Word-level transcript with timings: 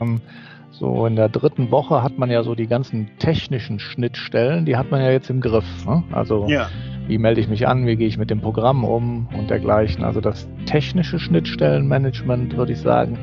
Ähm, 0.00 0.20
so 0.78 1.06
in 1.06 1.16
der 1.16 1.30
dritten 1.30 1.70
Woche 1.70 2.02
hat 2.02 2.18
man 2.18 2.30
ja 2.30 2.42
so 2.42 2.54
die 2.54 2.66
ganzen 2.66 3.08
technischen 3.18 3.78
Schnittstellen, 3.78 4.66
die 4.66 4.76
hat 4.76 4.90
man 4.90 5.00
ja 5.00 5.10
jetzt 5.10 5.30
im 5.30 5.40
Griff. 5.40 5.64
Ne? 5.86 6.02
Also 6.12 6.46
ja. 6.48 6.68
wie 7.06 7.16
melde 7.16 7.40
ich 7.40 7.48
mich 7.48 7.66
an, 7.66 7.86
wie 7.86 7.96
gehe 7.96 8.08
ich 8.08 8.18
mit 8.18 8.28
dem 8.28 8.42
Programm 8.42 8.84
um 8.84 9.26
und 9.38 9.48
dergleichen. 9.48 10.04
Also 10.04 10.20
das 10.20 10.46
technische 10.66 11.18
Schnittstellenmanagement, 11.18 12.56
würde 12.56 12.72
ich 12.72 12.80
sagen, 12.80 13.18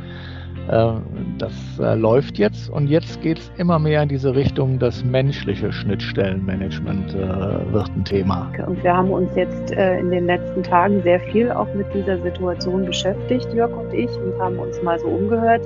das 0.67 1.53
äh, 1.79 1.95
läuft 1.95 2.37
jetzt 2.37 2.69
und 2.69 2.87
jetzt 2.87 3.21
geht 3.21 3.39
es 3.39 3.51
immer 3.57 3.79
mehr 3.79 4.03
in 4.03 4.09
diese 4.09 4.33
Richtung, 4.33 4.79
das 4.79 5.03
menschliche 5.03 5.73
Schnittstellenmanagement 5.73 7.13
äh, 7.13 7.73
wird 7.73 7.89
ein 7.95 8.05
Thema. 8.05 8.51
Und 8.65 8.81
wir 8.83 8.95
haben 8.95 9.09
uns 9.09 9.35
jetzt 9.35 9.71
in 9.71 10.09
den 10.11 10.25
letzten 10.25 10.63
Tagen 10.63 11.01
sehr 11.03 11.19
viel 11.19 11.51
auch 11.51 11.67
mit 11.73 11.85
dieser 11.93 12.17
Situation 12.21 12.85
beschäftigt, 12.85 13.53
Jörg 13.53 13.75
und 13.75 13.93
ich, 13.93 14.09
und 14.09 14.39
haben 14.39 14.57
uns 14.57 14.81
mal 14.83 14.99
so 14.99 15.07
umgehört, 15.07 15.61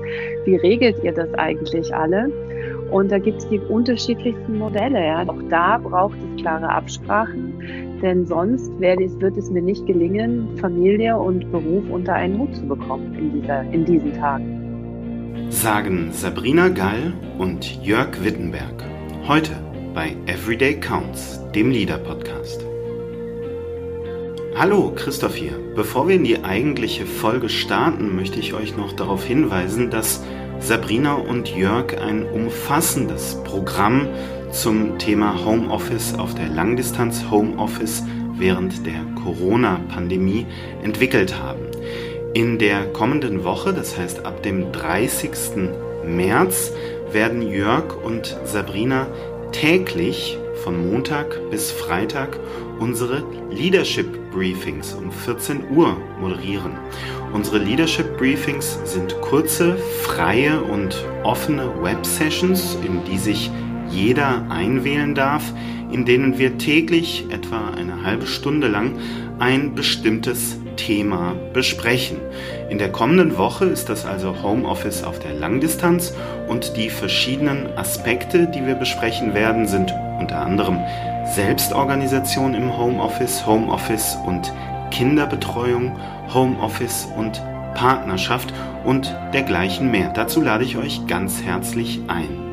wie 0.45 0.55
regelt 0.55 1.03
ihr 1.03 1.13
das 1.13 1.33
eigentlich 1.35 1.93
alle? 1.93 2.31
Und 2.91 3.11
da 3.11 3.19
gibt 3.19 3.39
es 3.39 3.49
die 3.49 3.59
unterschiedlichsten 3.59 4.57
Modelle. 4.57 5.05
Ja. 5.05 5.27
Auch 5.27 5.41
da 5.49 5.77
braucht 5.77 6.17
es 6.17 6.41
klare 6.41 6.69
Absprachen, 6.69 7.53
denn 8.01 8.25
sonst 8.25 8.71
es, 8.79 9.19
wird 9.19 9.37
es 9.37 9.51
mir 9.51 9.61
nicht 9.61 9.85
gelingen, 9.85 10.57
Familie 10.57 11.17
und 11.17 11.51
Beruf 11.51 11.83
unter 11.89 12.13
einen 12.13 12.39
Hut 12.39 12.55
zu 12.55 12.65
bekommen 12.65 13.13
in, 13.15 13.41
dieser, 13.41 13.61
in 13.71 13.85
diesen 13.85 14.13
Tagen 14.13 14.56
sagen 15.49 16.11
Sabrina 16.13 16.69
Gall 16.69 17.13
und 17.37 17.83
Jörg 17.83 18.23
Wittenberg. 18.23 18.83
Heute 19.27 19.51
bei 19.93 20.15
Everyday 20.25 20.79
Counts, 20.79 21.39
dem 21.53 21.71
Lieder-Podcast. 21.71 22.61
Hallo, 24.55 24.91
Christoph 24.95 25.35
hier. 25.35 25.53
Bevor 25.75 26.07
wir 26.07 26.15
in 26.15 26.23
die 26.23 26.43
eigentliche 26.43 27.05
Folge 27.05 27.49
starten, 27.49 28.15
möchte 28.15 28.39
ich 28.39 28.53
euch 28.53 28.75
noch 28.75 28.93
darauf 28.93 29.23
hinweisen, 29.23 29.89
dass 29.89 30.23
Sabrina 30.59 31.13
und 31.13 31.55
Jörg 31.55 31.97
ein 32.01 32.23
umfassendes 32.23 33.41
Programm 33.43 34.07
zum 34.51 34.97
Thema 34.97 35.45
Homeoffice 35.45 36.15
auf 36.15 36.33
der 36.35 36.49
Langdistanz 36.49 37.25
Homeoffice 37.29 38.03
während 38.37 38.85
der 38.85 39.03
Corona-Pandemie 39.23 40.45
entwickelt 40.83 41.39
haben. 41.39 41.76
In 42.37 42.59
der 42.59 42.85
kommenden 42.93 43.43
Woche, 43.43 43.73
das 43.73 43.97
heißt 43.97 44.23
ab 44.23 44.43
dem 44.43 44.71
30. 44.71 45.31
März, 46.05 46.71
werden 47.11 47.41
Jörg 47.41 47.97
und 48.03 48.37
Sabrina 48.45 49.07
täglich 49.51 50.37
von 50.63 50.87
Montag 50.87 51.39
bis 51.49 51.71
Freitag 51.71 52.37
unsere 52.77 53.23
Leadership 53.49 54.05
Briefings 54.31 54.93
um 54.93 55.11
14 55.11 55.71
Uhr 55.75 55.97
moderieren. 56.21 56.73
Unsere 57.33 57.57
Leadership 57.57 58.19
Briefings 58.19 58.77
sind 58.83 59.19
kurze, 59.21 59.75
freie 60.03 60.61
und 60.61 61.03
offene 61.23 61.81
Web-Sessions, 61.81 62.77
in 62.85 63.03
die 63.05 63.17
sich 63.17 63.49
jeder 63.89 64.45
einwählen 64.51 65.15
darf, 65.15 65.51
in 65.91 66.05
denen 66.05 66.37
wir 66.37 66.59
täglich 66.59 67.25
etwa 67.31 67.71
eine 67.71 68.03
halbe 68.03 68.27
Stunde 68.27 68.67
lang 68.67 68.91
ein 69.39 69.73
bestimmtes 69.73 70.59
Thema 70.77 71.35
besprechen. 71.51 72.19
In 72.69 72.77
der 72.77 72.91
kommenden 72.91 73.37
Woche 73.37 73.65
ist 73.65 73.89
das 73.89 74.05
also 74.05 74.41
Homeoffice 74.41 75.03
auf 75.03 75.19
der 75.19 75.33
Langdistanz 75.33 76.13
und 76.47 76.77
die 76.77 76.89
verschiedenen 76.89 77.77
Aspekte, 77.77 78.47
die 78.47 78.65
wir 78.65 78.75
besprechen 78.75 79.33
werden, 79.33 79.67
sind 79.67 79.93
unter 80.19 80.39
anderem 80.39 80.79
Selbstorganisation 81.35 82.53
im 82.53 82.77
Homeoffice, 82.77 83.45
Homeoffice 83.45 84.17
und 84.25 84.53
Kinderbetreuung, 84.91 85.99
Homeoffice 86.33 87.07
und 87.17 87.41
Partnerschaft 87.75 88.53
und 88.85 89.13
dergleichen 89.33 89.91
mehr. 89.91 90.11
Dazu 90.13 90.41
lade 90.41 90.63
ich 90.63 90.77
euch 90.77 91.05
ganz 91.07 91.43
herzlich 91.43 91.99
ein. 92.07 92.47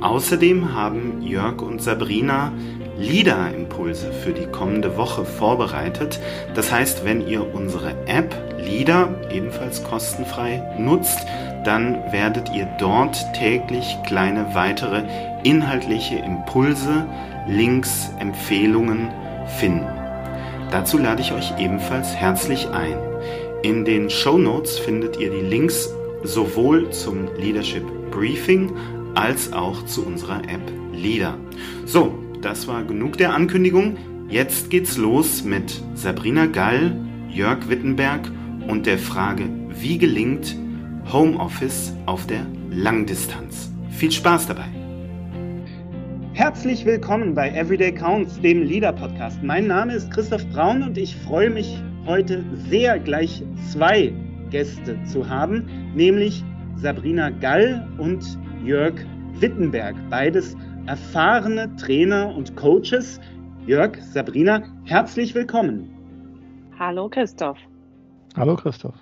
Außerdem 0.00 0.74
haben 0.74 1.22
Jörg 1.22 1.60
und 1.60 1.82
Sabrina 1.82 2.52
Liederimpulse 2.98 4.12
für 4.12 4.32
die 4.32 4.46
kommende 4.46 4.96
Woche 4.96 5.24
vorbereitet. 5.24 6.18
Das 6.54 6.72
heißt, 6.72 7.04
wenn 7.04 7.26
ihr 7.26 7.54
unsere 7.54 7.90
App 8.06 8.34
Lieder 8.58 9.14
ebenfalls 9.30 9.84
kostenfrei 9.84 10.62
nutzt, 10.78 11.26
dann 11.64 12.12
werdet 12.12 12.52
ihr 12.52 12.66
dort 12.78 13.24
täglich 13.34 13.96
kleine 14.04 14.54
weitere 14.54 15.04
inhaltliche 15.44 16.16
Impulse, 16.16 17.06
Links, 17.46 18.10
Empfehlungen 18.18 19.08
finden. 19.58 19.86
Dazu 20.70 20.98
lade 20.98 21.22
ich 21.22 21.32
euch 21.32 21.54
ebenfalls 21.58 22.14
herzlich 22.14 22.68
ein. 22.68 22.98
In 23.62 23.84
den 23.84 24.10
Show 24.10 24.38
Notes 24.38 24.78
findet 24.78 25.18
ihr 25.18 25.30
die 25.30 25.46
Links 25.46 25.94
sowohl 26.24 26.90
zum 26.90 27.28
Leadership 27.36 27.84
Briefing 28.10 28.72
als 29.14 29.52
auch 29.52 29.84
zu 29.86 30.04
unserer 30.04 30.40
App 30.44 30.72
Leader. 30.92 31.34
So, 31.86 32.12
das 32.42 32.68
war 32.68 32.84
genug 32.84 33.18
der 33.18 33.34
Ankündigung. 33.34 33.96
Jetzt 34.28 34.70
geht's 34.70 34.96
los 34.96 35.42
mit 35.44 35.82
Sabrina 35.94 36.46
Gall, 36.46 36.96
Jörg 37.28 37.68
Wittenberg 37.68 38.30
und 38.68 38.86
der 38.86 38.98
Frage, 38.98 39.44
wie 39.70 39.98
gelingt 39.98 40.56
Homeoffice 41.12 41.94
auf 42.06 42.26
der 42.26 42.46
Langdistanz. 42.70 43.72
Viel 43.90 44.12
Spaß 44.12 44.46
dabei! 44.46 44.66
Herzlich 46.34 46.84
willkommen 46.84 47.34
bei 47.34 47.50
Everyday 47.50 47.92
Counts, 47.92 48.40
dem 48.40 48.62
Leader 48.62 48.92
Podcast. 48.92 49.42
Mein 49.42 49.66
Name 49.66 49.94
ist 49.94 50.10
Christoph 50.12 50.46
Braun 50.50 50.82
und 50.82 50.96
ich 50.96 51.16
freue 51.16 51.50
mich 51.50 51.82
heute 52.06 52.44
sehr, 52.68 52.98
gleich 53.00 53.42
zwei 53.72 54.12
Gäste 54.50 55.02
zu 55.04 55.28
haben, 55.28 55.68
nämlich 55.94 56.44
Sabrina 56.76 57.30
Gall 57.30 57.88
und 57.98 58.24
Jörg 58.64 58.94
Wittenberg. 59.40 59.96
Beides 60.10 60.56
erfahrene 60.88 61.76
Trainer 61.76 62.34
und 62.34 62.56
Coaches. 62.56 63.20
Jörg, 63.66 63.98
Sabrina, 64.02 64.62
herzlich 64.84 65.34
willkommen. 65.34 65.90
Hallo 66.78 67.10
Christoph. 67.10 67.58
Hallo 68.34 68.56
Christoph. 68.56 68.94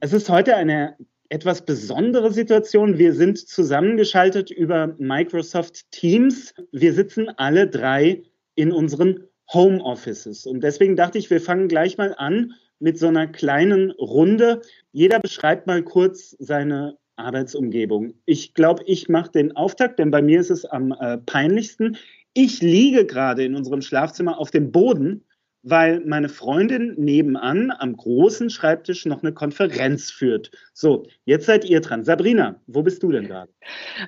Es 0.00 0.12
ist 0.12 0.28
heute 0.28 0.54
eine 0.54 0.96
etwas 1.30 1.64
besondere 1.64 2.30
Situation. 2.30 2.98
Wir 2.98 3.14
sind 3.14 3.38
zusammengeschaltet 3.38 4.50
über 4.50 4.94
Microsoft 4.98 5.90
Teams. 5.92 6.52
Wir 6.72 6.92
sitzen 6.92 7.30
alle 7.38 7.66
drei 7.66 8.22
in 8.54 8.70
unseren 8.70 9.24
Home 9.54 9.82
Offices. 9.82 10.44
Und 10.44 10.62
deswegen 10.62 10.94
dachte 10.94 11.16
ich, 11.16 11.30
wir 11.30 11.40
fangen 11.40 11.68
gleich 11.68 11.96
mal 11.96 12.14
an 12.18 12.52
mit 12.80 12.98
so 12.98 13.08
einer 13.08 13.26
kleinen 13.26 13.92
Runde. 13.92 14.60
Jeder 14.92 15.20
beschreibt 15.20 15.66
mal 15.66 15.82
kurz 15.82 16.36
seine 16.38 16.98
Arbeitsumgebung. 17.24 18.14
Ich 18.26 18.54
glaube, 18.54 18.82
ich 18.86 19.08
mache 19.08 19.32
den 19.32 19.56
Auftakt, 19.56 19.98
denn 19.98 20.10
bei 20.10 20.22
mir 20.22 20.40
ist 20.40 20.50
es 20.50 20.64
am 20.64 20.92
äh, 20.92 21.18
peinlichsten. 21.18 21.96
Ich 22.34 22.60
liege 22.60 23.06
gerade 23.06 23.44
in 23.44 23.54
unserem 23.54 23.82
Schlafzimmer 23.82 24.38
auf 24.38 24.50
dem 24.50 24.70
Boden, 24.70 25.24
weil 25.62 26.00
meine 26.06 26.28
Freundin 26.28 26.94
nebenan 26.96 27.70
am 27.70 27.96
großen 27.96 28.48
Schreibtisch 28.50 29.04
noch 29.04 29.22
eine 29.22 29.32
Konferenz 29.32 30.10
führt. 30.10 30.50
So, 30.72 31.06
jetzt 31.24 31.46
seid 31.46 31.64
ihr 31.64 31.80
dran. 31.80 32.04
Sabrina, 32.04 32.60
wo 32.66 32.82
bist 32.82 33.02
du 33.02 33.12
denn 33.12 33.26
gerade? 33.26 33.52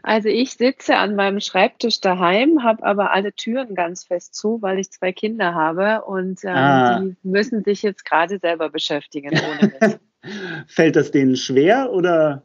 Also 0.03 0.29
ich 0.29 0.53
sitze 0.53 0.97
an 0.97 1.15
meinem 1.15 1.41
Schreibtisch 1.41 2.01
daheim, 2.01 2.63
habe 2.63 2.83
aber 2.85 3.13
alle 3.13 3.35
Türen 3.35 3.75
ganz 3.75 4.05
fest 4.05 4.35
zu, 4.35 4.63
weil 4.63 4.79
ich 4.79 4.91
zwei 4.91 5.13
Kinder 5.13 5.55
habe 5.55 6.05
und 6.07 6.43
ähm, 6.45 6.55
ah. 6.55 7.01
die 7.01 7.17
müssen 7.23 7.63
sich 7.63 7.83
jetzt 7.83 8.05
gerade 8.05 8.39
selber 8.39 8.71
beschäftigen. 8.71 9.39
Fällt 10.67 10.97
das 10.97 11.11
denen 11.11 11.37
schwer 11.37 11.93
oder? 11.93 12.45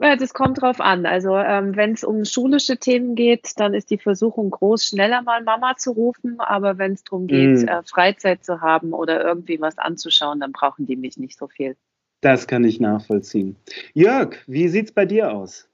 Ja, 0.00 0.16
das 0.16 0.34
kommt 0.34 0.60
drauf 0.60 0.80
an. 0.80 1.06
Also 1.06 1.36
ähm, 1.36 1.76
wenn 1.76 1.92
es 1.92 2.04
um 2.04 2.24
schulische 2.24 2.76
Themen 2.76 3.14
geht, 3.14 3.52
dann 3.58 3.74
ist 3.74 3.90
die 3.90 3.98
Versuchung 3.98 4.50
groß, 4.50 4.86
schneller 4.86 5.22
mal 5.22 5.42
Mama 5.42 5.76
zu 5.76 5.92
rufen. 5.92 6.40
Aber 6.40 6.78
wenn 6.78 6.92
es 6.92 7.04
darum 7.04 7.26
geht, 7.26 7.62
mm. 7.62 7.68
äh, 7.68 7.82
Freizeit 7.84 8.44
zu 8.44 8.60
haben 8.60 8.92
oder 8.92 9.24
irgendwie 9.24 9.60
was 9.60 9.78
anzuschauen, 9.78 10.40
dann 10.40 10.52
brauchen 10.52 10.86
die 10.86 10.96
mich 10.96 11.16
nicht 11.16 11.38
so 11.38 11.48
viel. 11.48 11.76
Das 12.20 12.46
kann 12.46 12.64
ich 12.64 12.80
nachvollziehen. 12.80 13.56
Jörg, 13.92 14.36
wie 14.46 14.68
sieht 14.68 14.86
es 14.86 14.92
bei 14.92 15.04
dir 15.04 15.32
aus? 15.32 15.68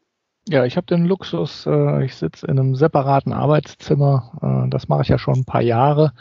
Ja, 0.48 0.64
ich 0.64 0.76
habe 0.76 0.86
den 0.86 1.04
Luxus, 1.04 1.64
äh, 1.66 2.04
ich 2.04 2.16
sitze 2.16 2.46
in 2.46 2.58
einem 2.58 2.74
separaten 2.74 3.32
Arbeitszimmer. 3.32 4.64
Äh, 4.66 4.70
das 4.70 4.88
mache 4.88 5.02
ich 5.02 5.08
ja 5.08 5.18
schon 5.18 5.36
ein 5.36 5.44
paar 5.44 5.62
Jahre. 5.62 6.12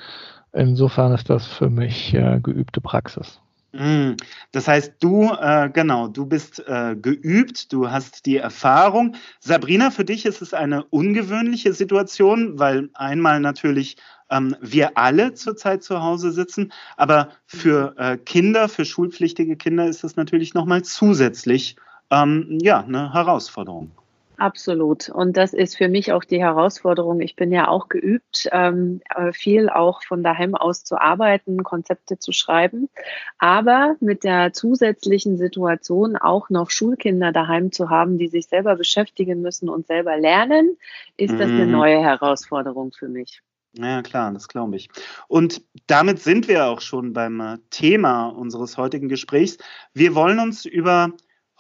Insofern 0.54 1.14
ist 1.14 1.30
das 1.30 1.48
für 1.48 1.70
mich 1.70 2.14
äh, 2.14 2.40
geübte 2.42 2.82
Praxis. 2.82 3.42
Mm. 3.72 4.14
Das 4.52 4.68
heißt, 4.68 4.94
du, 5.00 5.32
äh, 5.32 5.70
genau, 5.72 6.08
du 6.08 6.26
bist 6.26 6.64
äh, 6.68 6.96
geübt, 6.96 7.72
du 7.72 7.90
hast 7.90 8.26
die 8.26 8.38
Erfahrung. 8.38 9.16
Sabrina, 9.40 9.92
für 9.92 10.06
dich 10.06 10.26
ist 10.26 10.42
es 10.42 10.54
eine 10.54 10.84
ungewöhnliche 10.86 11.74
Situation, 11.74 12.58
weil 12.58 12.90
einmal 12.94 13.40
natürlich 13.40 13.98
ähm, 14.32 14.56
wir 14.62 14.98
alle 14.98 15.34
zurzeit 15.34 15.84
zu 15.84 16.02
Hause 16.02 16.32
sitzen, 16.32 16.72
aber 16.98 17.30
für 17.46 17.96
äh, 17.98 18.18
Kinder, 18.18 18.70
für 18.70 18.86
schulpflichtige 18.86 19.56
Kinder 19.56 19.88
ist 19.88 20.04
es 20.04 20.16
natürlich 20.16 20.54
nochmal 20.54 20.84
zusätzlich 20.84 21.76
ähm, 22.10 22.58
ja, 22.62 22.84
eine 22.84 23.14
Herausforderung. 23.14 23.92
Absolut. 24.40 25.10
Und 25.10 25.36
das 25.36 25.54
ist 25.54 25.76
für 25.76 25.90
mich 25.90 26.14
auch 26.14 26.24
die 26.24 26.40
Herausforderung. 26.42 27.20
Ich 27.20 27.36
bin 27.36 27.52
ja 27.52 27.68
auch 27.68 27.90
geübt, 27.90 28.48
ähm, 28.54 29.02
äh, 29.14 29.34
viel 29.34 29.70
auch 29.70 30.02
von 30.04 30.24
daheim 30.24 30.56
aus 30.56 30.86
zu 30.86 31.00
arbeiten, 31.00 31.64
Konzepte 31.64 32.18
zu 32.20 32.32
schreiben. 32.32 32.90
Aber 33.38 33.98
mit 34.00 34.24
der 34.24 34.54
zusätzlichen 34.54 35.38
Situation 35.38 36.16
auch 36.16 36.50
noch 36.50 36.72
Schulkinder 36.72 37.34
daheim 37.34 37.74
zu 37.74 37.90
haben, 37.90 38.18
die 38.18 38.30
sich 38.30 38.48
selber 38.48 38.78
beschäftigen 38.78 39.42
müssen 39.42 39.68
und 39.68 39.88
selber 39.88 40.18
lernen, 40.18 40.78
ist 41.18 41.34
das 41.34 41.50
eine 41.50 41.66
mhm. 41.66 41.72
neue 41.72 42.02
Herausforderung 42.02 42.94
für 42.94 43.10
mich. 43.10 43.42
Ja, 43.74 44.02
klar, 44.02 44.32
das 44.32 44.48
glaube 44.48 44.78
ich. 44.78 44.90
Und 45.28 45.62
damit 45.86 46.20
sind 46.20 46.48
wir 46.48 46.66
auch 46.66 46.82
schon 46.82 47.12
beim 47.12 47.40
äh, 47.42 47.58
Thema 47.70 48.28
unseres 48.28 48.78
heutigen 48.78 49.10
Gesprächs. 49.10 49.58
Wir 49.94 50.16
wollen 50.16 50.40
uns 50.40 50.66
über 50.66 51.12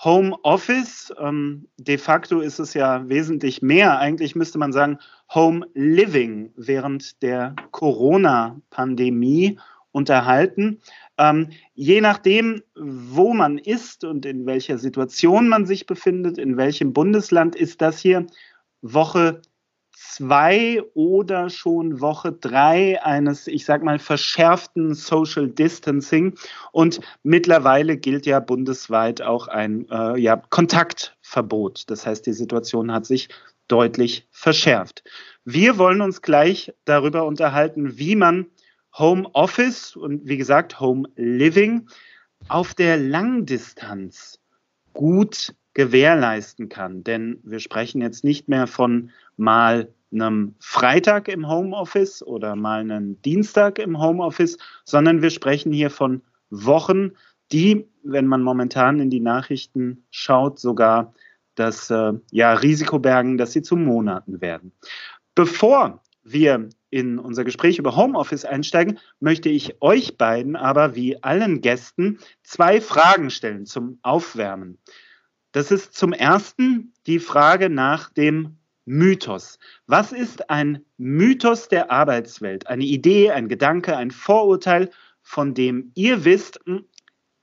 Home 0.03 0.35
Office, 0.43 1.13
ähm, 1.19 1.67
de 1.77 1.97
facto 1.97 2.39
ist 2.39 2.59
es 2.59 2.73
ja 2.73 3.07
wesentlich 3.09 3.61
mehr. 3.61 3.99
Eigentlich 3.99 4.35
müsste 4.35 4.57
man 4.57 4.71
sagen 4.71 4.97
Home 5.33 5.67
Living 5.73 6.51
während 6.55 7.21
der 7.21 7.55
Corona-Pandemie 7.71 9.59
unterhalten. 9.91 10.79
Ähm, 11.17 11.49
je 11.73 11.99
nachdem, 11.99 12.63
wo 12.75 13.33
man 13.33 13.57
ist 13.57 14.05
und 14.05 14.25
in 14.25 14.45
welcher 14.45 14.77
Situation 14.77 15.49
man 15.49 15.65
sich 15.65 15.85
befindet, 15.85 16.37
in 16.37 16.55
welchem 16.55 16.93
Bundesland, 16.93 17.55
ist 17.55 17.81
das 17.81 17.99
hier 17.99 18.25
Woche 18.81 19.41
zwei 20.09 20.81
oder 20.94 21.50
schon 21.50 22.01
Woche 22.01 22.31
drei 22.31 23.01
eines, 23.03 23.47
ich 23.47 23.65
sag 23.65 23.83
mal, 23.83 24.00
verschärften 24.00 24.95
Social 24.95 25.47
Distancing. 25.47 26.35
Und 26.71 27.00
mittlerweile 27.23 27.97
gilt 27.97 28.25
ja 28.25 28.39
bundesweit 28.39 29.21
auch 29.21 29.47
ein 29.47 29.88
äh, 29.89 30.19
ja, 30.19 30.38
Kontaktverbot. 30.38 31.89
Das 31.89 32.06
heißt, 32.06 32.25
die 32.25 32.33
Situation 32.33 32.91
hat 32.91 33.06
sich 33.06 33.29
deutlich 33.67 34.27
verschärft. 34.31 35.03
Wir 35.45 35.77
wollen 35.77 36.01
uns 36.01 36.21
gleich 36.21 36.73
darüber 36.85 37.25
unterhalten, 37.25 37.97
wie 37.97 38.15
man 38.15 38.47
Home 38.97 39.29
Office 39.33 39.95
und 39.95 40.27
wie 40.27 40.38
gesagt 40.38 40.79
Home 40.79 41.07
Living 41.15 41.88
auf 42.47 42.73
der 42.73 42.97
Langdistanz 42.97 44.39
gut 44.94 45.53
gewährleisten 45.73 46.67
kann. 46.67 47.03
Denn 47.03 47.39
wir 47.44 47.59
sprechen 47.59 48.01
jetzt 48.01 48.23
nicht 48.23 48.47
mehr 48.50 48.65
von 48.65 49.11
mal 49.38 49.94
einem 50.11 50.56
Freitag 50.59 51.27
im 51.27 51.47
Homeoffice 51.47 52.23
oder 52.23 52.56
mal 52.56 52.81
einen 52.81 53.21
Dienstag 53.21 53.79
im 53.79 54.00
Homeoffice, 54.00 54.57
sondern 54.83 55.21
wir 55.21 55.29
sprechen 55.29 55.71
hier 55.71 55.89
von 55.89 56.21
Wochen, 56.50 57.11
die, 57.51 57.88
wenn 58.03 58.27
man 58.27 58.41
momentan 58.41 59.00
in 59.00 59.09
die 59.09 59.19
Nachrichten 59.19 60.06
schaut, 60.11 60.59
sogar 60.59 61.13
das 61.56 61.89
äh, 61.89 62.13
ja, 62.31 62.53
Risiko 62.53 63.00
bergen, 63.00 63.38
dass 63.38 63.51
sie 63.51 63.61
zu 63.61 63.75
Monaten 63.75 64.41
werden. 64.41 64.71
Bevor 65.35 66.01
wir 66.23 66.69
in 66.89 67.19
unser 67.19 67.44
Gespräch 67.44 67.77
über 67.77 67.95
Homeoffice 67.95 68.45
einsteigen, 68.45 69.00
möchte 69.19 69.50
ich 69.50 69.81
euch 69.81 70.17
beiden 70.17 70.56
aber 70.56 70.95
wie 70.95 71.21
allen 71.23 71.61
Gästen 71.61 72.19
zwei 72.44 72.81
Fragen 72.81 73.29
stellen 73.29 73.65
zum 73.65 74.00
Aufwärmen. 74.01 74.77
Das 75.51 75.71
ist 75.71 75.94
zum 75.95 76.13
ersten 76.13 76.94
die 77.07 77.19
Frage 77.19 77.69
nach 77.69 78.09
dem 78.11 78.58
Mythos. 78.89 79.59
Was 79.86 80.12
ist 80.12 80.50
ein 80.50 80.83
Mythos 80.97 81.68
der 81.68 81.91
Arbeitswelt? 81.91 82.65
Eine 82.65 82.86
Idee, 82.86 83.30
ein 83.30 83.47
Gedanke, 83.47 83.95
ein 83.95 84.09
Vorurteil, 84.09 84.89
von 85.21 85.53
dem 85.53 85.91
ihr 85.94 86.25
wisst, 86.25 86.59
hm, 86.65 86.86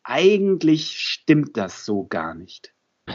eigentlich 0.03 0.99
stimmt 0.99 1.57
das 1.57 1.85
so 1.85 2.05
gar 2.09 2.35
nicht. 2.35 2.75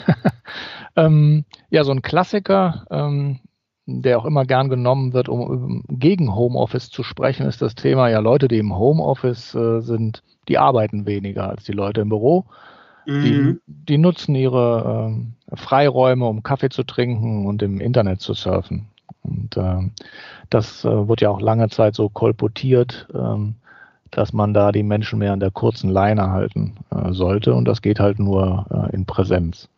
ähm, 0.96 1.44
ja, 1.70 1.84
so 1.84 1.92
ein 1.92 2.02
Klassiker, 2.02 2.86
ähm, 2.90 3.42
der 3.86 4.18
auch 4.18 4.26
immer 4.26 4.46
gern 4.46 4.70
genommen 4.70 5.12
wird, 5.12 5.28
um, 5.28 5.84
gegen 5.90 6.34
Homeoffice 6.34 6.90
zu 6.90 7.04
sprechen, 7.04 7.46
ist 7.46 7.62
das 7.62 7.76
Thema, 7.76 8.08
ja, 8.08 8.20
Leute, 8.20 8.48
die 8.48 8.60
im 8.60 8.74
Homeoffice 8.74 9.54
äh, 9.56 9.82
sind, 9.82 10.24
die 10.48 10.58
arbeiten 10.58 11.06
weniger 11.06 11.50
als 11.50 11.66
die 11.66 11.74
Leute 11.74 12.00
im 12.00 12.08
Büro. 12.08 12.46
Mhm. 13.06 13.24
Die, 13.24 13.60
die, 13.68 13.98
nutzen 13.98 14.36
ihre 14.36 15.14
äh, 15.52 15.56
Freiräume, 15.56 16.26
um 16.26 16.44
Kaffee 16.44 16.70
zu 16.70 16.84
trinken 16.84 17.46
und 17.46 17.62
im 17.62 17.80
Internet 17.80 18.22
zu 18.22 18.34
surfen. 18.34 18.88
Und 19.24 19.58
äh, 19.58 19.90
das 20.50 20.86
äh, 20.86 21.08
wird 21.08 21.22
ja 21.22 21.30
auch 21.30 21.42
lange 21.42 21.70
Zeit 21.70 21.96
so 21.96 22.10
kolportiert, 22.10 23.08
ähm, 23.14 23.56
dass 24.12 24.34
man 24.34 24.54
da 24.54 24.72
die 24.72 24.84
Menschen 24.84 25.20
mehr 25.20 25.34
an 25.34 25.40
der 25.40 25.52
kurzen 25.52 25.90
Leine 25.90 26.32
halten 26.32 26.76
äh, 26.92 27.14
sollte. 27.14 27.54
Und 27.54 27.66
das 27.66 27.82
geht 27.82 28.00
halt 28.00 28.20
nur 28.20 28.66
äh, 28.70 28.96
in 28.96 29.06
Präsenz. 29.06 29.70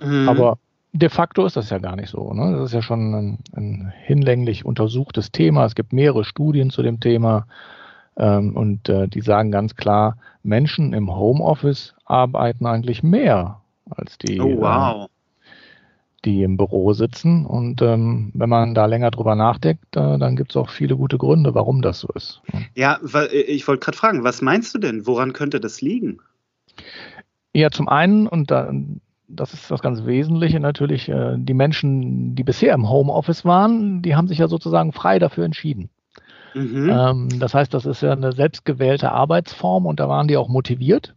Mhm. 0.00 0.28
Aber 0.28 0.58
de 0.92 1.08
facto 1.08 1.46
ist 1.46 1.56
das 1.56 1.70
ja 1.70 1.78
gar 1.78 1.96
nicht 1.96 2.10
so. 2.10 2.32
Ne? 2.32 2.56
Das 2.56 2.66
ist 2.66 2.74
ja 2.74 2.82
schon 2.82 3.14
ein, 3.14 3.38
ein 3.54 3.92
hinlänglich 4.04 4.64
untersuchtes 4.64 5.30
Thema. 5.30 5.64
Es 5.64 5.74
gibt 5.74 5.92
mehrere 5.92 6.24
Studien 6.24 6.70
zu 6.70 6.82
dem 6.82 7.00
Thema. 7.00 7.46
Ähm, 8.16 8.56
und 8.56 8.88
äh, 8.88 9.08
die 9.08 9.20
sagen 9.20 9.50
ganz 9.50 9.76
klar, 9.76 10.16
Menschen 10.42 10.92
im 10.92 11.14
Homeoffice 11.14 11.94
arbeiten 12.04 12.66
eigentlich 12.66 13.02
mehr 13.02 13.60
als 13.90 14.18
die, 14.18 14.40
oh, 14.40 14.60
wow. 14.60 15.04
äh, 15.04 15.08
die 16.24 16.42
im 16.42 16.56
Büro 16.56 16.92
sitzen. 16.92 17.44
Und 17.44 17.82
ähm, 17.82 18.30
wenn 18.34 18.48
man 18.48 18.74
da 18.74 18.86
länger 18.86 19.10
drüber 19.10 19.34
nachdenkt, 19.34 19.96
äh, 19.96 20.18
dann 20.18 20.36
gibt 20.36 20.52
es 20.52 20.56
auch 20.56 20.70
viele 20.70 20.96
gute 20.96 21.18
Gründe, 21.18 21.54
warum 21.54 21.82
das 21.82 22.00
so 22.00 22.08
ist. 22.14 22.42
Ja, 22.74 22.98
äh, 23.14 23.40
ich 23.42 23.68
wollte 23.68 23.84
gerade 23.84 23.98
fragen, 23.98 24.24
was 24.24 24.40
meinst 24.40 24.74
du 24.74 24.78
denn? 24.78 25.06
Woran 25.06 25.32
könnte 25.32 25.60
das 25.60 25.80
liegen? 25.80 26.18
Ja, 27.52 27.70
zum 27.70 27.88
einen, 27.88 28.26
und 28.26 28.50
da, 28.50 28.72
das 29.28 29.54
ist 29.54 29.70
das 29.70 29.80
ganz 29.80 30.04
Wesentliche 30.04 30.60
natürlich, 30.60 31.08
äh, 31.08 31.36
die 31.36 31.54
Menschen, 31.54 32.34
die 32.34 32.44
bisher 32.44 32.74
im 32.74 32.88
Homeoffice 32.88 33.44
waren, 33.44 34.02
die 34.02 34.14
haben 34.14 34.28
sich 34.28 34.38
ja 34.38 34.48
sozusagen 34.48 34.92
frei 34.92 35.18
dafür 35.18 35.44
entschieden. 35.44 35.90
Mhm. 36.56 36.88
Ähm, 36.88 37.38
das 37.38 37.52
heißt, 37.52 37.74
das 37.74 37.84
ist 37.84 38.00
ja 38.00 38.12
eine 38.12 38.32
selbstgewählte 38.32 39.12
Arbeitsform 39.12 39.84
und 39.84 40.00
da 40.00 40.08
waren 40.08 40.26
die 40.26 40.38
auch 40.38 40.48
motiviert. 40.48 41.14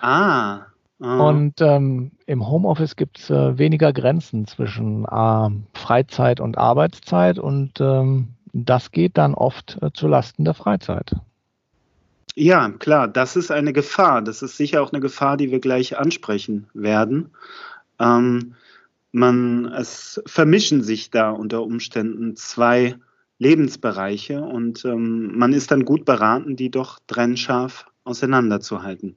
Ah. 0.00 0.60
ah. 1.00 1.28
Und 1.28 1.60
ähm, 1.60 2.12
im 2.26 2.48
Homeoffice 2.48 2.94
gibt 2.94 3.18
es 3.18 3.28
äh, 3.28 3.58
weniger 3.58 3.92
Grenzen 3.92 4.46
zwischen 4.46 5.04
äh, 5.04 5.48
Freizeit 5.76 6.38
und 6.38 6.56
Arbeitszeit 6.56 7.40
und 7.40 7.80
ähm, 7.80 8.28
das 8.52 8.92
geht 8.92 9.18
dann 9.18 9.34
oft 9.34 9.76
äh, 9.82 9.90
zu 9.92 10.06
Lasten 10.06 10.44
der 10.44 10.54
Freizeit. 10.54 11.16
Ja, 12.36 12.70
klar, 12.70 13.08
das 13.08 13.34
ist 13.34 13.50
eine 13.50 13.72
Gefahr. 13.72 14.22
Das 14.22 14.42
ist 14.42 14.56
sicher 14.56 14.82
auch 14.82 14.92
eine 14.92 15.00
Gefahr, 15.00 15.36
die 15.36 15.50
wir 15.50 15.58
gleich 15.58 15.98
ansprechen 15.98 16.68
werden. 16.74 17.30
Ähm, 17.98 18.54
man, 19.10 19.64
es 19.72 20.22
vermischen 20.26 20.84
sich 20.84 21.10
da 21.10 21.30
unter 21.30 21.62
Umständen 21.64 22.36
zwei 22.36 22.94
Lebensbereiche 23.38 24.40
und 24.40 24.84
ähm, 24.84 25.36
man 25.36 25.52
ist 25.52 25.70
dann 25.70 25.84
gut 25.84 26.04
beraten, 26.04 26.56
die 26.56 26.70
doch 26.70 26.98
trennscharf 27.06 27.86
auseinanderzuhalten. 28.04 29.16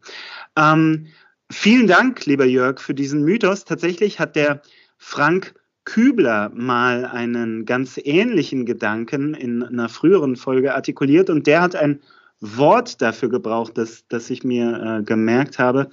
Ähm, 0.55 1.07
vielen 1.49 1.87
Dank, 1.87 2.25
lieber 2.25 2.45
Jörg, 2.45 2.81
für 2.81 2.93
diesen 2.93 3.23
Mythos. 3.23 3.63
Tatsächlich 3.63 4.19
hat 4.19 4.35
der 4.35 4.61
Frank 4.97 5.53
Kübler 5.85 6.51
mal 6.53 7.05
einen 7.05 7.65
ganz 7.65 7.99
ähnlichen 8.03 8.65
Gedanken 8.65 9.33
in 9.33 9.63
einer 9.63 9.89
früheren 9.89 10.35
Folge 10.35 10.75
artikuliert 10.75 11.29
und 11.29 11.47
der 11.47 11.61
hat 11.61 11.75
ein 11.75 12.01
Wort 12.41 13.01
dafür 13.01 13.29
gebraucht, 13.29 13.77
das, 13.77 14.05
das 14.07 14.29
ich 14.29 14.43
mir 14.43 14.99
äh, 14.99 15.03
gemerkt 15.03 15.59
habe. 15.59 15.89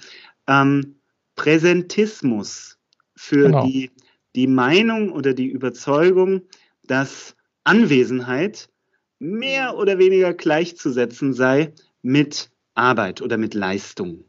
Ähm, 0.46 0.96
Präsentismus 1.36 2.78
für 3.14 3.46
genau. 3.46 3.66
die, 3.66 3.90
die 4.34 4.46
Meinung 4.46 5.12
oder 5.12 5.34
die 5.34 5.48
Überzeugung, 5.48 6.42
dass 6.84 7.35
Anwesenheit 7.66 8.68
mehr 9.18 9.76
oder 9.76 9.98
weniger 9.98 10.34
gleichzusetzen 10.34 11.32
sei 11.32 11.72
mit 12.02 12.50
Arbeit 12.74 13.22
oder 13.22 13.38
mit 13.38 13.54
Leistung. 13.54 14.24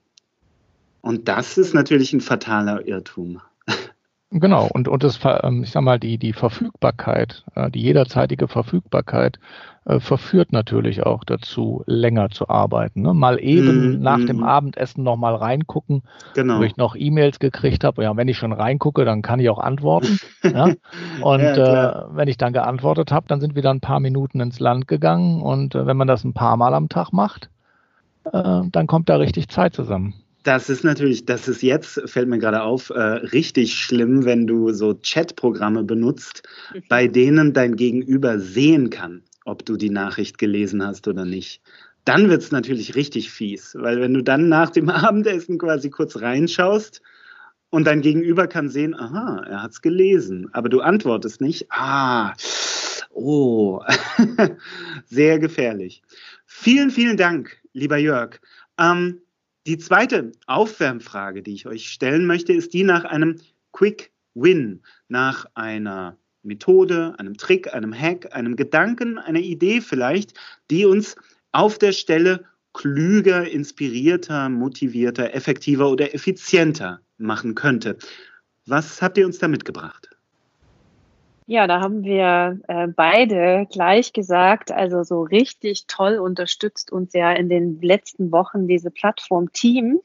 Und 1.02 1.28
das 1.28 1.58
ist 1.58 1.74
natürlich 1.74 2.14
ein 2.14 2.22
fataler 2.22 2.88
Irrtum. 2.88 3.42
Genau, 4.30 4.68
und, 4.74 4.90
und 4.90 5.04
das, 5.04 5.20
ähm, 5.24 5.64
ich 5.64 5.72
sag 5.72 5.84
mal, 5.84 6.00
die, 6.00 6.18
die 6.18 6.34
Verfügbarkeit, 6.34 7.46
äh, 7.56 7.72
die 7.72 7.82
jederzeitige 7.82 8.50
Verfügbarkeit 8.50 9.40
äh, 9.86 10.02
verführt 10.02 10.52
natürlich 10.52 11.06
auch 11.06 11.24
dazu, 11.24 11.84
länger 11.86 12.30
zu 12.30 12.50
arbeiten. 12.50 13.04
Ne? 13.04 13.14
Mal 13.14 13.40
eben 13.40 14.00
mm, 14.00 14.02
nach 14.02 14.18
mm. 14.18 14.26
dem 14.26 14.44
Abendessen 14.44 15.04
noch 15.04 15.16
mal 15.16 15.34
reingucken, 15.34 16.04
genau. 16.34 16.60
wo 16.60 16.64
ich 16.64 16.76
noch 16.76 16.98
E-Mails 16.98 17.40
gekriegt 17.40 17.86
habe. 17.86 18.04
Ja, 18.04 18.18
wenn 18.18 18.28
ich 18.28 18.38
schon 18.38 18.52
reingucke, 18.52 19.06
dann 19.06 19.22
kann 19.22 19.40
ich 19.40 19.50
auch 19.50 19.60
antworten. 19.60 20.20
ja? 20.44 20.74
Und 21.22 21.40
ja, 21.40 21.90
äh, 21.90 22.06
wenn 22.12 22.28
ich 22.28 22.36
dann 22.36 22.52
geantwortet 22.52 23.14
habe, 23.14 23.28
dann 23.30 23.40
sind 23.40 23.56
wieder 23.56 23.72
ein 23.72 23.80
paar 23.80 24.02
Minuten 24.02 24.42
ins 24.42 24.60
Land 24.60 24.90
gegangen. 24.90 25.42
Und 25.42 25.74
äh, 25.74 25.86
wenn 25.86 25.96
man 25.96 26.08
das 26.10 26.26
ein 26.26 26.34
paar 26.34 26.58
Mal 26.58 26.74
am 26.74 26.90
Tag 26.90 27.14
macht, 27.14 27.50
äh, 28.26 28.62
dann 28.70 28.88
kommt 28.88 29.08
da 29.08 29.16
richtig 29.16 29.48
Zeit 29.48 29.74
zusammen. 29.74 30.16
Das 30.48 30.70
ist 30.70 30.86
natürlich, 30.86 31.26
das 31.26 31.50
ist 31.50 31.62
jetzt, 31.62 32.02
fällt 32.06 32.30
mir 32.30 32.40
gerade 32.40 32.62
auf, 32.62 32.90
äh, 32.90 33.02
richtig 33.02 33.74
schlimm, 33.74 34.24
wenn 34.24 34.48
du 34.48 34.72
so 34.72 34.94
Chat-Programme 34.94 35.84
benutzt, 35.84 36.48
bei 36.88 37.10
denen 37.10 37.52
dein 37.52 37.76
Gegenüber 37.76 38.40
sehen 38.40 38.90
kann, 38.90 39.24
ob 39.44 39.66
du 39.66 39.76
die 39.76 39.90
Nachricht 39.90 40.38
gelesen 40.38 40.88
hast 40.88 41.10
oder 41.10 41.26
nicht. 41.26 41.62
Dann 42.06 42.30
wird 42.30 42.44
es 42.44 42.54
natürlich 42.54 42.96
richtig 42.96 43.30
fies, 43.30 43.76
weil 43.78 44.00
wenn 44.00 44.14
du 44.14 44.24
dann 44.24 44.48
nach 44.48 44.70
dem 44.70 44.88
Abendessen 44.90 45.58
quasi 45.58 45.90
kurz 45.90 46.16
reinschaust 46.22 47.02
und 47.70 47.86
dein 47.86 48.00
Gegenüber 48.00 48.48
kann 48.48 48.70
sehen, 48.70 48.96
aha, 48.96 49.44
er 49.50 49.64
hat 49.64 49.72
es 49.72 49.82
gelesen, 49.82 50.48
aber 50.54 50.70
du 50.70 50.80
antwortest 50.80 51.42
nicht, 51.42 51.66
ah, 51.72 52.34
oh, 53.12 53.82
sehr 55.08 55.40
gefährlich. 55.40 56.04
Vielen, 56.46 56.90
vielen 56.90 57.18
Dank, 57.18 57.58
lieber 57.74 57.98
Jörg. 57.98 58.40
Ähm, 58.80 59.20
die 59.68 59.78
zweite 59.78 60.32
Aufwärmfrage, 60.48 61.44
die 61.44 61.54
ich 61.54 61.68
euch 61.68 61.90
stellen 61.90 62.26
möchte, 62.26 62.54
ist 62.54 62.74
die 62.74 62.84
nach 62.84 63.04
einem 63.04 63.36
Quick 63.74 64.12
Win, 64.34 64.82
nach 65.10 65.46
einer 65.56 66.18
Methode, 66.42 67.16
einem 67.18 67.36
Trick, 67.36 67.74
einem 67.74 67.94
Hack, 67.94 68.34
einem 68.34 68.56
Gedanken, 68.56 69.18
einer 69.18 69.40
Idee 69.40 69.82
vielleicht, 69.82 70.34
die 70.72 70.86
uns 70.86 71.16
auf 71.52 71.78
der 71.78 71.92
Stelle 71.92 72.46
klüger, 72.74 73.50
inspirierter, 73.50 74.48
motivierter, 74.50 75.34
effektiver 75.34 75.90
oder 75.90 76.14
effizienter 76.14 77.02
machen 77.18 77.54
könnte. 77.54 77.98
Was 78.66 79.02
habt 79.02 79.18
ihr 79.18 79.26
uns 79.26 79.40
da 79.40 79.48
mitgebracht? 79.48 80.17
Ja, 81.50 81.66
da 81.66 81.80
haben 81.80 82.04
wir 82.04 82.60
äh, 82.68 82.88
beide 82.90 83.68
gleich 83.72 84.12
gesagt, 84.12 84.70
also 84.70 85.04
so 85.04 85.22
richtig 85.22 85.88
toll 85.88 86.18
unterstützt 86.18 86.92
uns 86.92 87.14
ja 87.14 87.32
in 87.32 87.48
den 87.48 87.82
letzten 87.82 88.34
Wochen 88.34 88.68
diese 88.68 88.92
Plattform 88.92 89.54
Team, 89.54 90.02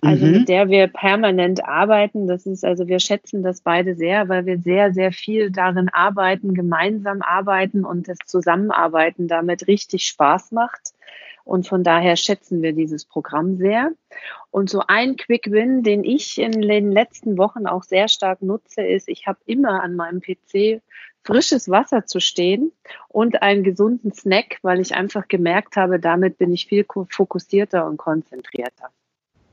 also 0.00 0.26
mhm. 0.26 0.32
mit 0.32 0.48
der 0.48 0.68
wir 0.68 0.86
permanent 0.86 1.64
arbeiten. 1.64 2.26
Das 2.26 2.46
ist 2.46 2.64
also, 2.64 2.86
wir 2.86 3.00
schätzen 3.00 3.42
das 3.42 3.60
beide 3.60 3.94
sehr, 3.94 4.28
weil 4.28 4.46
wir 4.46 4.58
sehr, 4.58 4.92
sehr 4.92 5.12
viel 5.12 5.50
darin 5.50 5.88
arbeiten, 5.88 6.54
gemeinsam 6.54 7.22
arbeiten 7.22 7.84
und 7.84 8.08
das 8.08 8.18
Zusammenarbeiten 8.26 9.28
damit 9.28 9.66
richtig 9.66 10.06
Spaß 10.06 10.52
macht. 10.52 10.92
Und 11.44 11.66
von 11.66 11.82
daher 11.82 12.16
schätzen 12.16 12.60
wir 12.60 12.74
dieses 12.74 13.06
Programm 13.06 13.56
sehr. 13.56 13.92
Und 14.50 14.68
so 14.68 14.82
ein 14.86 15.16
Quick 15.16 15.50
Win, 15.50 15.82
den 15.82 16.04
ich 16.04 16.38
in 16.38 16.52
den 16.52 16.92
letzten 16.92 17.38
Wochen 17.38 17.66
auch 17.66 17.84
sehr 17.84 18.08
stark 18.08 18.42
nutze, 18.42 18.82
ist, 18.82 19.08
ich 19.08 19.26
habe 19.26 19.38
immer 19.46 19.82
an 19.82 19.96
meinem 19.96 20.20
PC 20.20 20.82
frisches 21.24 21.70
Wasser 21.70 22.04
zu 22.04 22.20
stehen 22.20 22.72
und 23.08 23.42
einen 23.42 23.62
gesunden 23.62 24.12
Snack, 24.12 24.58
weil 24.62 24.78
ich 24.80 24.94
einfach 24.94 25.26
gemerkt 25.26 25.76
habe, 25.76 25.98
damit 25.98 26.36
bin 26.36 26.52
ich 26.52 26.66
viel 26.66 26.84
fokussierter 27.08 27.86
und 27.86 27.96
konzentrierter. 27.96 28.90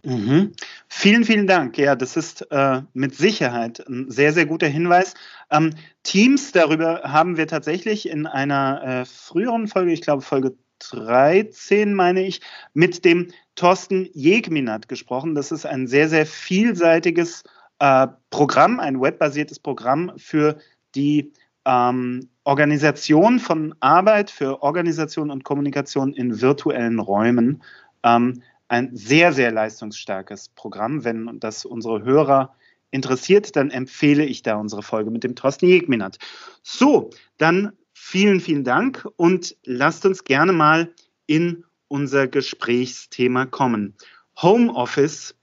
Mhm. 0.05 0.53
Vielen, 0.87 1.25
vielen 1.25 1.47
Dank. 1.47 1.77
Ja, 1.77 1.95
das 1.95 2.15
ist 2.15 2.49
äh, 2.51 2.81
mit 2.93 3.15
Sicherheit 3.15 3.85
ein 3.87 4.09
sehr, 4.09 4.33
sehr 4.33 4.45
guter 4.45 4.67
Hinweis. 4.67 5.15
Ähm, 5.49 5.71
Teams, 6.03 6.51
darüber 6.51 7.01
haben 7.03 7.37
wir 7.37 7.47
tatsächlich 7.47 8.07
in 8.07 8.27
einer 8.27 8.83
äh, 8.83 9.05
früheren 9.05 9.67
Folge, 9.67 9.91
ich 9.91 10.01
glaube 10.01 10.21
Folge 10.21 10.55
13, 10.79 11.93
meine 11.93 12.25
ich, 12.25 12.41
mit 12.73 13.03
dem 13.03 13.31
Thorsten 13.55 14.07
Jegminat 14.13 14.87
gesprochen. 14.87 15.33
Das 15.33 15.51
ist 15.51 15.65
ein 15.65 15.87
sehr, 15.87 16.07
sehr 16.07 16.25
vielseitiges 16.25 17.43
äh, 17.79 18.07
Programm, 18.29 18.79
ein 18.79 19.01
webbasiertes 19.01 19.59
Programm 19.59 20.11
für 20.17 20.57
die 20.93 21.33
ähm, 21.65 22.29
Organisation 22.43 23.39
von 23.39 23.73
Arbeit, 23.79 24.29
für 24.29 24.61
Organisation 24.61 25.31
und 25.31 25.43
Kommunikation 25.43 26.13
in 26.13 26.41
virtuellen 26.41 26.99
Räumen. 26.99 27.63
Ähm, 28.03 28.43
ein 28.67 28.95
sehr, 28.95 29.33
sehr 29.33 29.51
leistungsstarkes 29.51 30.49
Programm. 30.49 31.03
Wenn 31.03 31.39
das 31.39 31.65
unsere 31.65 32.03
Hörer 32.03 32.55
interessiert, 32.91 33.55
dann 33.55 33.71
empfehle 33.71 34.25
ich 34.25 34.41
da 34.41 34.55
unsere 34.55 34.83
Folge 34.83 35.11
mit 35.11 35.23
dem 35.23 35.35
Thorsten 35.35 35.67
Jegminat. 35.67 36.17
So, 36.63 37.09
dann 37.37 37.73
Vielen, 37.97 38.41
vielen 38.41 38.63
Dank 38.65 39.07
und 39.15 39.55
lasst 39.63 40.05
uns 40.05 40.25
gerne 40.25 40.51
mal 40.51 40.93
in 41.25 41.63
unser 41.87 42.27
Gesprächsthema 42.27 43.45
kommen. 43.45 43.95
Homeoffice 44.39 45.33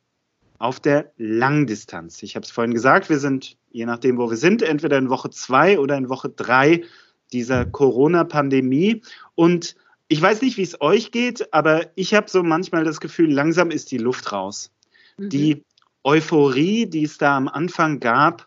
auf 0.59 0.79
der 0.79 1.13
Langdistanz. 1.17 2.23
Ich 2.23 2.37
habe 2.37 2.45
es 2.45 2.53
vorhin 2.53 2.75
gesagt, 2.75 3.09
wir 3.09 3.19
sind, 3.19 3.57
je 3.71 3.85
nachdem, 3.85 4.17
wo 4.17 4.31
wir 4.31 4.37
sind, 4.37 4.63
entweder 4.63 4.99
in 4.99 5.09
Woche 5.09 5.31
zwei 5.31 5.81
oder 5.81 5.97
in 5.97 6.09
Woche 6.09 6.29
drei 6.29 6.85
dieser 7.33 7.65
Corona-Pandemie. 7.65 9.03
Und 9.35 9.75
ich 10.13 10.21
weiß 10.21 10.43
nicht, 10.43 10.59
wie 10.59 10.63
es 10.63 10.79
euch 10.83 11.11
geht, 11.11 11.55
aber 11.55 11.87
ich 11.95 12.13
habe 12.13 12.29
so 12.29 12.43
manchmal 12.43 12.85
das 12.85 13.01
Gefühl, 13.01 13.33
langsam 13.33 13.71
ist 13.71 13.91
die 13.91 13.97
Luft 13.97 14.31
raus. 14.31 14.71
Mhm. 15.17 15.29
Die 15.31 15.65
Euphorie, 16.05 16.85
die 16.85 17.05
es 17.05 17.17
da 17.17 17.35
am 17.35 17.49
Anfang 17.49 17.99
gab, 17.99 18.47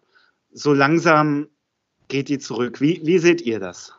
so 0.54 0.74
langsam 0.74 1.48
geht 2.08 2.30
die 2.30 2.38
zurück. 2.38 2.82
Wie, 2.82 3.02
wie 3.04 3.18
seht 3.18 3.42
ihr 3.42 3.60
das? 3.60 3.94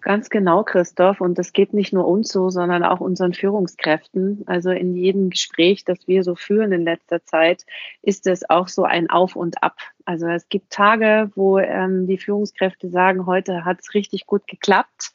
Ganz 0.00 0.30
genau, 0.30 0.64
Christoph. 0.64 1.20
Und 1.20 1.38
das 1.38 1.52
geht 1.52 1.72
nicht 1.74 1.92
nur 1.92 2.08
uns 2.08 2.28
so, 2.28 2.50
sondern 2.50 2.82
auch 2.82 2.98
unseren 2.98 3.34
Führungskräften. 3.34 4.42
Also 4.46 4.70
in 4.70 4.96
jedem 4.96 5.30
Gespräch, 5.30 5.84
das 5.84 6.08
wir 6.08 6.24
so 6.24 6.34
führen 6.34 6.72
in 6.72 6.82
letzter 6.82 7.24
Zeit, 7.24 7.64
ist 8.02 8.26
es 8.26 8.50
auch 8.50 8.66
so 8.66 8.82
ein 8.82 9.10
Auf 9.10 9.36
und 9.36 9.62
Ab. 9.62 9.78
Also 10.06 10.26
es 10.26 10.48
gibt 10.48 10.70
Tage, 10.70 11.30
wo 11.36 11.58
ähm, 11.58 12.08
die 12.08 12.18
Führungskräfte 12.18 12.88
sagen, 12.88 13.26
heute 13.26 13.64
hat 13.64 13.78
es 13.80 13.94
richtig 13.94 14.26
gut 14.26 14.48
geklappt 14.48 15.12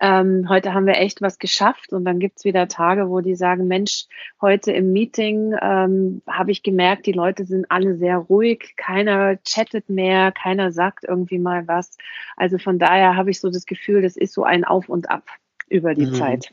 ähm, 0.00 0.48
heute 0.48 0.74
haben 0.74 0.86
wir 0.86 0.96
echt 0.98 1.22
was 1.22 1.38
geschafft 1.38 1.92
und 1.92 2.04
dann 2.04 2.20
gibt's 2.20 2.44
wieder 2.44 2.68
Tage, 2.68 3.08
wo 3.08 3.20
die 3.20 3.34
sagen, 3.34 3.66
Mensch, 3.66 4.06
heute 4.40 4.70
im 4.72 4.92
Meeting 4.92 5.54
ähm, 5.60 6.22
habe 6.28 6.52
ich 6.52 6.62
gemerkt, 6.62 7.06
die 7.06 7.12
Leute 7.12 7.44
sind 7.44 7.70
alle 7.70 7.96
sehr 7.96 8.18
ruhig, 8.18 8.74
keiner 8.76 9.36
chattet 9.44 9.88
mehr, 9.88 10.30
keiner 10.30 10.70
sagt 10.70 11.04
irgendwie 11.04 11.38
mal 11.38 11.66
was. 11.66 11.96
Also 12.36 12.58
von 12.58 12.78
daher 12.78 13.16
habe 13.16 13.30
ich 13.30 13.40
so 13.40 13.50
das 13.50 13.66
Gefühl, 13.66 14.02
das 14.02 14.16
ist 14.16 14.34
so 14.34 14.44
ein 14.44 14.64
Auf 14.64 14.88
und 14.88 15.10
Ab 15.10 15.24
über 15.68 15.94
die 15.94 16.06
mhm. 16.06 16.14
Zeit. 16.14 16.52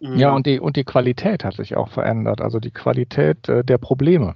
Ja, 0.00 0.34
und 0.34 0.46
die, 0.46 0.58
und 0.58 0.76
die 0.76 0.84
Qualität 0.84 1.44
hat 1.44 1.54
sich 1.54 1.76
auch 1.76 1.90
verändert, 1.90 2.40
also 2.40 2.58
die 2.58 2.70
Qualität 2.70 3.48
äh, 3.50 3.62
der 3.62 3.76
Probleme. 3.76 4.34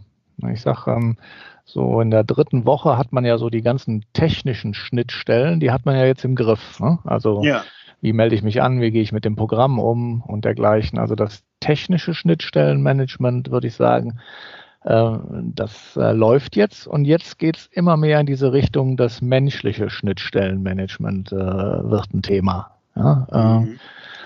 Ich 0.51 0.63
sage, 0.63 0.91
ähm, 0.91 1.17
so 1.65 2.01
in 2.01 2.11
der 2.11 2.25
dritten 2.25 2.67
Woche 2.67 2.99
hat 2.99 3.13
man 3.13 3.25
ja 3.25 3.39
so 3.39 3.51
die 3.51 3.63
ganzen 3.63 4.05
technischen 4.13 4.75
Schnittstellen, 4.75 5.61
die 5.61 5.71
hat 5.71 5.87
man 5.87 5.97
ja 5.97 6.05
jetzt 6.05 6.25
im 6.25 6.35
Griff. 6.35 6.79
Ne? 6.81 6.99
Also 7.05 7.43
ja. 7.43 7.63
wie 8.01 8.13
melde 8.13 8.35
ich 8.35 8.43
mich 8.43 8.63
an, 8.63 8.81
wie 8.81 8.91
gehe 8.91 9.03
ich 9.03 9.13
mit 9.13 9.25
dem 9.25 9.37
Programm 9.37 9.79
um 9.79 10.23
und 10.23 10.45
dergleichen. 10.45 10.99
Also 10.99 11.15
das 11.15 11.43
technische 11.61 12.15
Schnittstellenmanagement, 12.15 13.51
würde 13.51 13.69
ich 13.69 13.75
sagen, 13.75 14.21
äh, 14.83 15.17
das 15.55 15.97
äh, 15.97 16.13
läuft 16.13 16.57
jetzt 16.57 16.87
und 16.87 17.07
jetzt 17.07 17.39
geht 17.39 17.57
es 17.57 17.67
immer 17.73 17.97
mehr 17.97 18.21
in 18.21 18.27
diese 18.27 18.53
Richtung, 18.53 18.97
das 18.99 19.23
menschliche 19.23 19.89
Schnittstellenmanagement 19.89 21.33
äh, 21.33 21.37
wird 21.37 22.13
ein 22.13 22.23
Thema. 22.23 22.73
Ja? 22.95 23.27
Äh, 23.33 23.65
mhm. 23.65 23.79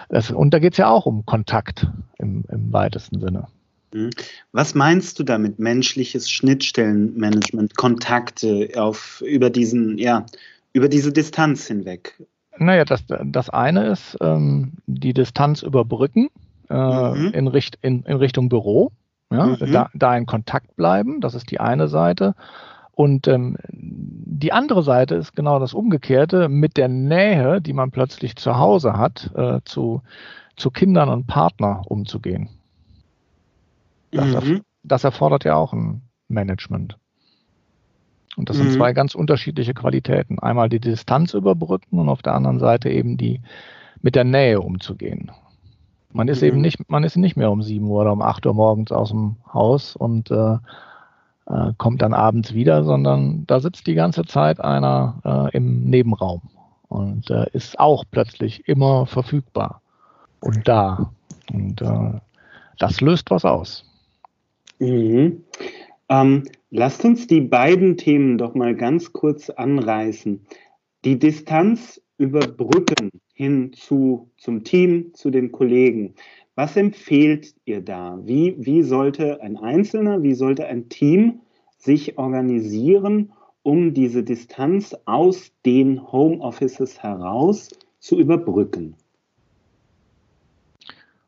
Das, 0.09 0.31
und 0.31 0.53
da 0.55 0.59
geht 0.59 0.73
es 0.73 0.79
ja 0.79 0.89
auch 0.89 1.07
um 1.07 1.25
Kontakt 1.27 1.87
im, 2.19 2.45
im 2.49 2.73
weitesten 2.73 3.21
Sinne. 3.21 3.47
Mhm. 3.93 4.11
Was 4.53 4.75
meinst 4.75 5.19
du 5.19 5.25
damit, 5.25 5.59
menschliches 5.59 6.31
Schnittstellenmanagement, 6.31 7.77
Kontakte 7.77 8.71
auf, 8.77 9.23
über, 9.27 9.51
diesen, 9.51 9.99
ja, 9.99 10.27
über 10.73 10.89
diese 10.89 11.13
Distanz 11.13 11.67
hinweg? 11.67 12.15
Naja, 12.59 12.85
das, 12.85 13.05
das 13.25 13.51
eine 13.51 13.87
ist 13.87 14.17
ähm, 14.21 14.73
die 14.87 15.15
Distanz 15.15 15.63
überbrücken 15.63 16.29
äh, 16.69 16.75
mhm. 16.75 17.31
in, 17.33 17.47
Richt, 17.47 17.79
in, 17.83 18.03
in 18.03 18.17
Richtung 18.17 18.49
Büro. 18.49 18.93
Ja, 19.31 19.47
mhm. 19.47 19.73
da, 19.73 19.91
da 19.95 20.17
in 20.17 20.27
Kontakt 20.27 20.75
bleiben, 20.77 21.21
das 21.21 21.35
ist 21.35 21.51
die 21.51 21.61
eine 21.61 21.89
Seite. 21.89 22.35
Und 22.93 23.29
ähm, 23.29 23.57
die 23.69 24.53
andere 24.53 24.83
Seite 24.83 25.15
ist 25.15 25.37
genau 25.37 25.61
das 25.61 25.73
Umgekehrte, 25.73 26.49
mit 26.49 26.77
der 26.77 26.89
Nähe, 26.89 27.61
die 27.61 27.73
man 27.73 27.91
plötzlich 27.91 28.35
zu 28.37 28.59
Hause 28.59 28.95
hat, 28.95 29.31
äh, 29.37 29.61
zu, 29.65 30.03
zu 30.57 30.71
Kindern 30.71 31.09
und 31.09 31.27
Partner 31.27 31.83
umzugehen. 31.87 32.49
Das, 34.11 34.45
mhm. 34.45 34.63
das 34.83 35.05
erfordert 35.05 35.45
ja 35.45 35.57
auch 35.57 35.73
ein 35.73 36.03
Management. 36.29 36.97
Und 38.37 38.49
das 38.49 38.59
mhm. 38.59 38.63
sind 38.63 38.73
zwei 38.75 38.93
ganz 38.93 39.15
unterschiedliche 39.15 39.75
Qualitäten. 39.75 40.39
Einmal 40.39 40.69
die 40.69 40.81
Distanz 40.81 41.35
überbrücken 41.35 41.99
und 41.99 42.09
auf 42.09 42.23
der 42.23 42.35
anderen 42.35 42.59
Seite 42.59 42.89
eben 42.89 43.17
die 43.17 43.41
mit 44.01 44.15
der 44.15 44.25
Nähe 44.25 44.61
umzugehen. 44.61 45.31
Man 46.13 46.29
ist 46.29 46.43
mhm. 46.43 46.49
eben 46.49 46.61
nicht, 46.61 46.89
man 46.89 47.05
ist 47.05 47.17
nicht 47.17 47.37
mehr 47.37 47.51
um 47.51 47.63
sieben 47.63 47.89
Uhr 47.89 48.03
oder 48.03 48.13
um 48.13 48.23
acht 48.23 48.47
Uhr 48.47 48.55
morgens 48.55 48.93
aus 48.93 49.11
dem 49.11 49.37
Haus 49.53 49.97
und 49.97 50.31
äh, 50.31 50.57
äh, 51.47 51.73
kommt 51.77 52.03
dann 52.03 52.15
abends 52.15 52.55
wieder, 52.55 52.85
sondern 52.85 53.47
da 53.47 53.61
sitzt 53.61 53.87
die 53.87 53.95
ganze 53.95 54.25
Zeit 54.25 54.61
einer 54.61 55.51
äh, 55.53 55.57
im 55.57 55.85
Nebenraum 55.85 56.43
und 56.89 57.31
äh, 57.31 57.47
ist 57.53 57.79
auch 57.79 58.05
plötzlich 58.11 58.69
immer 58.69 59.07
verfügbar 59.07 59.83
und 60.41 60.67
da. 60.69 61.11
Und 61.53 61.83
äh, 61.83 62.21
das 62.79 63.01
löst 63.01 63.31
was 63.31 63.45
aus. 63.45 63.85
Mhm. 64.79 65.45
Ähm, 66.09 66.43
lasst 66.71 67.05
uns 67.05 67.27
die 67.27 67.41
beiden 67.41 67.97
Themen 67.97 68.39
doch 68.39 68.55
mal 68.55 68.75
ganz 68.75 69.13
kurz 69.13 69.51
anreißen. 69.51 70.47
Die 71.05 71.19
Distanz 71.19 72.01
überbrücken 72.17 73.11
hin 73.33 73.73
zu, 73.73 74.31
zum 74.37 74.65
Team, 74.65 75.15
zu 75.15 75.31
den 75.31 75.53
Kollegen. 75.53 76.15
Was 76.55 76.77
empfehlt 76.77 77.55
ihr 77.67 77.81
da? 77.81 78.19
Wie, 78.25 78.57
wie 78.59 78.83
sollte 78.83 79.41
ein 79.43 79.57
Einzelner, 79.57 80.23
wie 80.23 80.35
sollte 80.35 80.67
ein 80.67 80.89
Team 80.89 81.41
sich 81.77 82.19
organisieren, 82.19 83.33
um 83.63 83.95
diese 83.95 84.25
Distanz 84.25 84.97
aus 85.05 85.53
den 85.65 86.11
Homeoffices 86.11 87.01
heraus 87.01 87.69
zu 88.01 88.19
überbrücken? 88.19 88.97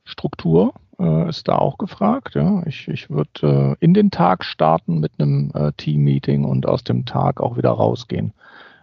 Struktur, 0.05 0.75
äh, 1.01 1.29
ist 1.29 1.49
da 1.49 1.57
auch 1.57 1.79
gefragt. 1.79 2.35
Ja. 2.35 2.63
Ich, 2.67 2.89
ich 2.89 3.11
würde 3.11 3.77
äh, 3.81 3.85
in 3.85 3.95
den 3.95 4.11
Tag 4.11 4.45
starten 4.45 5.01
mit 5.01 5.13
einem 5.19 5.51
äh, 5.55 5.73
Team-Meeting 5.77 6.45
und 6.45 6.67
aus 6.67 6.85
dem 6.85 7.07
Tag 7.07 7.41
auch 7.41 7.57
wieder 7.57 7.71
rausgehen 7.71 8.33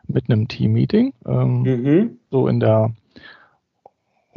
mit 0.07 0.29
einem 0.29 0.47
Team-Meeting. 0.47 1.13
Ähm, 1.25 1.61
mhm. 1.61 2.17
So 2.31 2.47
in 2.47 2.59
der 2.59 2.91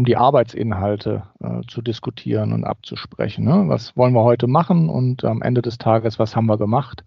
um 0.00 0.06
die 0.06 0.16
Arbeitsinhalte 0.16 1.24
äh, 1.40 1.60
zu 1.68 1.82
diskutieren 1.82 2.54
und 2.54 2.64
abzusprechen. 2.64 3.44
Ne? 3.44 3.64
Was 3.66 3.94
wollen 3.98 4.14
wir 4.14 4.24
heute 4.24 4.46
machen 4.46 4.88
und 4.88 5.26
am 5.26 5.42
Ende 5.42 5.60
des 5.60 5.76
Tages, 5.76 6.18
was 6.18 6.34
haben 6.34 6.46
wir 6.46 6.56
gemacht? 6.56 7.04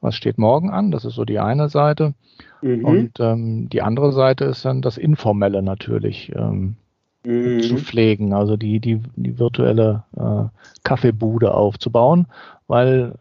Was 0.00 0.14
steht 0.14 0.38
morgen 0.38 0.70
an? 0.70 0.92
Das 0.92 1.04
ist 1.04 1.14
so 1.14 1.24
die 1.24 1.40
eine 1.40 1.68
Seite. 1.68 2.14
Mhm. 2.62 2.84
Und 2.84 3.18
ähm, 3.18 3.68
die 3.68 3.82
andere 3.82 4.12
Seite 4.12 4.44
ist 4.44 4.64
dann 4.64 4.82
das 4.82 4.98
Informelle 4.98 5.62
natürlich 5.62 6.32
ähm, 6.36 6.76
mhm. 7.24 7.60
zu 7.62 7.76
pflegen, 7.76 8.32
also 8.32 8.56
die, 8.56 8.80
die, 8.80 9.00
die 9.16 9.38
virtuelle 9.38 10.04
äh, 10.16 10.44
Kaffeebude 10.84 11.54
aufzubauen, 11.54 12.26
weil 12.66 13.14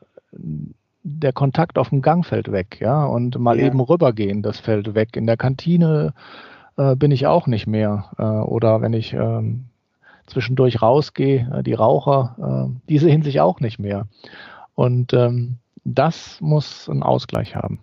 der 1.03 1.33
Kontakt 1.33 1.77
auf 1.77 1.89
dem 1.89 2.01
Gang 2.01 2.25
fällt 2.25 2.51
weg, 2.51 2.79
ja, 2.81 3.05
und 3.05 3.39
mal 3.39 3.59
ja. 3.59 3.67
eben 3.67 3.79
rübergehen, 3.79 4.41
das 4.41 4.59
fällt 4.59 4.93
weg. 4.93 5.15
In 5.15 5.25
der 5.25 5.37
Kantine 5.37 6.13
äh, 6.77 6.95
bin 6.95 7.11
ich 7.11 7.27
auch 7.27 7.47
nicht 7.47 7.67
mehr. 7.67 8.11
Äh, 8.17 8.23
oder 8.23 8.81
wenn 8.81 8.93
ich 8.93 9.13
ähm, 9.13 9.65
zwischendurch 10.27 10.81
rausgehe, 10.81 11.49
äh, 11.53 11.63
die 11.63 11.73
Raucher, 11.73 12.35
äh, 12.69 12.79
diese 12.89 13.09
Hinsicht 13.09 13.39
auch 13.39 13.59
nicht 13.59 13.79
mehr. 13.79 14.07
Und 14.75 15.13
ähm, 15.13 15.55
das 15.85 16.39
muss 16.41 16.89
einen 16.89 17.03
Ausgleich 17.03 17.55
haben. 17.55 17.79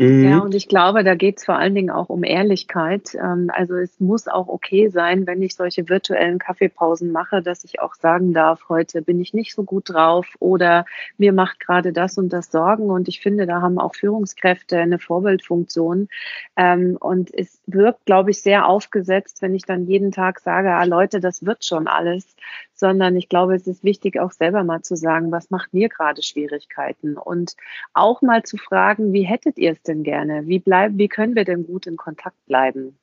Mhm. 0.00 0.24
Ja, 0.24 0.38
und 0.38 0.54
ich 0.54 0.66
glaube, 0.66 1.04
da 1.04 1.14
geht 1.14 1.36
es 1.36 1.44
vor 1.44 1.56
allen 1.56 1.74
Dingen 1.74 1.90
auch 1.90 2.08
um 2.08 2.24
Ehrlichkeit. 2.24 3.14
Ähm, 3.14 3.50
also 3.52 3.74
es 3.74 4.00
muss 4.00 4.28
auch 4.28 4.48
okay 4.48 4.88
sein, 4.88 5.26
wenn 5.26 5.42
ich 5.42 5.54
solche 5.54 5.90
virtuellen 5.90 6.38
Kaffeepausen 6.38 7.12
mache, 7.12 7.42
dass 7.42 7.64
ich 7.64 7.80
auch 7.80 7.94
sagen 7.94 8.32
darf, 8.32 8.70
heute 8.70 9.02
bin 9.02 9.20
ich 9.20 9.34
nicht 9.34 9.54
so 9.54 9.62
gut 9.62 9.90
drauf 9.90 10.26
oder 10.38 10.86
mir 11.18 11.34
macht 11.34 11.60
gerade 11.60 11.92
das 11.92 12.16
und 12.16 12.32
das 12.32 12.50
Sorgen. 12.50 12.88
Und 12.88 13.08
ich 13.08 13.20
finde, 13.20 13.46
da 13.46 13.60
haben 13.60 13.78
auch 13.78 13.94
Führungskräfte 13.94 14.78
eine 14.78 14.98
Vorbildfunktion. 14.98 16.08
Ähm, 16.56 16.96
und 16.98 17.34
es 17.34 17.60
wirkt, 17.66 18.06
glaube 18.06 18.30
ich, 18.30 18.40
sehr 18.40 18.66
aufgesetzt, 18.68 19.42
wenn 19.42 19.54
ich 19.54 19.66
dann 19.66 19.84
jeden 19.84 20.12
Tag 20.12 20.40
sage, 20.40 20.72
ah 20.72 20.84
Leute, 20.84 21.20
das 21.20 21.44
wird 21.44 21.62
schon 21.66 21.88
alles 21.88 22.36
sondern 22.80 23.14
ich 23.14 23.28
glaube, 23.28 23.54
es 23.54 23.66
ist 23.68 23.84
wichtig, 23.84 24.18
auch 24.18 24.32
selber 24.32 24.64
mal 24.64 24.82
zu 24.82 24.96
sagen, 24.96 25.30
was 25.30 25.50
macht 25.50 25.72
mir 25.72 25.88
gerade 25.88 26.22
Schwierigkeiten 26.22 27.16
und 27.16 27.54
auch 27.92 28.22
mal 28.22 28.42
zu 28.42 28.56
fragen, 28.56 29.12
wie 29.12 29.22
hättet 29.22 29.58
ihr 29.58 29.72
es 29.72 29.82
denn 29.82 30.02
gerne? 30.02 30.46
Wie 30.46 30.58
bleiben, 30.58 30.98
wie 30.98 31.08
können 31.08 31.36
wir 31.36 31.44
denn 31.44 31.64
gut 31.64 31.86
in 31.86 31.96
Kontakt 31.96 32.44
bleiben? 32.46 32.98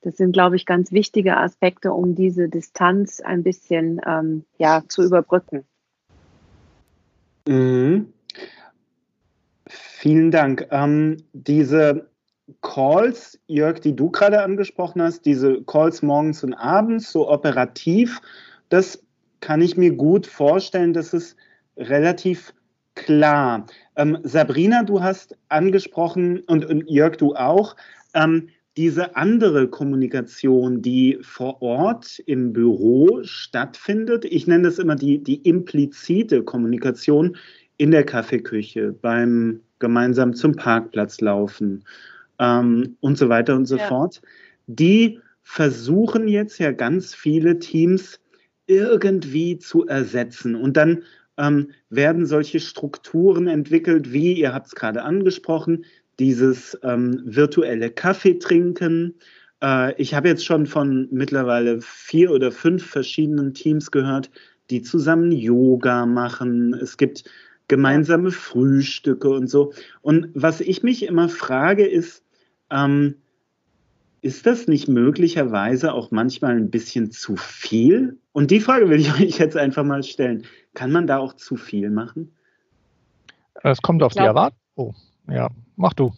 Das 0.00 0.16
sind, 0.16 0.32
glaube 0.32 0.56
ich, 0.56 0.64
ganz 0.64 0.90
wichtige 0.90 1.36
Aspekte, 1.36 1.92
um 1.92 2.14
diese 2.14 2.48
Distanz 2.48 3.20
ein 3.20 3.42
bisschen 3.42 4.00
ähm, 4.06 4.44
ja, 4.58 4.82
zu 4.88 5.04
überbrücken. 5.04 5.64
Mhm. 7.46 8.12
Vielen 9.66 10.30
Dank. 10.30 10.66
Ähm, 10.70 11.18
diese 11.32 12.08
Calls, 12.62 13.38
Jörg, 13.46 13.80
die 13.80 13.94
du 13.94 14.10
gerade 14.10 14.42
angesprochen 14.42 15.02
hast, 15.02 15.26
diese 15.26 15.62
Calls 15.64 16.02
morgens 16.02 16.42
und 16.42 16.54
abends, 16.54 17.12
so 17.12 17.30
operativ, 17.30 18.20
das 18.70 19.04
kann 19.40 19.60
ich 19.60 19.76
mir 19.76 19.92
gut 19.92 20.26
vorstellen, 20.26 20.92
das 20.92 21.12
ist 21.12 21.36
relativ 21.76 22.52
klar. 22.94 23.66
Ähm, 23.96 24.18
Sabrina, 24.22 24.82
du 24.82 25.02
hast 25.02 25.36
angesprochen 25.48 26.40
und, 26.40 26.64
und 26.64 26.88
Jörg, 26.88 27.16
du 27.16 27.34
auch, 27.34 27.76
ähm, 28.14 28.48
diese 28.76 29.16
andere 29.16 29.68
Kommunikation, 29.68 30.80
die 30.80 31.18
vor 31.22 31.60
Ort 31.60 32.18
im 32.26 32.52
Büro 32.52 33.20
stattfindet. 33.22 34.24
Ich 34.24 34.46
nenne 34.46 34.64
das 34.64 34.78
immer 34.78 34.96
die, 34.96 35.22
die 35.22 35.36
implizite 35.42 36.42
Kommunikation 36.42 37.36
in 37.78 37.90
der 37.90 38.04
Kaffeeküche, 38.04 38.92
beim 38.92 39.60
gemeinsam 39.80 40.34
zum 40.34 40.54
Parkplatz 40.54 41.20
laufen 41.20 41.84
ähm, 42.38 42.96
und 43.00 43.18
so 43.18 43.28
weiter 43.28 43.56
und 43.56 43.66
so 43.66 43.76
ja. 43.76 43.86
fort. 43.88 44.22
Die 44.66 45.18
versuchen 45.42 46.28
jetzt 46.28 46.58
ja 46.58 46.70
ganz 46.70 47.14
viele 47.14 47.58
Teams 47.58 48.20
irgendwie 48.70 49.58
zu 49.58 49.86
ersetzen. 49.86 50.54
Und 50.54 50.76
dann 50.76 51.02
ähm, 51.36 51.70
werden 51.88 52.26
solche 52.26 52.60
Strukturen 52.60 53.48
entwickelt, 53.48 54.12
wie 54.12 54.34
ihr 54.34 54.54
habt 54.54 54.68
es 54.68 54.74
gerade 54.74 55.02
angesprochen, 55.02 55.84
dieses 56.18 56.78
ähm, 56.82 57.22
virtuelle 57.24 57.90
Kaffee 57.90 58.38
trinken. 58.38 59.14
Äh, 59.62 60.00
ich 60.00 60.14
habe 60.14 60.28
jetzt 60.28 60.44
schon 60.44 60.66
von 60.66 61.08
mittlerweile 61.10 61.80
vier 61.80 62.30
oder 62.30 62.52
fünf 62.52 62.86
verschiedenen 62.86 63.54
Teams 63.54 63.90
gehört, 63.90 64.30
die 64.70 64.82
zusammen 64.82 65.32
Yoga 65.32 66.06
machen. 66.06 66.74
Es 66.74 66.96
gibt 66.96 67.24
gemeinsame 67.68 68.30
Frühstücke 68.30 69.30
und 69.30 69.48
so. 69.48 69.72
Und 70.02 70.28
was 70.34 70.60
ich 70.60 70.82
mich 70.82 71.04
immer 71.04 71.28
frage, 71.28 71.86
ist, 71.86 72.22
ähm, 72.70 73.16
ist 74.22 74.46
das 74.46 74.66
nicht 74.66 74.88
möglicherweise 74.88 75.92
auch 75.92 76.10
manchmal 76.10 76.56
ein 76.56 76.70
bisschen 76.70 77.10
zu 77.10 77.36
viel? 77.36 78.18
Und 78.32 78.50
die 78.50 78.60
Frage 78.60 78.88
will 78.88 79.00
ich 79.00 79.12
euch 79.20 79.38
jetzt 79.38 79.56
einfach 79.56 79.84
mal 79.84 80.02
stellen. 80.02 80.44
Kann 80.74 80.92
man 80.92 81.06
da 81.06 81.18
auch 81.18 81.34
zu 81.34 81.56
viel 81.56 81.90
machen? 81.90 82.34
Es 83.62 83.82
kommt 83.82 84.02
auf 84.02 84.12
die 84.12 84.20
Erwartung. 84.20 84.58
Oh, 84.76 84.92
ja, 85.28 85.50
mach 85.76 85.92
du. 85.92 86.12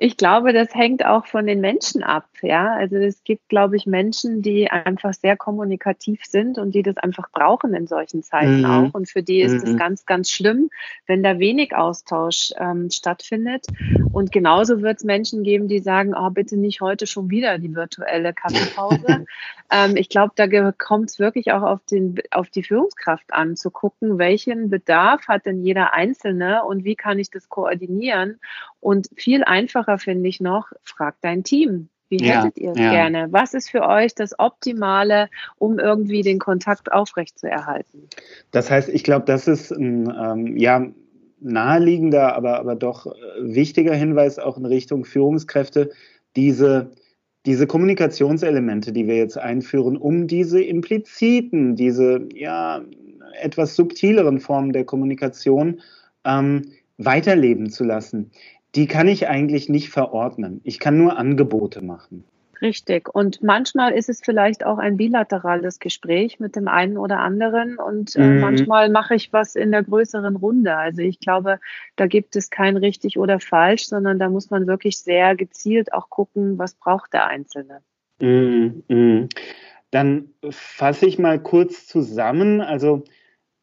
Ich 0.00 0.16
glaube, 0.16 0.52
das 0.52 0.72
hängt 0.76 1.04
auch 1.04 1.26
von 1.26 1.44
den 1.44 1.60
Menschen 1.60 2.04
ab. 2.04 2.28
Ja, 2.40 2.72
also 2.72 2.94
es 2.94 3.24
gibt, 3.24 3.48
glaube 3.48 3.74
ich, 3.74 3.84
Menschen, 3.84 4.42
die 4.42 4.70
einfach 4.70 5.12
sehr 5.12 5.36
kommunikativ 5.36 6.24
sind 6.24 6.56
und 6.56 6.72
die 6.72 6.84
das 6.84 6.96
einfach 6.98 7.28
brauchen 7.32 7.74
in 7.74 7.88
solchen 7.88 8.22
Zeiten 8.22 8.60
mhm. 8.60 8.64
auch. 8.64 8.94
Und 8.94 9.10
für 9.10 9.24
die 9.24 9.40
ist 9.40 9.64
es 9.64 9.72
mhm. 9.72 9.76
ganz, 9.76 10.06
ganz 10.06 10.30
schlimm, 10.30 10.70
wenn 11.08 11.24
da 11.24 11.40
wenig 11.40 11.74
Austausch 11.74 12.52
ähm, 12.58 12.90
stattfindet. 12.90 13.66
Und 14.12 14.30
genauso 14.30 14.82
wird 14.82 14.98
es 14.98 15.04
Menschen 15.04 15.42
geben, 15.42 15.66
die 15.66 15.80
sagen, 15.80 16.14
oh, 16.16 16.30
bitte 16.30 16.56
nicht 16.56 16.80
heute 16.80 17.08
schon 17.08 17.28
wieder 17.28 17.58
die 17.58 17.74
virtuelle 17.74 18.32
Kaffeepause. 18.32 19.26
ähm, 19.72 19.96
ich 19.96 20.08
glaube, 20.08 20.32
da 20.36 20.46
kommt 20.70 21.10
es 21.10 21.18
wirklich 21.18 21.50
auch 21.50 21.62
auf, 21.62 21.80
den, 21.90 22.14
auf 22.30 22.50
die 22.50 22.62
Führungskraft 22.62 23.32
an, 23.32 23.56
zu 23.56 23.72
gucken, 23.72 24.18
welchen 24.18 24.70
Bedarf 24.70 25.26
hat 25.26 25.44
denn 25.44 25.64
jeder 25.64 25.92
Einzelne 25.92 26.62
und 26.62 26.84
wie 26.84 26.94
kann 26.94 27.18
ich 27.18 27.30
das 27.32 27.48
koordinieren. 27.48 28.38
Und 28.80 29.08
viel 29.16 29.44
einfacher 29.44 29.98
finde 29.98 30.28
ich 30.28 30.40
noch, 30.40 30.72
frag 30.82 31.16
dein 31.20 31.44
Team. 31.44 31.88
Wie 32.10 32.18
hättet 32.18 32.58
ja, 32.58 32.64
ihr 32.64 32.70
es 32.72 32.78
ja. 32.78 32.90
gerne? 32.90 33.28
Was 33.30 33.52
ist 33.52 33.70
für 33.70 33.86
euch 33.86 34.14
das 34.14 34.38
Optimale, 34.38 35.28
um 35.56 35.78
irgendwie 35.78 36.22
den 36.22 36.38
Kontakt 36.38 36.90
aufrechtzuerhalten? 36.90 38.08
Das 38.50 38.70
heißt, 38.70 38.88
ich 38.88 39.04
glaube, 39.04 39.26
das 39.26 39.46
ist 39.46 39.70
ein 39.72 40.12
ähm, 40.18 40.56
ja, 40.56 40.86
naheliegender, 41.40 42.34
aber, 42.34 42.60
aber 42.60 42.76
doch 42.76 43.06
äh, 43.06 43.10
wichtiger 43.40 43.94
Hinweis 43.94 44.38
auch 44.38 44.56
in 44.56 44.64
Richtung 44.64 45.04
Führungskräfte, 45.04 45.90
diese, 46.34 46.92
diese 47.44 47.66
Kommunikationselemente, 47.66 48.92
die 48.92 49.06
wir 49.06 49.16
jetzt 49.16 49.36
einführen, 49.36 49.98
um 49.98 50.26
diese 50.26 50.62
impliziten, 50.62 51.76
diese 51.76 52.26
ja, 52.34 52.80
etwas 53.40 53.76
subtileren 53.76 54.40
Formen 54.40 54.72
der 54.72 54.84
Kommunikation 54.84 55.80
ähm, 56.24 56.62
weiterleben 56.96 57.70
zu 57.70 57.84
lassen 57.84 58.30
die 58.78 58.86
kann 58.86 59.08
ich 59.08 59.26
eigentlich 59.26 59.68
nicht 59.68 59.90
verordnen. 59.90 60.60
Ich 60.62 60.78
kann 60.78 60.96
nur 60.96 61.18
Angebote 61.18 61.82
machen. 61.84 62.22
Richtig. 62.62 63.12
Und 63.12 63.42
manchmal 63.42 63.92
ist 63.92 64.08
es 64.08 64.20
vielleicht 64.20 64.64
auch 64.64 64.78
ein 64.78 64.96
bilaterales 64.96 65.80
Gespräch 65.80 66.38
mit 66.38 66.54
dem 66.54 66.68
einen 66.68 66.96
oder 66.96 67.18
anderen 67.18 67.76
und 67.76 68.14
äh, 68.14 68.22
mhm. 68.22 68.40
manchmal 68.40 68.88
mache 68.88 69.16
ich 69.16 69.32
was 69.32 69.56
in 69.56 69.72
der 69.72 69.82
größeren 69.82 70.36
Runde. 70.36 70.76
Also 70.76 71.02
ich 71.02 71.18
glaube, 71.18 71.58
da 71.96 72.06
gibt 72.06 72.36
es 72.36 72.50
kein 72.50 72.76
richtig 72.76 73.18
oder 73.18 73.40
falsch, 73.40 73.88
sondern 73.88 74.20
da 74.20 74.28
muss 74.28 74.48
man 74.48 74.68
wirklich 74.68 74.98
sehr 74.98 75.34
gezielt 75.34 75.92
auch 75.92 76.08
gucken, 76.08 76.56
was 76.56 76.74
braucht 76.74 77.12
der 77.12 77.26
Einzelne. 77.26 77.80
Mhm. 78.20 78.84
Mhm. 78.86 79.28
Dann 79.90 80.28
fasse 80.50 81.06
ich 81.06 81.18
mal 81.18 81.42
kurz 81.42 81.88
zusammen. 81.88 82.60
Also 82.60 83.02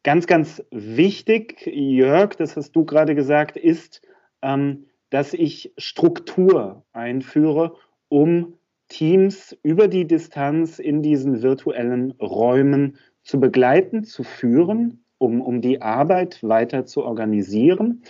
ganz, 0.02 0.26
ganz 0.26 0.62
wichtig, 0.70 1.64
Jörg, 1.64 2.36
das 2.36 2.54
hast 2.56 2.72
du 2.76 2.84
gerade 2.84 3.14
gesagt, 3.14 3.56
ist, 3.56 4.02
ähm, 4.42 4.84
dass 5.10 5.32
ich 5.32 5.72
Struktur 5.78 6.84
einführe, 6.92 7.74
um 8.08 8.54
Teams 8.88 9.56
über 9.62 9.88
die 9.88 10.06
Distanz 10.06 10.78
in 10.78 11.02
diesen 11.02 11.42
virtuellen 11.42 12.12
Räumen 12.12 12.96
zu 13.22 13.40
begleiten, 13.40 14.04
zu 14.04 14.22
führen, 14.22 15.04
um, 15.18 15.40
um 15.40 15.60
die 15.60 15.82
Arbeit 15.82 16.42
weiter 16.42 16.86
zu 16.86 17.04
organisieren. 17.04 18.02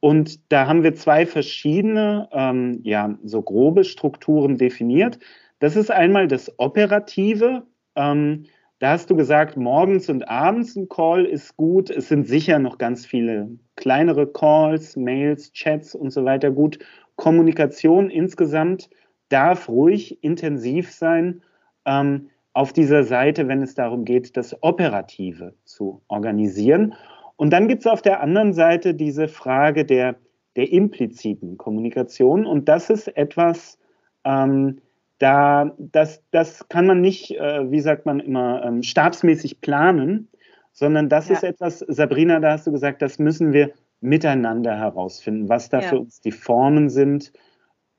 Und 0.00 0.52
da 0.52 0.66
haben 0.66 0.82
wir 0.82 0.94
zwei 0.94 1.26
verschiedene, 1.26 2.28
ähm, 2.32 2.80
ja, 2.84 3.18
so 3.24 3.42
grobe 3.42 3.84
Strukturen 3.84 4.56
definiert. 4.56 5.18
Das 5.58 5.76
ist 5.76 5.90
einmal 5.90 6.28
das 6.28 6.52
Operative. 6.58 7.64
Ähm, 7.96 8.44
da 8.78 8.90
hast 8.90 9.10
du 9.10 9.16
gesagt, 9.16 9.56
morgens 9.56 10.08
und 10.08 10.28
abends 10.28 10.76
ein 10.76 10.88
Call 10.88 11.24
ist 11.24 11.56
gut. 11.56 11.90
Es 11.90 12.08
sind 12.08 12.28
sicher 12.28 12.58
noch 12.58 12.78
ganz 12.78 13.04
viele 13.04 13.50
kleinere 13.76 14.26
Calls, 14.26 14.96
Mails, 14.96 15.52
Chats 15.52 15.94
und 15.94 16.10
so 16.10 16.24
weiter 16.24 16.50
gut. 16.50 16.78
Kommunikation 17.16 18.08
insgesamt 18.08 18.88
darf 19.28 19.68
ruhig 19.68 20.22
intensiv 20.22 20.92
sein, 20.92 21.42
ähm, 21.84 22.30
auf 22.52 22.72
dieser 22.72 23.04
Seite, 23.04 23.48
wenn 23.48 23.62
es 23.62 23.74
darum 23.74 24.04
geht, 24.04 24.36
das 24.36 24.62
Operative 24.62 25.54
zu 25.64 26.02
organisieren. 26.08 26.94
Und 27.36 27.50
dann 27.50 27.68
gibt 27.68 27.82
es 27.82 27.86
auf 27.86 28.02
der 28.02 28.20
anderen 28.20 28.52
Seite 28.52 28.94
diese 28.94 29.28
Frage 29.28 29.84
der, 29.84 30.16
der 30.56 30.72
impliziten 30.72 31.56
Kommunikation. 31.56 32.46
Und 32.46 32.68
das 32.68 32.90
ist 32.90 33.08
etwas, 33.16 33.78
ähm, 34.24 34.80
da, 35.18 35.72
das, 35.78 36.22
das 36.30 36.68
kann 36.68 36.86
man 36.86 37.00
nicht, 37.00 37.32
äh, 37.32 37.70
wie 37.70 37.80
sagt 37.80 38.06
man 38.06 38.20
immer, 38.20 38.64
ähm, 38.64 38.82
stabsmäßig 38.82 39.60
planen, 39.60 40.28
sondern 40.72 41.08
das 41.08 41.28
ja. 41.28 41.34
ist 41.34 41.44
etwas, 41.44 41.80
Sabrina, 41.80 42.40
da 42.40 42.52
hast 42.52 42.66
du 42.66 42.72
gesagt, 42.72 43.02
das 43.02 43.18
müssen 43.18 43.52
wir 43.52 43.72
miteinander 44.00 44.76
herausfinden, 44.76 45.48
was 45.48 45.68
da 45.68 45.80
ja. 45.80 45.88
für 45.88 45.98
uns 45.98 46.20
die 46.20 46.30
Formen 46.30 46.88
sind. 46.88 47.32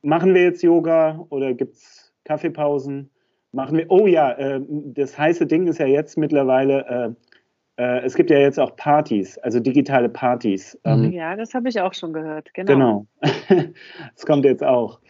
Machen 0.02 0.34
wir 0.34 0.44
jetzt 0.44 0.64
Yoga 0.64 1.26
oder 1.30 1.54
gibt 1.54 1.76
es 1.76 2.14
Kaffeepausen? 2.24 3.10
Machen 3.52 3.78
wir, 3.78 3.86
oh 3.90 4.08
ja, 4.08 4.32
äh, 4.32 4.62
das 4.68 5.18
heiße 5.18 5.46
Ding 5.46 5.68
ist 5.68 5.80
ja 5.80 5.88
jetzt 5.88 6.18
mittlerweile, 6.18 7.16
äh, 7.78 7.84
äh, 7.84 8.06
es 8.06 8.16
gibt 8.16 8.30
ja 8.30 8.38
jetzt 8.38 8.60
auch 8.60 8.76
Partys, 8.78 9.38
also 9.40 9.60
digitale 9.60 10.08
Partys. 10.08 10.80
Ähm, 10.86 11.12
ja, 11.12 11.36
das 11.36 11.54
habe 11.54 11.68
ich 11.68 11.82
auch 11.82 11.94
schon 11.94 12.14
gehört, 12.14 12.54
genau. 12.54 12.74
Genau, 12.74 13.08
das 14.16 14.26
kommt 14.26 14.46
jetzt 14.46 14.64
auch. 14.64 15.02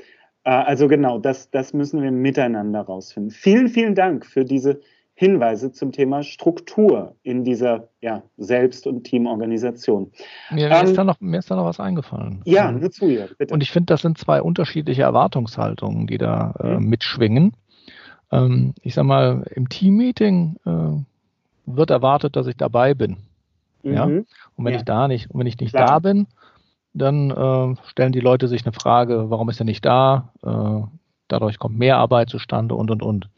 Äh, 0.49 0.63
also 0.63 0.87
genau, 0.87 1.19
das, 1.19 1.51
das 1.51 1.73
müssen 1.73 2.01
wir 2.01 2.11
miteinander 2.11 2.81
rausfinden. 2.81 3.29
Vielen, 3.29 3.67
vielen 3.67 3.93
Dank 3.93 4.25
für 4.25 4.43
diese 4.43 4.81
Hinweise 5.13 5.71
zum 5.71 5.91
Thema 5.91 6.23
Struktur 6.23 7.15
in 7.21 7.43
dieser 7.43 7.89
ja, 8.01 8.23
Selbst- 8.37 8.87
und 8.87 9.03
Teamorganisation. 9.03 10.11
Mir, 10.49 10.71
ähm, 10.71 10.85
ist 10.85 10.97
da 10.97 11.03
noch, 11.03 11.19
mir 11.19 11.37
ist 11.37 11.51
da 11.51 11.55
noch 11.55 11.65
was 11.65 11.79
eingefallen. 11.79 12.41
Ja, 12.45 12.71
nur 12.71 12.89
zu 12.89 13.05
ihr, 13.05 13.29
bitte. 13.37 13.53
Und 13.53 13.61
ich 13.61 13.69
finde, 13.69 13.93
das 13.93 14.01
sind 14.01 14.17
zwei 14.17 14.41
unterschiedliche 14.41 15.03
Erwartungshaltungen, 15.03 16.07
die 16.07 16.17
da 16.17 16.55
äh, 16.59 16.77
mhm. 16.77 16.89
mitschwingen. 16.89 17.53
Ähm, 18.31 18.73
ich 18.81 18.95
sag 18.95 19.03
mal, 19.03 19.45
im 19.53 19.69
Teammeeting 19.69 20.55
äh, 20.65 21.03
wird 21.65 21.91
erwartet, 21.91 22.35
dass 22.35 22.47
ich 22.47 22.55
dabei 22.57 22.95
bin. 22.95 23.17
Mhm. 23.83 23.93
Ja? 23.93 24.03
Und 24.05 24.25
wenn 24.57 24.73
ja. 24.73 24.79
ich 24.79 24.85
da 24.85 25.07
nicht, 25.07 25.29
und 25.29 25.39
wenn 25.39 25.47
ich 25.47 25.59
nicht 25.59 25.75
Klar. 25.75 25.85
da 25.85 25.99
bin, 25.99 26.27
dann 26.93 27.31
äh, 27.31 27.75
stellen 27.87 28.11
die 28.11 28.19
Leute 28.19 28.47
sich 28.47 28.65
eine 28.65 28.73
Frage, 28.73 29.29
warum 29.29 29.49
ist 29.49 29.61
er 29.61 29.65
nicht 29.65 29.85
da? 29.85 30.33
Äh, 30.43 30.87
dadurch 31.27 31.59
kommt 31.59 31.77
mehr 31.77 31.97
Arbeit 31.97 32.29
zustande 32.29 32.75
und 32.75 32.91
und 32.91 33.01
und. 33.01 33.29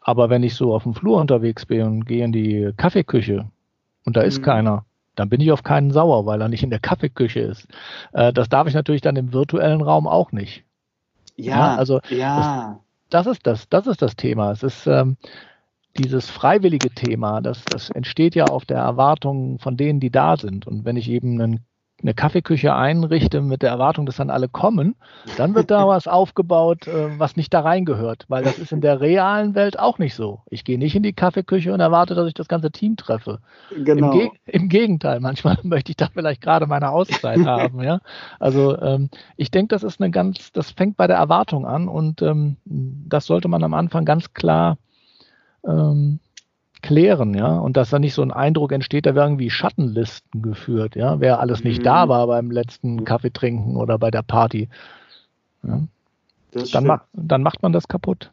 Aber 0.00 0.30
wenn 0.30 0.42
ich 0.42 0.54
so 0.54 0.74
auf 0.74 0.84
dem 0.84 0.94
Flur 0.94 1.20
unterwegs 1.20 1.66
bin 1.66 1.82
und 1.82 2.04
gehe 2.06 2.24
in 2.24 2.32
die 2.32 2.72
Kaffeeküche 2.76 3.50
und 4.04 4.16
da 4.16 4.22
ist 4.22 4.38
mhm. 4.38 4.44
keiner, 4.44 4.84
dann 5.14 5.28
bin 5.28 5.40
ich 5.40 5.52
auf 5.52 5.62
keinen 5.62 5.90
sauer, 5.90 6.24
weil 6.24 6.40
er 6.40 6.48
nicht 6.48 6.62
in 6.62 6.70
der 6.70 6.78
Kaffeeküche 6.78 7.40
ist. 7.40 7.68
Äh, 8.12 8.32
das 8.32 8.48
darf 8.48 8.66
ich 8.66 8.74
natürlich 8.74 9.02
dann 9.02 9.16
im 9.16 9.32
virtuellen 9.32 9.82
Raum 9.82 10.06
auch 10.06 10.32
nicht. 10.32 10.64
Ja, 11.36 11.56
ja 11.56 11.76
also 11.76 12.00
ja. 12.08 12.80
Das, 13.10 13.24
das, 13.24 13.26
ist 13.26 13.46
das, 13.46 13.68
das 13.68 13.86
ist 13.86 14.02
das 14.02 14.16
Thema. 14.16 14.52
Es 14.52 14.62
ist 14.62 14.86
ähm, 14.86 15.16
dieses 15.98 16.30
freiwillige 16.30 16.90
Thema, 16.90 17.40
das, 17.40 17.64
das 17.64 17.90
entsteht 17.90 18.34
ja 18.34 18.44
auf 18.44 18.64
der 18.64 18.78
Erwartung 18.78 19.58
von 19.58 19.76
denen, 19.76 20.00
die 20.00 20.10
da 20.10 20.36
sind. 20.36 20.66
Und 20.66 20.84
wenn 20.84 20.96
ich 20.96 21.10
eben 21.10 21.40
einen 21.40 21.66
eine 22.02 22.14
Kaffeeküche 22.14 22.74
einrichte 22.74 23.40
mit 23.40 23.62
der 23.62 23.70
Erwartung, 23.70 24.06
dass 24.06 24.16
dann 24.16 24.30
alle 24.30 24.48
kommen, 24.48 24.96
dann 25.36 25.54
wird 25.54 25.70
da 25.70 25.86
was 25.88 26.06
aufgebaut, 26.06 26.86
äh, 26.86 27.18
was 27.18 27.36
nicht 27.36 27.52
da 27.52 27.60
reingehört, 27.60 28.26
weil 28.28 28.42
das 28.42 28.58
ist 28.58 28.72
in 28.72 28.80
der 28.80 29.00
realen 29.00 29.54
Welt 29.54 29.78
auch 29.78 29.98
nicht 29.98 30.14
so. 30.14 30.40
Ich 30.50 30.64
gehe 30.64 30.78
nicht 30.78 30.94
in 30.94 31.02
die 31.02 31.12
Kaffeeküche 31.12 31.72
und 31.72 31.80
erwarte, 31.80 32.14
dass 32.14 32.26
ich 32.26 32.34
das 32.34 32.48
ganze 32.48 32.70
Team 32.70 32.96
treffe. 32.96 33.40
Genau. 33.76 34.12
Im, 34.12 34.18
Ge 34.18 34.30
Im 34.46 34.68
Gegenteil, 34.68 35.20
manchmal 35.20 35.58
möchte 35.62 35.90
ich 35.90 35.96
da 35.96 36.08
vielleicht 36.12 36.40
gerade 36.40 36.66
meine 36.66 36.90
Auszeit 36.90 37.44
haben. 37.44 37.82
Ja? 37.82 38.00
Also 38.38 38.78
ähm, 38.80 39.10
ich 39.36 39.50
denke, 39.50 39.74
das 39.74 39.82
ist 39.82 40.00
eine 40.00 40.10
ganz, 40.10 40.52
das 40.52 40.70
fängt 40.70 40.96
bei 40.96 41.06
der 41.06 41.16
Erwartung 41.16 41.66
an 41.66 41.88
und 41.88 42.22
ähm, 42.22 42.56
das 42.64 43.26
sollte 43.26 43.48
man 43.48 43.62
am 43.64 43.74
Anfang 43.74 44.04
ganz 44.04 44.32
klar 44.34 44.78
ähm, 45.66 46.20
klären, 46.82 47.34
ja, 47.34 47.58
und 47.58 47.76
dass 47.76 47.90
da 47.90 47.98
nicht 47.98 48.14
so 48.14 48.22
ein 48.22 48.32
Eindruck 48.32 48.72
entsteht, 48.72 49.06
da 49.06 49.14
werden 49.14 49.32
irgendwie 49.32 49.50
Schattenlisten 49.50 50.42
geführt, 50.42 50.96
ja, 50.96 51.20
wer 51.20 51.40
alles 51.40 51.64
nicht 51.64 51.80
mhm. 51.80 51.84
da 51.84 52.08
war 52.08 52.26
beim 52.26 52.50
letzten 52.50 53.04
Kaffee 53.04 53.32
trinken 53.32 53.76
oder 53.76 53.98
bei 53.98 54.10
der 54.10 54.22
Party. 54.22 54.68
Ja. 55.62 55.82
Dann, 56.72 56.86
ma 56.86 57.02
dann 57.12 57.42
macht 57.42 57.62
man 57.62 57.72
das 57.72 57.86
kaputt. 57.86 58.32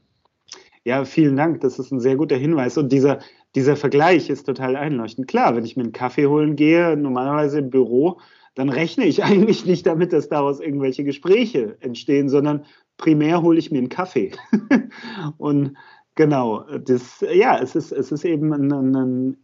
Ja, 0.83 1.03
vielen 1.05 1.35
Dank. 1.35 1.61
Das 1.61 1.79
ist 1.79 1.91
ein 1.91 1.99
sehr 1.99 2.15
guter 2.15 2.37
Hinweis. 2.37 2.77
Und 2.77 2.91
dieser, 2.91 3.19
dieser 3.55 3.75
Vergleich 3.75 4.29
ist 4.29 4.45
total 4.45 4.75
einleuchtend. 4.75 5.27
Klar, 5.27 5.55
wenn 5.55 5.65
ich 5.65 5.75
mir 5.75 5.83
einen 5.83 5.91
Kaffee 5.91 6.27
holen 6.27 6.55
gehe, 6.55 6.95
normalerweise 6.95 7.59
im 7.59 7.69
Büro, 7.69 8.19
dann 8.55 8.69
rechne 8.69 9.05
ich 9.05 9.23
eigentlich 9.23 9.65
nicht 9.65 9.85
damit, 9.85 10.13
dass 10.13 10.29
daraus 10.29 10.59
irgendwelche 10.59 11.03
Gespräche 11.03 11.77
entstehen, 11.81 12.29
sondern 12.29 12.65
primär 12.95 13.41
hole 13.41 13.59
ich 13.59 13.69
mir 13.69 13.79
einen 13.79 13.89
Kaffee. 13.89 14.31
und 15.37 15.73
Genau, 16.17 16.65
das, 16.79 17.23
ja, 17.31 17.59
es 17.59 17.75
ist, 17.75 17.91
es 17.91 18.11
ist 18.11 18.25
eben 18.25 18.51
ein, 18.51 18.73
ein 18.73 19.37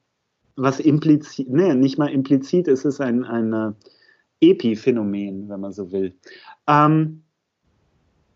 was 0.55 0.79
implizit, 0.79 1.47
ne, 1.47 1.75
nicht 1.75 1.99
mal 1.99 2.07
implizit, 2.07 2.67
es 2.67 2.83
ist 2.83 2.99
ein, 2.99 3.23
ein 3.23 3.75
Epiphänomen, 4.41 5.49
wenn 5.49 5.59
man 5.59 5.71
so 5.71 5.91
will. 5.91 6.15
Ähm, 6.67 7.21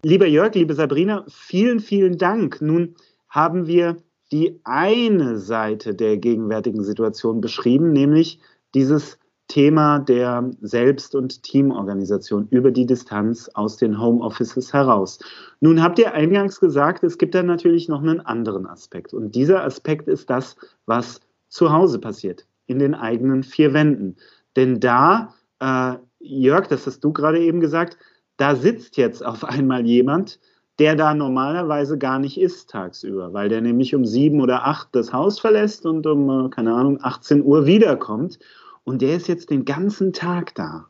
lieber 0.03 0.27
Jörg, 0.27 0.53
liebe 0.53 0.75
Sabrina, 0.75 1.25
vielen, 1.27 1.79
vielen 1.79 2.19
Dank. 2.19 2.61
Nun 2.61 2.93
haben 3.27 3.65
wir 3.65 3.97
die 4.31 4.59
eine 4.63 5.39
Seite 5.39 5.95
der 5.95 6.17
gegenwärtigen 6.17 6.83
Situation 6.83 7.41
beschrieben, 7.41 7.91
nämlich 7.91 8.39
dieses 8.75 9.17
Thema 9.47 9.99
der 9.99 10.51
Selbst- 10.61 11.15
und 11.15 11.41
Teamorganisation 11.43 12.47
über 12.49 12.71
die 12.71 12.85
Distanz 12.85 13.49
aus 13.53 13.77
den 13.77 13.99
Homeoffices 13.99 14.73
heraus. 14.73 15.19
Nun 15.61 15.81
habt 15.81 15.99
ihr 15.99 16.13
eingangs 16.13 16.59
gesagt, 16.59 17.03
es 17.03 17.17
gibt 17.17 17.33
da 17.33 17.43
natürlich 17.43 17.87
noch 17.87 18.01
einen 18.01 18.19
anderen 18.19 18.67
Aspekt. 18.67 19.13
Und 19.13 19.35
dieser 19.35 19.63
Aspekt 19.63 20.07
ist 20.07 20.29
das, 20.29 20.57
was 20.85 21.21
zu 21.47 21.71
Hause 21.71 21.99
passiert, 21.99 22.45
in 22.65 22.79
den 22.79 22.93
eigenen 22.93 23.43
vier 23.43 23.73
Wänden. 23.73 24.17
Denn 24.55 24.79
da, 24.79 25.33
äh, 25.59 25.93
Jörg, 26.19 26.67
das 26.67 26.85
hast 26.85 27.03
du 27.03 27.13
gerade 27.13 27.39
eben 27.39 27.61
gesagt, 27.61 27.97
da 28.35 28.55
sitzt 28.55 28.97
jetzt 28.97 29.25
auf 29.25 29.45
einmal 29.45 29.85
jemand, 29.85 30.39
der 30.79 30.95
da 30.95 31.13
normalerweise 31.13 31.97
gar 31.97 32.19
nicht 32.19 32.39
ist 32.39 32.69
tagsüber, 32.69 33.33
weil 33.33 33.49
der 33.49 33.61
nämlich 33.61 33.95
um 33.95 34.05
sieben 34.05 34.41
oder 34.41 34.67
acht 34.67 34.89
das 34.91 35.11
Haus 35.11 35.39
verlässt 35.39 35.85
und 35.85 36.05
um, 36.05 36.47
äh, 36.47 36.49
keine 36.49 36.73
Ahnung, 36.73 36.99
18 37.01 37.43
Uhr 37.43 37.65
wiederkommt. 37.65 38.39
Und 38.87 39.01
der 39.01 39.17
ist 39.17 39.27
jetzt 39.27 39.49
den 39.49 39.65
ganzen 39.65 40.13
Tag 40.13 40.55
da. 40.55 40.87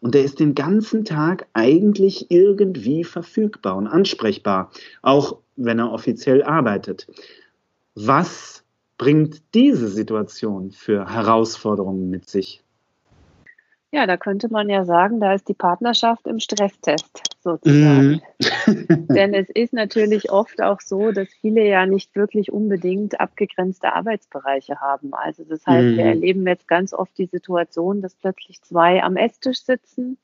Und 0.00 0.14
der 0.14 0.22
ist 0.22 0.38
den 0.38 0.54
ganzen 0.54 1.04
Tag 1.04 1.48
eigentlich 1.52 2.30
irgendwie 2.30 3.02
verfügbar 3.02 3.74
und 3.74 3.88
ansprechbar, 3.88 4.70
auch 5.02 5.38
wenn 5.56 5.80
er 5.80 5.90
offiziell 5.90 6.44
arbeitet. 6.44 7.08
Was 7.96 8.62
bringt 8.98 9.42
diese 9.52 9.88
Situation 9.88 10.70
für 10.70 11.12
Herausforderungen 11.12 12.08
mit 12.08 12.28
sich? 12.28 12.62
Ja, 13.90 14.06
da 14.06 14.16
könnte 14.16 14.48
man 14.48 14.68
ja 14.68 14.84
sagen, 14.84 15.18
da 15.18 15.34
ist 15.34 15.48
die 15.48 15.54
Partnerschaft 15.54 16.28
im 16.28 16.38
Stresstest 16.38 17.20
sozusagen. 17.42 18.20
Mhm. 18.66 19.06
Denn 19.08 19.34
es 19.34 19.48
ist 19.50 19.72
natürlich 19.72 20.30
oft 20.30 20.62
auch 20.62 20.80
so, 20.80 21.12
dass 21.12 21.28
viele 21.40 21.66
ja 21.66 21.86
nicht 21.86 22.14
wirklich 22.14 22.52
unbedingt 22.52 23.20
abgegrenzte 23.20 23.92
Arbeitsbereiche 23.92 24.80
haben. 24.80 25.14
Also 25.14 25.44
das 25.44 25.66
heißt, 25.66 25.88
mhm. 25.88 25.96
wir 25.96 26.04
erleben 26.04 26.46
jetzt 26.46 26.68
ganz 26.68 26.92
oft 26.92 27.16
die 27.18 27.26
Situation, 27.26 28.02
dass 28.02 28.14
plötzlich 28.14 28.62
zwei 28.62 29.02
am 29.02 29.16
Esstisch 29.16 29.62
sitzen. 29.62 30.18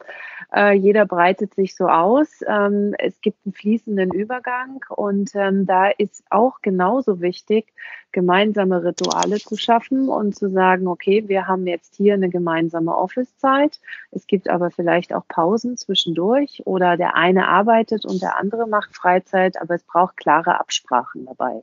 Äh, 0.54 0.72
jeder 0.72 1.06
breitet 1.06 1.54
sich 1.54 1.74
so 1.74 1.88
aus. 1.88 2.40
Ähm, 2.46 2.94
es 2.98 3.20
gibt 3.20 3.38
einen 3.44 3.52
fließenden 3.52 4.12
Übergang 4.12 4.80
und 4.88 5.30
ähm, 5.34 5.66
da 5.66 5.88
ist 5.88 6.24
auch 6.30 6.60
genauso 6.62 7.20
wichtig, 7.20 7.72
gemeinsame 8.16 8.82
Rituale 8.82 9.36
zu 9.36 9.56
schaffen 9.56 10.08
und 10.08 10.34
zu 10.34 10.48
sagen, 10.48 10.86
okay, 10.86 11.24
wir 11.28 11.46
haben 11.46 11.66
jetzt 11.66 11.96
hier 11.96 12.14
eine 12.14 12.30
gemeinsame 12.30 12.96
Office-Zeit. 12.96 13.78
Es 14.10 14.26
gibt 14.26 14.48
aber 14.48 14.70
vielleicht 14.70 15.12
auch 15.12 15.28
Pausen 15.28 15.76
zwischendurch 15.76 16.62
oder 16.64 16.96
der 16.96 17.05
eine 17.14 17.48
arbeitet 17.48 18.04
und 18.04 18.22
der 18.22 18.38
andere 18.38 18.66
macht 18.66 18.94
Freizeit, 18.94 19.60
aber 19.60 19.74
es 19.74 19.82
braucht 19.84 20.16
klare 20.16 20.58
Absprachen 20.58 21.26
dabei. 21.26 21.62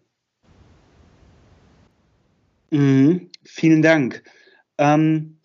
Mhm, 2.71 3.29
vielen 3.43 3.81
Dank. 3.81 4.23
Ähm, 4.77 5.37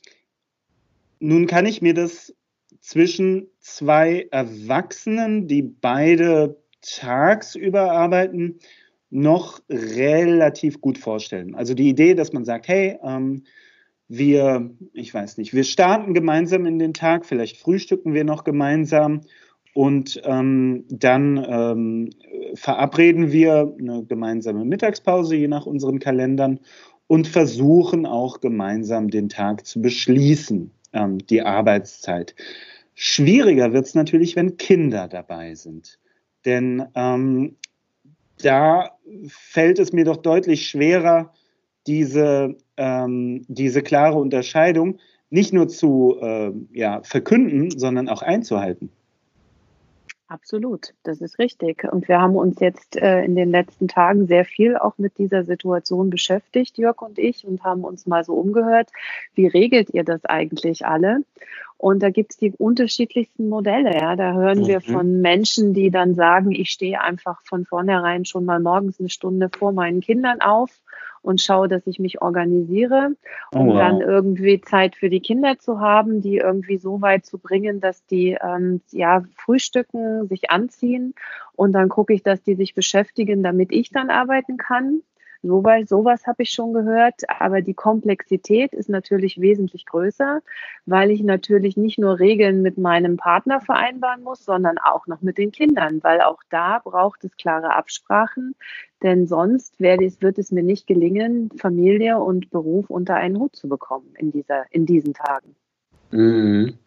nun 1.20 1.46
kann 1.46 1.66
ich 1.66 1.82
mir 1.82 1.94
das 1.94 2.34
zwischen 2.80 3.48
zwei 3.60 4.28
Erwachsenen, 4.30 5.46
die 5.46 5.62
beide 5.62 6.62
tagsüber 6.80 7.92
arbeiten, 7.92 8.60
noch 9.10 9.60
relativ 9.68 10.80
gut 10.80 10.98
vorstellen. 10.98 11.54
Also 11.54 11.74
die 11.74 11.88
Idee, 11.88 12.14
dass 12.14 12.32
man 12.32 12.44
sagt, 12.44 12.68
hey, 12.68 12.98
ähm, 13.02 13.44
wir, 14.08 14.70
ich 14.94 15.12
weiß 15.12 15.36
nicht, 15.36 15.52
wir 15.52 15.64
starten 15.64 16.14
gemeinsam 16.14 16.64
in 16.64 16.78
den 16.78 16.94
Tag, 16.94 17.26
vielleicht 17.26 17.58
frühstücken 17.58 18.14
wir 18.14 18.24
noch 18.24 18.44
gemeinsam 18.44 19.20
und 19.78 20.20
ähm, 20.24 20.86
dann 20.88 21.46
ähm, 21.48 22.10
verabreden 22.54 23.30
wir 23.30 23.72
eine 23.78 24.04
gemeinsame 24.04 24.64
Mittagspause, 24.64 25.36
je 25.36 25.46
nach 25.46 25.66
unseren 25.66 26.00
Kalendern, 26.00 26.58
und 27.06 27.28
versuchen 27.28 28.04
auch 28.04 28.40
gemeinsam 28.40 29.08
den 29.08 29.28
Tag 29.28 29.64
zu 29.66 29.80
beschließen, 29.80 30.72
ähm, 30.94 31.18
die 31.18 31.42
Arbeitszeit. 31.42 32.34
Schwieriger 32.96 33.72
wird 33.72 33.86
es 33.86 33.94
natürlich, 33.94 34.34
wenn 34.34 34.56
Kinder 34.56 35.06
dabei 35.06 35.54
sind. 35.54 36.00
Denn 36.44 36.84
ähm, 36.96 37.54
da 38.42 38.98
fällt 39.28 39.78
es 39.78 39.92
mir 39.92 40.04
doch 40.04 40.16
deutlich 40.16 40.68
schwerer, 40.68 41.32
diese, 41.86 42.56
ähm, 42.76 43.44
diese 43.46 43.82
klare 43.82 44.18
Unterscheidung 44.18 44.98
nicht 45.30 45.52
nur 45.52 45.68
zu 45.68 46.16
äh, 46.20 46.50
ja, 46.72 47.00
verkünden, 47.04 47.70
sondern 47.78 48.08
auch 48.08 48.22
einzuhalten. 48.22 48.90
Absolut, 50.30 50.92
das 51.04 51.22
ist 51.22 51.38
richtig. 51.38 51.84
Und 51.90 52.06
wir 52.06 52.20
haben 52.20 52.36
uns 52.36 52.60
jetzt 52.60 52.96
äh, 52.96 53.24
in 53.24 53.34
den 53.34 53.50
letzten 53.50 53.88
Tagen 53.88 54.26
sehr 54.26 54.44
viel 54.44 54.76
auch 54.76 54.98
mit 54.98 55.16
dieser 55.16 55.42
Situation 55.42 56.10
beschäftigt, 56.10 56.76
Jörg 56.76 57.00
und 57.00 57.18
ich, 57.18 57.46
und 57.46 57.64
haben 57.64 57.82
uns 57.82 58.06
mal 58.06 58.24
so 58.24 58.34
umgehört, 58.34 58.90
wie 59.34 59.46
regelt 59.46 59.88
ihr 59.88 60.04
das 60.04 60.26
eigentlich 60.26 60.84
alle? 60.84 61.24
Und 61.78 62.02
da 62.02 62.10
gibt 62.10 62.32
es 62.32 62.36
die 62.36 62.52
unterschiedlichsten 62.52 63.48
Modelle. 63.48 63.94
Ja. 63.94 64.16
Da 64.16 64.34
hören 64.34 64.60
mhm. 64.60 64.66
wir 64.66 64.80
von 64.82 65.22
Menschen, 65.22 65.72
die 65.72 65.90
dann 65.90 66.14
sagen, 66.14 66.52
ich 66.52 66.70
stehe 66.70 67.00
einfach 67.00 67.40
von 67.44 67.64
vornherein 67.64 68.26
schon 68.26 68.44
mal 68.44 68.60
morgens 68.60 69.00
eine 69.00 69.08
Stunde 69.08 69.48
vor 69.48 69.72
meinen 69.72 70.02
Kindern 70.02 70.42
auf 70.42 70.70
und 71.28 71.42
schaue, 71.42 71.68
dass 71.68 71.86
ich 71.86 71.98
mich 71.98 72.22
organisiere, 72.22 73.10
um 73.52 73.68
oh, 73.68 73.72
wow. 73.74 73.78
dann 73.78 74.00
irgendwie 74.00 74.62
Zeit 74.62 74.96
für 74.96 75.10
die 75.10 75.20
Kinder 75.20 75.58
zu 75.58 75.78
haben, 75.78 76.22
die 76.22 76.38
irgendwie 76.38 76.78
so 76.78 77.02
weit 77.02 77.26
zu 77.26 77.36
bringen, 77.36 77.82
dass 77.82 78.06
die 78.06 78.38
ähm, 78.42 78.80
ja 78.90 79.22
frühstücken, 79.36 80.26
sich 80.26 80.50
anziehen 80.50 81.14
und 81.54 81.72
dann 81.72 81.90
gucke 81.90 82.14
ich, 82.14 82.22
dass 82.22 82.42
die 82.42 82.54
sich 82.54 82.74
beschäftigen, 82.74 83.42
damit 83.42 83.72
ich 83.72 83.90
dann 83.90 84.08
arbeiten 84.08 84.56
kann. 84.56 85.02
Soweit, 85.42 85.88
sowas 85.88 86.26
habe 86.26 86.42
ich 86.42 86.50
schon 86.50 86.72
gehört, 86.72 87.22
aber 87.28 87.62
die 87.62 87.74
Komplexität 87.74 88.72
ist 88.72 88.88
natürlich 88.88 89.40
wesentlich 89.40 89.86
größer, 89.86 90.42
weil 90.84 91.12
ich 91.12 91.22
natürlich 91.22 91.76
nicht 91.76 91.98
nur 91.98 92.18
Regeln 92.18 92.60
mit 92.60 92.76
meinem 92.76 93.16
Partner 93.16 93.60
vereinbaren 93.60 94.24
muss, 94.24 94.44
sondern 94.44 94.78
auch 94.78 95.06
noch 95.06 95.22
mit 95.22 95.38
den 95.38 95.52
Kindern, 95.52 96.02
weil 96.02 96.22
auch 96.22 96.42
da 96.50 96.80
braucht 96.82 97.22
es 97.22 97.36
klare 97.36 97.76
Absprachen, 97.76 98.56
denn 99.04 99.28
sonst 99.28 99.80
es, 99.80 100.20
wird 100.20 100.38
es 100.38 100.50
mir 100.50 100.64
nicht 100.64 100.88
gelingen, 100.88 101.50
Familie 101.56 102.18
und 102.18 102.50
Beruf 102.50 102.90
unter 102.90 103.14
einen 103.14 103.38
Hut 103.38 103.54
zu 103.54 103.68
bekommen 103.68 104.14
in, 104.16 104.32
dieser, 104.32 104.64
in 104.70 104.86
diesen 104.86 105.14
Tagen. 105.14 105.54
Mhm. 106.10 106.78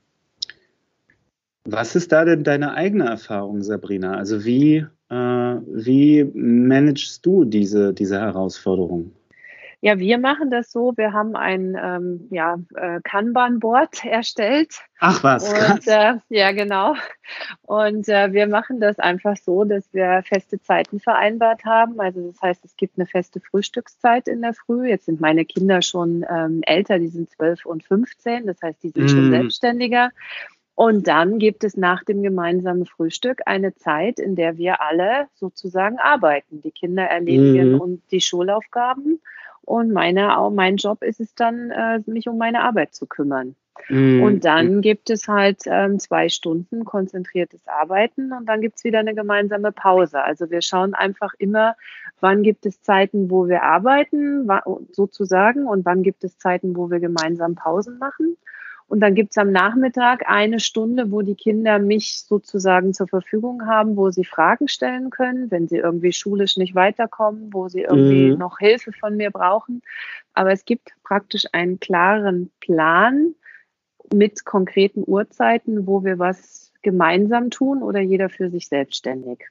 Was 1.63 1.95
ist 1.95 2.11
da 2.11 2.25
denn 2.25 2.43
deine 2.43 2.73
eigene 2.73 3.05
Erfahrung, 3.05 3.61
Sabrina? 3.61 4.15
Also 4.15 4.43
wie 4.43 4.87
wie 5.11 6.23
managst 6.33 7.25
du 7.25 7.43
diese, 7.43 7.93
diese 7.93 8.19
Herausforderung? 8.19 9.11
Ja, 9.83 9.97
wir 9.97 10.19
machen 10.19 10.51
das 10.51 10.71
so. 10.71 10.93
Wir 10.95 11.11
haben 11.11 11.35
ein 11.35 11.75
ähm, 11.75 12.27
ja, 12.29 12.59
äh, 12.75 13.01
Kanban-Board 13.03 14.05
erstellt. 14.05 14.75
Ach 14.99 15.23
was, 15.23 15.51
und, 15.51 15.87
äh, 15.87 16.17
ja, 16.29 16.51
genau. 16.51 16.93
Und 17.63 18.07
äh, 18.07 18.31
wir 18.31 18.45
machen 18.45 18.79
das 18.79 18.99
einfach 18.99 19.35
so, 19.37 19.63
dass 19.63 19.91
wir 19.91 20.21
feste 20.23 20.61
Zeiten 20.61 20.99
vereinbart 20.99 21.65
haben. 21.65 21.99
Also 21.99 22.27
das 22.27 22.39
heißt, 22.43 22.63
es 22.63 22.75
gibt 22.77 22.99
eine 22.99 23.07
feste 23.07 23.39
Frühstückszeit 23.39 24.27
in 24.27 24.43
der 24.43 24.53
Früh. 24.53 24.87
Jetzt 24.87 25.07
sind 25.07 25.19
meine 25.19 25.45
Kinder 25.45 25.81
schon 25.81 26.23
ähm, 26.29 26.61
älter, 26.61 26.99
die 26.99 27.07
sind 27.07 27.31
12 27.31 27.65
und 27.65 27.83
15. 27.83 28.45
Das 28.45 28.61
heißt, 28.61 28.83
die 28.83 28.89
sind 28.89 29.05
mm. 29.05 29.07
schon 29.07 29.31
selbstständiger. 29.31 30.11
Und 30.81 31.07
dann 31.07 31.37
gibt 31.37 31.63
es 31.63 31.77
nach 31.77 32.03
dem 32.03 32.23
gemeinsamen 32.23 32.87
Frühstück 32.87 33.41
eine 33.45 33.75
Zeit, 33.75 34.17
in 34.17 34.35
der 34.35 34.57
wir 34.57 34.81
alle 34.81 35.27
sozusagen 35.35 35.99
arbeiten. 35.99 36.63
Die 36.63 36.71
Kinder 36.71 37.03
erledigen 37.03 37.73
mhm. 37.73 37.79
und 37.79 38.01
die 38.09 38.19
Schulaufgaben. 38.19 39.21
Und 39.61 39.91
meine, 39.91 40.35
mein 40.51 40.77
Job 40.77 41.03
ist 41.03 41.19
es 41.19 41.35
dann, 41.35 41.69
äh, 41.69 41.99
mich 42.07 42.27
um 42.27 42.39
meine 42.39 42.63
Arbeit 42.63 42.95
zu 42.95 43.05
kümmern. 43.05 43.55
Mhm. 43.89 44.23
Und 44.23 44.43
dann 44.43 44.81
gibt 44.81 45.11
es 45.11 45.27
halt 45.27 45.59
ähm, 45.67 45.99
zwei 45.99 46.29
Stunden 46.29 46.83
konzentriertes 46.83 47.67
Arbeiten 47.67 48.33
und 48.33 48.47
dann 48.47 48.59
gibt 48.59 48.77
es 48.77 48.83
wieder 48.83 49.01
eine 49.01 49.13
gemeinsame 49.13 49.71
Pause. 49.71 50.23
Also 50.23 50.49
wir 50.49 50.63
schauen 50.63 50.95
einfach 50.95 51.35
immer, 51.37 51.75
wann 52.21 52.41
gibt 52.41 52.65
es 52.65 52.81
Zeiten, 52.81 53.29
wo 53.29 53.47
wir 53.47 53.61
arbeiten, 53.61 54.49
sozusagen, 54.93 55.67
und 55.67 55.85
wann 55.85 56.01
gibt 56.01 56.23
es 56.23 56.39
Zeiten, 56.39 56.75
wo 56.75 56.89
wir 56.89 56.99
gemeinsam 56.99 57.53
Pausen 57.53 57.99
machen. 57.99 58.35
Und 58.91 58.99
dann 58.99 59.15
gibt's 59.15 59.37
am 59.37 59.53
Nachmittag 59.53 60.27
eine 60.27 60.59
Stunde, 60.59 61.13
wo 61.13 61.21
die 61.21 61.35
Kinder 61.35 61.79
mich 61.79 62.23
sozusagen 62.23 62.93
zur 62.93 63.07
Verfügung 63.07 63.65
haben, 63.65 63.95
wo 63.95 64.09
sie 64.09 64.25
Fragen 64.25 64.67
stellen 64.67 65.11
können, 65.11 65.49
wenn 65.49 65.69
sie 65.69 65.77
irgendwie 65.77 66.11
schulisch 66.11 66.57
nicht 66.57 66.75
weiterkommen, 66.75 67.53
wo 67.53 67.69
sie 67.69 67.83
irgendwie 67.83 68.31
mhm. 68.31 68.37
noch 68.37 68.59
Hilfe 68.59 68.91
von 68.91 69.15
mir 69.15 69.31
brauchen. 69.31 69.81
Aber 70.33 70.51
es 70.51 70.65
gibt 70.65 70.89
praktisch 71.03 71.45
einen 71.53 71.79
klaren 71.79 72.51
Plan 72.59 73.33
mit 74.13 74.43
konkreten 74.43 75.05
Uhrzeiten, 75.07 75.87
wo 75.87 76.03
wir 76.03 76.19
was 76.19 76.73
gemeinsam 76.81 77.49
tun 77.49 77.83
oder 77.83 78.01
jeder 78.01 78.27
für 78.27 78.49
sich 78.49 78.67
selbstständig. 78.67 79.47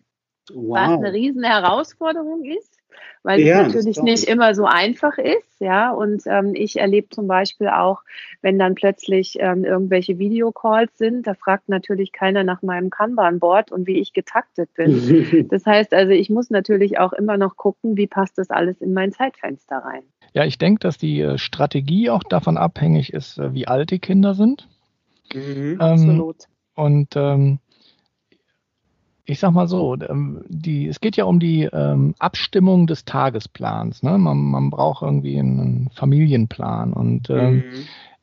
Wow. 0.53 0.77
Was 0.77 0.99
eine 0.99 1.15
riesen 1.15 1.45
Herausforderung 1.45 2.45
ist, 2.45 2.80
weil 3.23 3.41
ja, 3.41 3.61
es 3.61 3.69
natürlich 3.69 4.03
nicht 4.03 4.25
immer 4.25 4.55
so 4.55 4.65
einfach 4.65 5.19
ist, 5.19 5.61
ja. 5.61 5.91
Und 5.91 6.23
ähm, 6.27 6.55
ich 6.55 6.79
erlebe 6.79 7.09
zum 7.11 7.27
Beispiel 7.27 7.69
auch, 7.69 8.01
wenn 8.41 8.59
dann 8.59 8.75
plötzlich 8.75 9.37
ähm, 9.39 9.65
irgendwelche 9.65 10.19
Videocalls 10.19 10.97
sind, 10.97 11.27
da 11.27 11.35
fragt 11.35 11.69
natürlich 11.69 12.13
keiner 12.13 12.45
nach 12.45 12.63
meinem 12.63 12.91
Kanban-Board 12.91 13.71
und 13.73 13.87
wie 13.87 13.99
ich 13.99 14.13
getaktet 14.13 14.73
bin. 14.75 15.49
das 15.51 15.67
heißt 15.67 15.93
also, 15.93 16.13
ich 16.13 16.31
muss 16.31 16.51
natürlich 16.51 16.99
auch 16.99 17.13
immer 17.13 17.37
noch 17.37 17.57
gucken, 17.57 17.97
wie 17.97 18.07
passt 18.07 18.39
das 18.39 18.51
alles 18.51 18.81
in 18.81 18.93
mein 18.93 19.13
Zeitfenster 19.13 19.77
rein. 19.79 20.03
Ja, 20.33 20.45
ich 20.45 20.59
denke, 20.59 20.81
dass 20.81 20.97
die 20.97 21.21
äh, 21.21 21.39
Strategie 21.39 22.11
auch 22.11 22.23
davon 22.23 22.57
abhängig 22.57 23.13
ist, 23.13 23.39
äh, 23.39 23.53
wie 23.53 23.67
alt 23.67 23.91
die 23.91 23.99
Kinder 23.99 24.35
sind. 24.35 24.69
Mhm, 25.35 25.73
ähm, 25.73 25.81
absolut. 25.81 26.37
Und 26.75 27.09
ähm, 27.17 27.59
ich 29.31 29.39
sag 29.39 29.53
mal 29.53 29.69
so, 29.69 29.95
ähm, 29.95 30.43
die, 30.49 30.89
es 30.89 31.01
geht 31.01 31.17
ja 31.17 31.25
um 31.25 31.39
die 31.39 31.63
ähm, 31.63 32.15
Abstimmung 32.19 32.89
des 32.89 33.05
Tagesplans. 33.05 34.03
Ne? 34.03 34.19
Man, 34.19 34.39
man 34.39 34.71
braucht 34.71 35.03
irgendwie 35.03 35.39
einen 35.39 35.89
Familienplan. 35.95 36.93
Und 36.93 37.31
ähm, 37.31 37.55
mhm. 37.55 37.63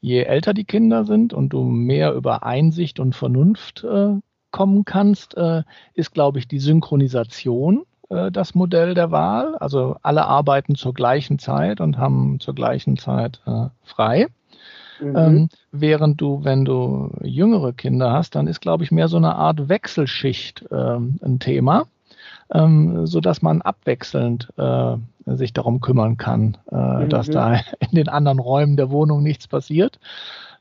je 0.01 0.23
älter 0.23 0.53
die 0.53 0.65
Kinder 0.65 1.05
sind 1.05 1.33
und 1.33 1.49
du 1.49 1.63
mehr 1.63 2.13
über 2.13 2.43
Einsicht 2.43 2.99
und 2.99 3.15
Vernunft 3.15 3.85
äh, 3.85 4.15
kommen 4.51 4.83
kannst, 4.83 5.37
äh, 5.37 5.63
ist, 5.93 6.13
glaube 6.13 6.39
ich, 6.39 6.47
die 6.49 6.59
Synchronisation 6.59 7.83
äh, 8.09 8.29
das 8.29 8.53
Modell 8.53 8.93
der 8.93 9.09
Wahl. 9.09 9.55
Also 9.55 9.95
alle 10.01 10.25
arbeiten 10.25 10.75
zur 10.75 10.93
gleichen 10.93 11.39
Zeit 11.39 11.79
und 11.79 11.97
haben 11.97 12.41
zur 12.41 12.53
gleichen 12.53 12.97
Zeit 12.97 13.41
äh, 13.45 13.67
frei. 13.83 14.27
Mhm. 14.99 15.15
Ähm, 15.15 15.49
während 15.71 16.21
du, 16.21 16.43
wenn 16.43 16.65
du 16.65 17.11
jüngere 17.21 17.73
Kinder 17.73 18.11
hast, 18.11 18.35
dann 18.35 18.47
ist, 18.47 18.61
glaube 18.61 18.83
ich, 18.83 18.91
mehr 18.91 19.07
so 19.07 19.17
eine 19.17 19.35
Art 19.35 19.69
Wechselschicht 19.69 20.65
ähm, 20.71 21.19
ein 21.23 21.39
Thema, 21.39 21.85
ähm, 22.53 23.05
so 23.05 23.19
dass 23.19 23.41
man 23.41 23.61
abwechselnd 23.61 24.49
äh, 24.57 24.95
sich 25.25 25.53
darum 25.53 25.81
kümmern 25.81 26.17
kann, 26.17 26.57
äh, 26.71 26.75
mhm. 26.75 27.09
dass 27.09 27.29
da 27.29 27.55
in 27.79 27.91
den 27.93 28.09
anderen 28.09 28.39
Räumen 28.39 28.77
der 28.77 28.89
Wohnung 28.89 29.23
nichts 29.23 29.47
passiert. 29.47 29.99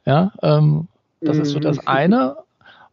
Ja, 0.04 0.32
ähm, 0.42 0.88
das 1.20 1.36
mhm. 1.36 1.42
ist 1.42 1.50
so 1.50 1.60
das 1.60 1.76
mhm. 1.78 1.88
eine. 1.88 2.36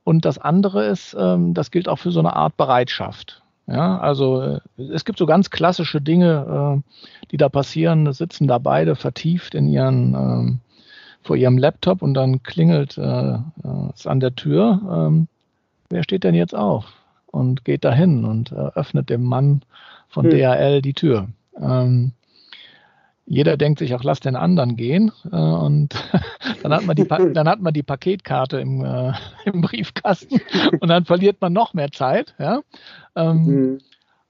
Und 0.06 0.26
das 0.26 0.38
andere 0.38 0.86
ist, 0.86 1.16
ähm, 1.18 1.54
das 1.54 1.72
gilt 1.72 1.88
auch 1.88 1.98
für 1.98 2.12
so 2.12 2.20
eine 2.20 2.36
Art 2.36 2.58
Bereitschaft. 2.58 3.42
Ja, 3.68 3.98
also 4.00 4.42
äh, 4.42 4.60
es 4.78 5.06
gibt 5.06 5.18
so 5.18 5.26
ganz 5.26 5.50
klassische 5.50 6.02
Dinge, 6.02 6.82
äh, 6.84 7.28
die 7.32 7.38
da 7.38 7.48
passieren. 7.48 8.06
Da 8.06 8.14
sitzen 8.14 8.48
da 8.48 8.58
beide 8.58 8.96
vertieft 8.96 9.56
in 9.56 9.68
ihren 9.70 10.14
ähm, 10.14 10.60
vor 11.24 11.36
ihrem 11.36 11.58
Laptop 11.58 12.02
und 12.02 12.14
dann 12.14 12.44
klingelt 12.44 12.98
äh, 12.98 13.34
äh, 13.34 13.40
es 13.94 14.08
an 14.08 14.20
der 14.20 14.36
Tür. 14.36 14.82
Ähm, 14.90 15.28
wer 15.90 16.04
steht 16.04 16.24
denn 16.24 16.36
jetzt 16.36 16.56
auf? 16.56 16.86
Und 17.28 17.66
geht 17.66 17.84
dahin 17.84 18.26
und 18.26 18.52
äh, 18.52 18.70
öffnet 18.76 19.10
dem 19.10 19.24
Mann 19.24 19.64
von 20.08 20.26
hm. 20.26 20.32
DHL 20.32 20.82
die 20.82 20.94
Tür. 20.94 21.30
Ähm, 21.60 22.12
jeder 23.26 23.58
denkt 23.58 23.80
sich 23.80 23.96
auch, 23.96 24.04
lass 24.04 24.20
den 24.20 24.36
anderen 24.36 24.76
gehen. 24.76 25.12
Äh, 25.32 25.36
und 25.36 25.96
dann 26.64 26.74
hat 26.74 26.86
man 26.86 26.96
die, 26.96 27.08
dann 27.34 27.48
hat 27.48 27.62
man 27.62 27.74
die 27.74 27.84
Paketkarte 27.84 28.60
im, 28.60 28.84
äh, 28.84 29.14
im 29.46 29.62
Briefkasten 29.62 30.42
und 30.80 30.90
dann 30.90 31.06
verliert 31.06 31.42
man 31.42 31.54
noch 31.54 31.74
mehr 31.74 31.92
Zeit. 31.92 32.36
Ja? 32.38 32.62
Ähm, 33.16 33.46
mhm. 33.46 33.78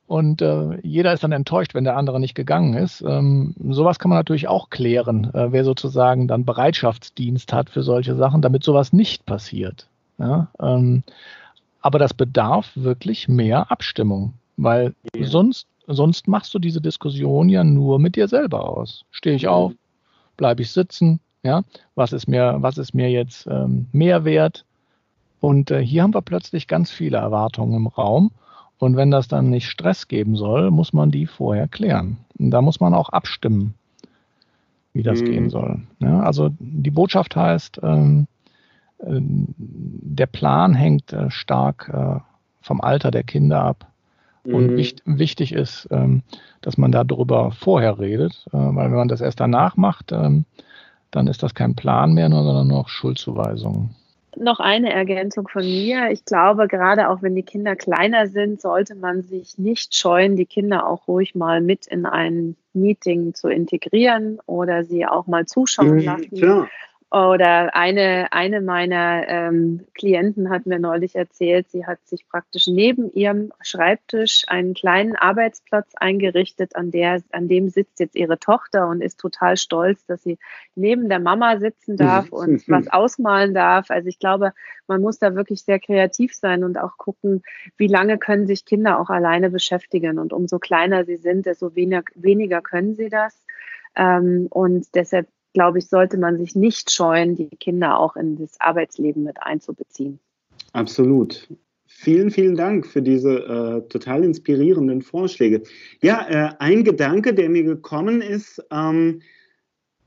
Und 0.06 0.42
äh, 0.42 0.80
jeder 0.84 1.14
ist 1.14 1.24
dann 1.24 1.32
enttäuscht, 1.32 1.74
wenn 1.74 1.86
der 1.86 1.98
andere 1.98 2.20
nicht 2.20 2.36
gegangen 2.36 2.74
ist. 2.74 3.02
Ähm, 3.02 3.56
sowas 3.70 4.00
kann 4.00 4.10
man 4.10 4.20
natürlich 4.20 4.48
auch 4.48 4.70
klären, 4.70 5.34
äh, 5.34 5.52
wer 5.52 5.64
sozusagen 5.64 6.28
dann 6.28 6.46
Bereitschaftsdienst 6.46 7.54
hat 7.54 7.70
für 7.70 7.84
solche 7.84 8.16
Sachen, 8.16 8.42
damit 8.42 8.64
sowas 8.64 8.92
nicht 8.92 9.26
passiert. 9.26 9.88
Ja? 10.18 10.50
Ähm, 10.60 11.04
aber 11.82 12.00
das 12.00 12.14
bedarf 12.14 12.72
wirklich 12.76 13.28
mehr 13.28 13.72
Abstimmung, 13.72 14.34
weil 14.58 14.94
ja. 15.16 15.26
sonst, 15.26 15.68
sonst 15.88 16.28
machst 16.28 16.54
du 16.54 16.60
diese 16.60 16.82
Diskussion 16.82 17.50
ja 17.50 17.64
nur 17.64 18.00
mit 18.00 18.16
dir 18.16 18.28
selber 18.28 18.70
aus. 18.70 19.06
Stehe 19.12 19.36
ich 19.36 19.48
auf, 19.48 19.74
bleibe 20.38 20.62
ich 20.62 20.72
sitzen, 20.72 21.20
ja, 21.44 21.64
was 21.96 22.14
ist 22.14 22.28
mir, 22.28 22.58
was 22.60 22.78
ist 22.78 22.94
mir 22.94 23.10
jetzt 23.12 23.48
ähm, 23.48 23.88
mehr 23.92 24.24
wert? 24.24 24.66
Und 25.42 25.72
äh, 25.72 25.86
hier 25.86 26.04
haben 26.04 26.14
wir 26.14 26.22
plötzlich 26.22 26.68
ganz 26.68 26.90
viele 26.90 27.18
Erwartungen 27.18 27.76
im 27.76 27.88
Raum. 27.88 28.32
Und 28.80 28.98
wenn 28.98 29.12
das 29.12 29.28
dann 29.28 29.50
nicht 29.50 29.68
Stress 29.68 30.08
geben 30.08 30.36
soll, 30.36 30.72
muss 30.72 30.94
man 30.94 31.12
die 31.12 31.26
vorher 31.26 31.68
klären. 31.68 32.18
Und 32.38 32.52
da 32.52 32.62
muss 32.62 32.80
man 32.80 32.94
auch 32.94 33.10
abstimmen, 33.10 33.76
wie 34.94 35.04
das 35.04 35.22
mhm. 35.22 35.26
gehen 35.26 35.50
soll. 35.50 35.82
Ja, 36.00 36.22
also 36.22 36.50
die 36.60 36.92
Botschaft 36.92 37.36
heißt, 37.36 37.80
ähm, 37.84 38.28
äh, 39.00 39.20
der 39.20 40.28
Plan 40.28 40.74
hängt 40.74 41.14
äh, 41.14 41.30
stark 41.32 41.90
äh, 41.94 42.20
vom 42.62 42.82
Alter 42.82 43.12
der 43.12 43.24
Kinder 43.24 43.62
ab 43.62 43.88
Mhm. 44.44 44.56
Und 44.56 44.78
wichtig, 44.78 45.04
wichtig 45.06 45.54
ist, 45.54 45.88
ähm, 45.92 46.24
dass 46.62 46.78
man 46.78 46.92
darüber 46.92 47.52
vorher 47.52 48.00
redet, 48.00 48.46
weil 48.52 48.92
wenn 48.92 48.98
man 48.98 49.08
das 49.08 49.22
erst 49.22 49.40
danach 49.40 49.78
macht, 49.78 50.12
ähm, 50.12 50.46
dann 51.12 51.28
ist 51.28 51.44
das 51.44 51.54
kein 51.54 51.76
Plan 51.76 52.14
mehr, 52.14 52.30
sondern 52.30 52.68
nur 52.68 52.80
noch 52.80 52.90
Schuldzuweisungen. 52.90 53.96
Noch 54.36 54.60
eine 54.60 54.92
Ergänzung 54.92 55.48
von 55.48 55.64
mir. 55.64 56.10
Ich 56.12 56.26
glaube, 56.26 56.68
gerade 56.68 57.10
auch 57.10 57.22
wenn 57.22 57.36
die 57.36 57.44
Kinder 57.44 57.76
kleiner 57.76 58.28
sind, 58.28 58.62
sollte 58.62 58.96
man 58.96 59.24
sich 59.24 59.58
nicht 59.58 59.96
scheuen, 59.96 60.36
die 60.36 60.46
Kinder 60.46 60.88
auch 60.88 61.08
ruhig 61.08 61.36
mal 61.36 61.62
mit 61.62 61.88
in 61.88 62.06
ein 62.06 62.56
Meeting 62.74 63.34
zu 63.34 63.50
integrieren 63.50 64.40
oder 64.46 64.84
sie 64.84 65.06
auch 65.06 65.28
mal 65.28 65.46
zuschauen 65.46 65.98
mhm, 65.98 66.04
lassen. 66.04 66.38
Klar. 66.38 66.70
Oder 67.14 67.76
eine, 67.76 68.30
eine 68.32 68.60
meiner 68.60 69.28
ähm, 69.28 69.86
Klienten 69.94 70.50
hat 70.50 70.66
mir 70.66 70.80
neulich 70.80 71.16
erzählt, 71.16 71.70
sie 71.70 71.86
hat 71.86 72.00
sich 72.08 72.28
praktisch 72.28 72.66
neben 72.66 73.14
ihrem 73.14 73.52
Schreibtisch 73.62 74.46
einen 74.48 74.74
kleinen 74.74 75.16
Arbeitsplatz 75.16 75.92
eingerichtet, 75.96 76.76
an, 76.76 76.90
der, 76.90 77.22
an 77.32 77.48
dem 77.48 77.70
sitzt 77.70 78.00
jetzt 78.00 78.16
ihre 78.16 78.40
Tochter 78.40 78.88
und 78.88 79.02
ist 79.02 79.20
total 79.20 79.58
stolz, 79.58 80.04
dass 80.08 80.24
sie 80.24 80.40
neben 80.74 81.08
der 81.08 81.20
Mama 81.20 81.60
sitzen 81.60 81.98
darf 81.98 82.32
mhm. 82.32 82.38
und 82.38 82.68
was 82.68 82.88
ausmalen 82.92 83.54
darf. 83.54 83.92
Also 83.92 84.10
ich 84.10 84.18
glaube, 84.18 84.52
man 84.88 85.00
muss 85.00 85.20
da 85.20 85.36
wirklich 85.36 85.62
sehr 85.62 85.80
kreativ 85.80 86.34
sein 86.34 86.64
und 86.64 86.80
auch 86.80 86.98
gucken, 86.98 87.44
wie 87.78 87.86
lange 87.86 88.18
können 88.18 88.48
sich 88.48 88.66
Kinder 88.66 89.00
auch 89.00 89.12
alleine 89.12 89.52
beschäftigen. 89.52 90.18
Und 90.18 90.34
umso 90.34 90.58
kleiner 90.58 91.06
sie 91.06 91.18
sind, 91.18 91.46
desto 91.46 91.76
weniger, 91.76 92.02
weniger 92.16 92.62
können 92.62 92.96
sie 92.96 93.10
das. 93.10 93.46
Ähm, 93.96 94.48
und 94.50 94.88
deshalb 94.96 95.28
glaube 95.54 95.80
ich, 95.80 95.88
sollte 95.88 96.18
man 96.18 96.38
sich 96.38 96.56
nicht 96.56 96.92
scheuen, 96.92 97.36
die 97.36 97.50
Kinder 97.50 98.00
auch 98.00 98.16
in 98.16 98.38
das 98.38 98.60
Arbeitsleben 98.60 99.24
mit 99.24 99.38
einzubeziehen. 99.42 100.20
Absolut. 100.74 101.48
Vielen, 101.86 102.32
vielen 102.32 102.56
Dank 102.56 102.88
für 102.88 103.02
diese 103.02 103.38
äh, 103.38 103.88
total 103.88 104.24
inspirierenden 104.24 105.02
Vorschläge. 105.02 105.62
Ja, 106.02 106.28
äh, 106.28 106.56
ein 106.60 106.84
Gedanke, 106.84 107.34
der 107.34 107.50
mir 107.50 107.64
gekommen 107.64 108.22
ist, 108.22 108.62
ähm, 108.72 109.22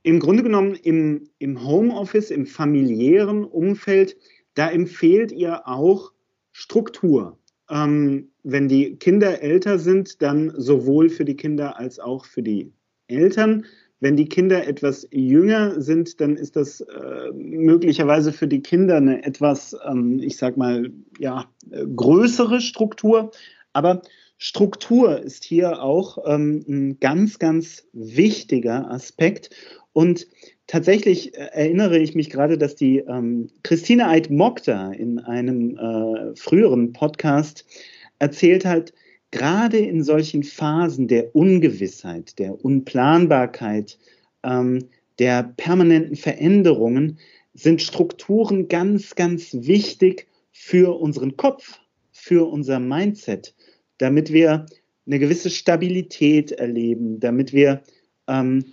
im 0.03 0.21
Grunde 0.21 0.43
genommen 0.43 0.75
im, 0.75 1.31
im 1.39 1.67
Homeoffice, 1.67 2.31
im 2.31 2.47
familiären 2.47 3.45
Umfeld, 3.45 4.17
da 4.55 4.71
empfehlt 4.71 5.33
ihr 5.33 5.67
auch 5.67 6.13
Struktur. 6.53 7.39
Ähm, 7.71 8.31
wenn 8.43 8.69
die 8.69 8.97
Kinder 8.97 9.43
älter 9.43 9.79
sind, 9.79 10.23
dann 10.23 10.53
sowohl 10.57 11.09
für 11.09 11.25
die 11.25 11.37
Kinder 11.37 11.79
als 11.79 11.99
auch 11.99 12.25
für 12.25 12.43
die 12.43 12.73
Eltern. 13.09 13.67
Wenn 14.01 14.17
die 14.17 14.29
Kinder 14.29 14.67
etwas 14.67 15.09
jünger 15.11 15.81
sind, 15.81 16.21
dann 16.21 16.37
ist 16.37 16.57
das 16.57 16.81
äh, 16.81 17.33
möglicherweise 17.33 18.33
für 18.33 18.47
die 18.47 18.61
Kinder 18.61 18.97
eine 18.97 19.25
etwas, 19.25 19.75
ähm, 19.89 20.19
ich 20.19 20.37
sag 20.37 20.57
mal, 20.57 20.91
ja, 21.19 21.47
größere 21.71 22.61
Struktur. 22.61 23.31
Aber 23.73 24.03
Struktur 24.39 25.21
ist 25.21 25.45
hier 25.45 25.83
auch 25.83 26.19
ähm, 26.27 26.65
ein 26.69 27.01
ganz, 27.01 27.39
ganz 27.39 27.87
wichtiger 27.93 28.91
Aspekt. 28.91 29.51
Und 29.95 30.27
tatsächlich 30.67 31.35
äh, 31.35 31.49
erinnere 31.53 31.99
ich 31.99 32.15
mich 32.15 32.29
gerade, 32.29 32.59
dass 32.59 32.75
die 32.75 32.99
ähm, 32.99 33.49
Christine 33.63 34.09
Eid-Mokta 34.09 34.93
in 34.93 35.19
einem 35.21 35.79
äh, 35.79 36.37
früheren 36.37 36.93
Podcast 36.93 37.65
erzählt 38.19 38.67
hat, 38.67 38.93
gerade 39.37 39.79
in 39.79 40.03
solchen 40.03 40.43
Phasen 40.43 41.09
der 41.09 41.35
Ungewissheit, 41.37 42.39
der 42.39 42.65
Unplanbarkeit, 42.65 43.99
ähm, 44.43 44.87
der 45.19 45.43
permanenten 45.43 46.17
Veränderungen 46.17 47.19
sind 47.55 47.83
Strukturen 47.83 48.69
ganz, 48.69 49.15
ganz 49.15 49.51
wichtig 49.53 50.27
für 50.53 50.99
unseren 50.99 51.37
Kopf, 51.37 51.81
für 52.13 52.51
unser 52.51 52.81
Mindset, 52.81 53.55
damit 53.99 54.33
wir 54.33 54.67
eine 55.07 55.19
gewisse 55.19 55.51
Stabilität 55.51 56.53
erleben, 56.53 57.21
damit 57.21 57.53
wir 57.53 57.83
ähm, 58.29 58.65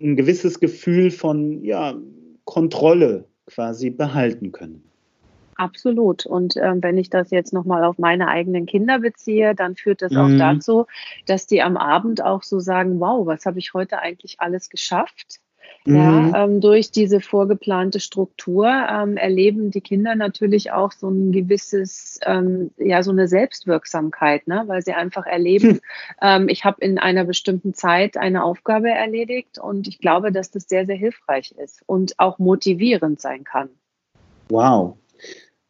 ein 0.00 0.16
gewisses 0.16 0.60
Gefühl 0.60 1.10
von 1.10 1.64
ja, 1.64 1.98
Kontrolle 2.44 3.24
quasi 3.46 3.90
behalten 3.90 4.52
können. 4.52 4.84
Absolut. 5.56 6.26
Und 6.26 6.56
ähm, 6.56 6.82
wenn 6.82 6.98
ich 6.98 7.08
das 7.08 7.30
jetzt 7.30 7.52
nochmal 7.52 7.84
auf 7.84 7.98
meine 7.98 8.28
eigenen 8.28 8.66
Kinder 8.66 8.98
beziehe, 8.98 9.54
dann 9.54 9.74
führt 9.74 10.02
das 10.02 10.12
mhm. 10.12 10.18
auch 10.18 10.38
dazu, 10.38 10.86
dass 11.26 11.46
die 11.46 11.62
am 11.62 11.76
Abend 11.76 12.22
auch 12.22 12.42
so 12.42 12.60
sagen, 12.60 13.00
wow, 13.00 13.26
was 13.26 13.46
habe 13.46 13.58
ich 13.58 13.72
heute 13.72 13.98
eigentlich 14.00 14.38
alles 14.38 14.68
geschafft? 14.68 15.40
Mhm. 15.84 15.96
Ja, 15.96 16.44
ähm, 16.44 16.60
durch 16.60 16.90
diese 16.90 17.20
vorgeplante 17.20 18.00
Struktur 18.00 18.66
ähm, 18.66 19.16
erleben 19.16 19.70
die 19.70 19.80
Kinder 19.80 20.14
natürlich 20.14 20.72
auch 20.72 20.92
so 20.92 21.08
ein 21.08 21.32
gewisses, 21.32 22.18
ähm, 22.26 22.70
ja, 22.76 23.02
so 23.02 23.12
eine 23.12 23.28
Selbstwirksamkeit, 23.28 24.48
ne? 24.48 24.64
weil 24.66 24.82
sie 24.82 24.92
einfach 24.92 25.26
erleben, 25.26 25.68
hm. 25.68 25.80
ähm, 26.20 26.48
ich 26.48 26.64
habe 26.64 26.80
in 26.80 26.98
einer 26.98 27.24
bestimmten 27.24 27.72
Zeit 27.72 28.16
eine 28.16 28.42
Aufgabe 28.42 28.90
erledigt 28.90 29.58
und 29.58 29.86
ich 29.86 29.98
glaube, 29.98 30.32
dass 30.32 30.50
das 30.50 30.68
sehr, 30.68 30.86
sehr 30.86 30.96
hilfreich 30.96 31.52
ist 31.52 31.82
und 31.86 32.18
auch 32.18 32.38
motivierend 32.38 33.20
sein 33.20 33.44
kann. 33.44 33.68
Wow, 34.48 34.96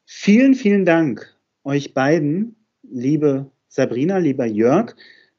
Vielen, 0.09 0.55
vielen 0.55 0.85
Dank 0.85 1.37
euch 1.65 1.93
beiden, 1.93 2.55
liebe 2.85 3.51
Sabrina, 3.67 4.19
lieber 4.19 4.47
Jörg, 4.47 4.95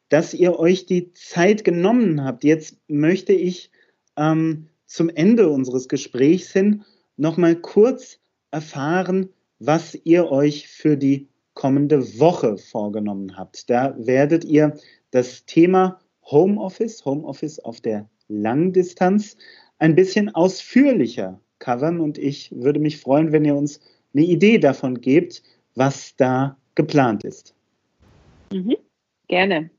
dass 0.10 0.34
ihr 0.34 0.60
euch 0.60 0.86
die 0.86 1.14
Zeit 1.14 1.64
genommen 1.64 2.26
habt. 2.26 2.44
Jetzt 2.44 2.78
möchte 2.90 3.32
ich 3.32 3.72
ähm, 4.18 4.68
zum 4.86 5.08
Ende 5.08 5.48
unseres 5.48 5.88
Gesprächs 5.88 6.52
hin 6.52 6.84
nochmal 7.16 7.56
kurz 7.56 8.20
erfahren, 8.52 9.30
was 9.60 9.98
ihr 10.04 10.30
euch 10.30 10.68
für 10.68 10.98
die 10.98 11.30
kommende 11.54 12.20
Woche 12.20 12.58
vorgenommen 12.58 13.38
habt. 13.38 13.70
Da 13.70 13.96
werdet 13.98 14.44
ihr 14.44 14.76
das 15.12 15.46
Thema 15.46 16.02
Homeoffice, 16.26 17.06
Homeoffice 17.06 17.60
auf 17.60 17.80
der 17.80 18.10
Langdistanz, 18.28 19.38
ein 19.80 19.96
bisschen 19.96 20.36
ausführlicher 20.36 21.40
covern 21.60 22.02
und 22.02 22.18
ich 22.18 22.52
würde 22.54 22.82
mich 22.82 22.98
freuen, 22.98 23.32
wenn 23.32 23.46
ihr 23.46 23.56
uns 23.56 23.80
eine 24.18 24.26
Idee 24.26 24.58
davon 24.58 25.00
gebt, 25.00 25.44
was 25.76 26.16
da 26.16 26.58
geplant 26.76 27.24
ist. 27.24 27.54
Mhm, 28.52 28.76
gerne. 29.28 29.70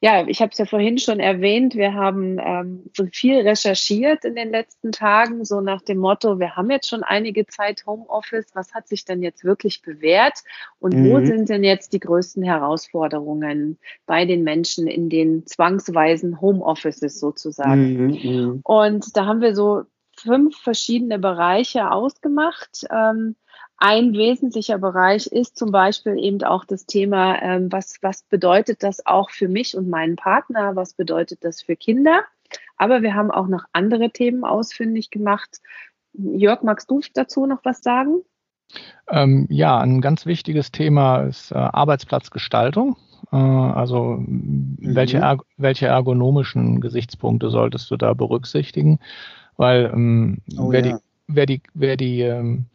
Ja, 0.00 0.26
ich 0.26 0.40
habe 0.40 0.52
es 0.52 0.58
ja 0.58 0.64
vorhin 0.64 0.98
schon 0.98 1.18
erwähnt, 1.18 1.74
wir 1.74 1.94
haben 1.94 2.38
ähm, 2.38 2.84
so 2.94 3.06
viel 3.06 3.40
recherchiert 3.40 4.24
in 4.24 4.36
den 4.36 4.50
letzten 4.50 4.92
Tagen, 4.92 5.44
so 5.44 5.60
nach 5.60 5.82
dem 5.82 5.98
Motto, 5.98 6.38
wir 6.38 6.54
haben 6.54 6.70
jetzt 6.70 6.88
schon 6.88 7.02
einige 7.02 7.46
Zeit 7.46 7.84
Homeoffice, 7.86 8.46
was 8.54 8.74
hat 8.74 8.86
sich 8.86 9.04
denn 9.04 9.22
jetzt 9.22 9.44
wirklich 9.44 9.82
bewährt 9.82 10.44
und 10.78 10.94
mhm. 10.94 11.10
wo 11.10 11.24
sind 11.24 11.48
denn 11.48 11.64
jetzt 11.64 11.94
die 11.94 12.00
größten 12.00 12.44
Herausforderungen 12.44 13.78
bei 14.04 14.24
den 14.24 14.44
Menschen 14.44 14.86
in 14.86 15.08
den 15.08 15.46
zwangsweisen 15.46 16.40
Homeoffices 16.40 17.18
sozusagen? 17.18 18.06
Mhm, 18.06 18.18
mhm. 18.22 18.60
und 18.62 19.16
da 19.16 19.26
haben 19.26 19.40
wir 19.40 19.54
so 19.54 19.84
fünf 20.16 20.56
verschiedene 20.58 21.18
Bereiche 21.18 21.90
ausgemacht. 21.90 22.86
Ähm, 22.90 23.36
ein 23.78 24.14
wesentlicher 24.14 24.78
Bereich 24.78 25.26
ist 25.26 25.56
zum 25.58 25.70
Beispiel 25.70 26.18
eben 26.18 26.42
auch 26.42 26.64
das 26.64 26.86
Thema, 26.86 27.40
ähm, 27.42 27.70
was, 27.70 27.98
was 28.00 28.22
bedeutet 28.22 28.82
das 28.82 29.04
auch 29.04 29.30
für 29.30 29.48
mich 29.48 29.76
und 29.76 29.88
meinen 29.88 30.16
Partner? 30.16 30.76
Was 30.76 30.94
bedeutet 30.94 31.44
das 31.44 31.62
für 31.62 31.76
Kinder? 31.76 32.22
Aber 32.78 33.02
wir 33.02 33.14
haben 33.14 33.30
auch 33.30 33.48
noch 33.48 33.64
andere 33.72 34.10
Themen 34.10 34.44
ausfindig 34.44 35.10
gemacht. 35.10 35.60
Jörg, 36.14 36.62
magst 36.62 36.90
du 36.90 37.00
dazu 37.14 37.46
noch 37.46 37.64
was 37.64 37.82
sagen? 37.82 38.22
Ähm, 39.08 39.46
ja, 39.50 39.78
ein 39.78 40.00
ganz 40.00 40.26
wichtiges 40.26 40.72
Thema 40.72 41.22
ist 41.22 41.52
äh, 41.52 41.56
Arbeitsplatzgestaltung. 41.56 42.96
Äh, 43.30 43.36
also 43.36 44.16
mhm. 44.18 44.78
welche, 44.80 45.18
erg 45.18 45.42
welche 45.56 45.86
ergonomischen 45.86 46.80
Gesichtspunkte 46.80 47.50
solltest 47.50 47.90
du 47.90 47.96
da 47.96 48.14
berücksichtigen? 48.14 48.98
Weil 49.56 49.90
ähm, 49.92 50.38
oh, 50.58 50.70
wer, 50.70 50.84
ja. 50.84 50.96
die, 50.96 51.02
wer 51.28 51.46
die, 51.46 51.62
wer 51.74 51.96
die 51.96 52.20
ähm, 52.22 52.66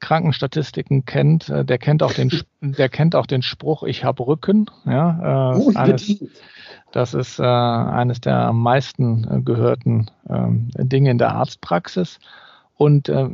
Krankenstatistiken 0.00 1.04
kennt, 1.04 1.48
äh, 1.48 1.64
der 1.64 1.78
kennt 1.78 2.02
auch 2.02 2.12
den, 2.12 2.30
der 2.60 2.88
kennt 2.88 3.14
auch 3.14 3.26
den 3.26 3.42
Spruch, 3.42 3.82
ich 3.82 4.04
habe 4.04 4.26
Rücken. 4.26 4.66
Ja, 4.84 5.54
äh, 5.54 5.76
eines, 5.76 6.24
das 6.92 7.14
ist 7.14 7.38
äh, 7.38 7.42
eines 7.42 8.20
der 8.20 8.36
am 8.36 8.62
meisten 8.62 9.26
äh, 9.30 9.40
gehörten 9.42 10.10
ähm, 10.28 10.70
Dinge 10.76 11.10
in 11.10 11.18
der 11.18 11.34
Arztpraxis. 11.34 12.18
Und 12.76 13.08
äh, 13.08 13.28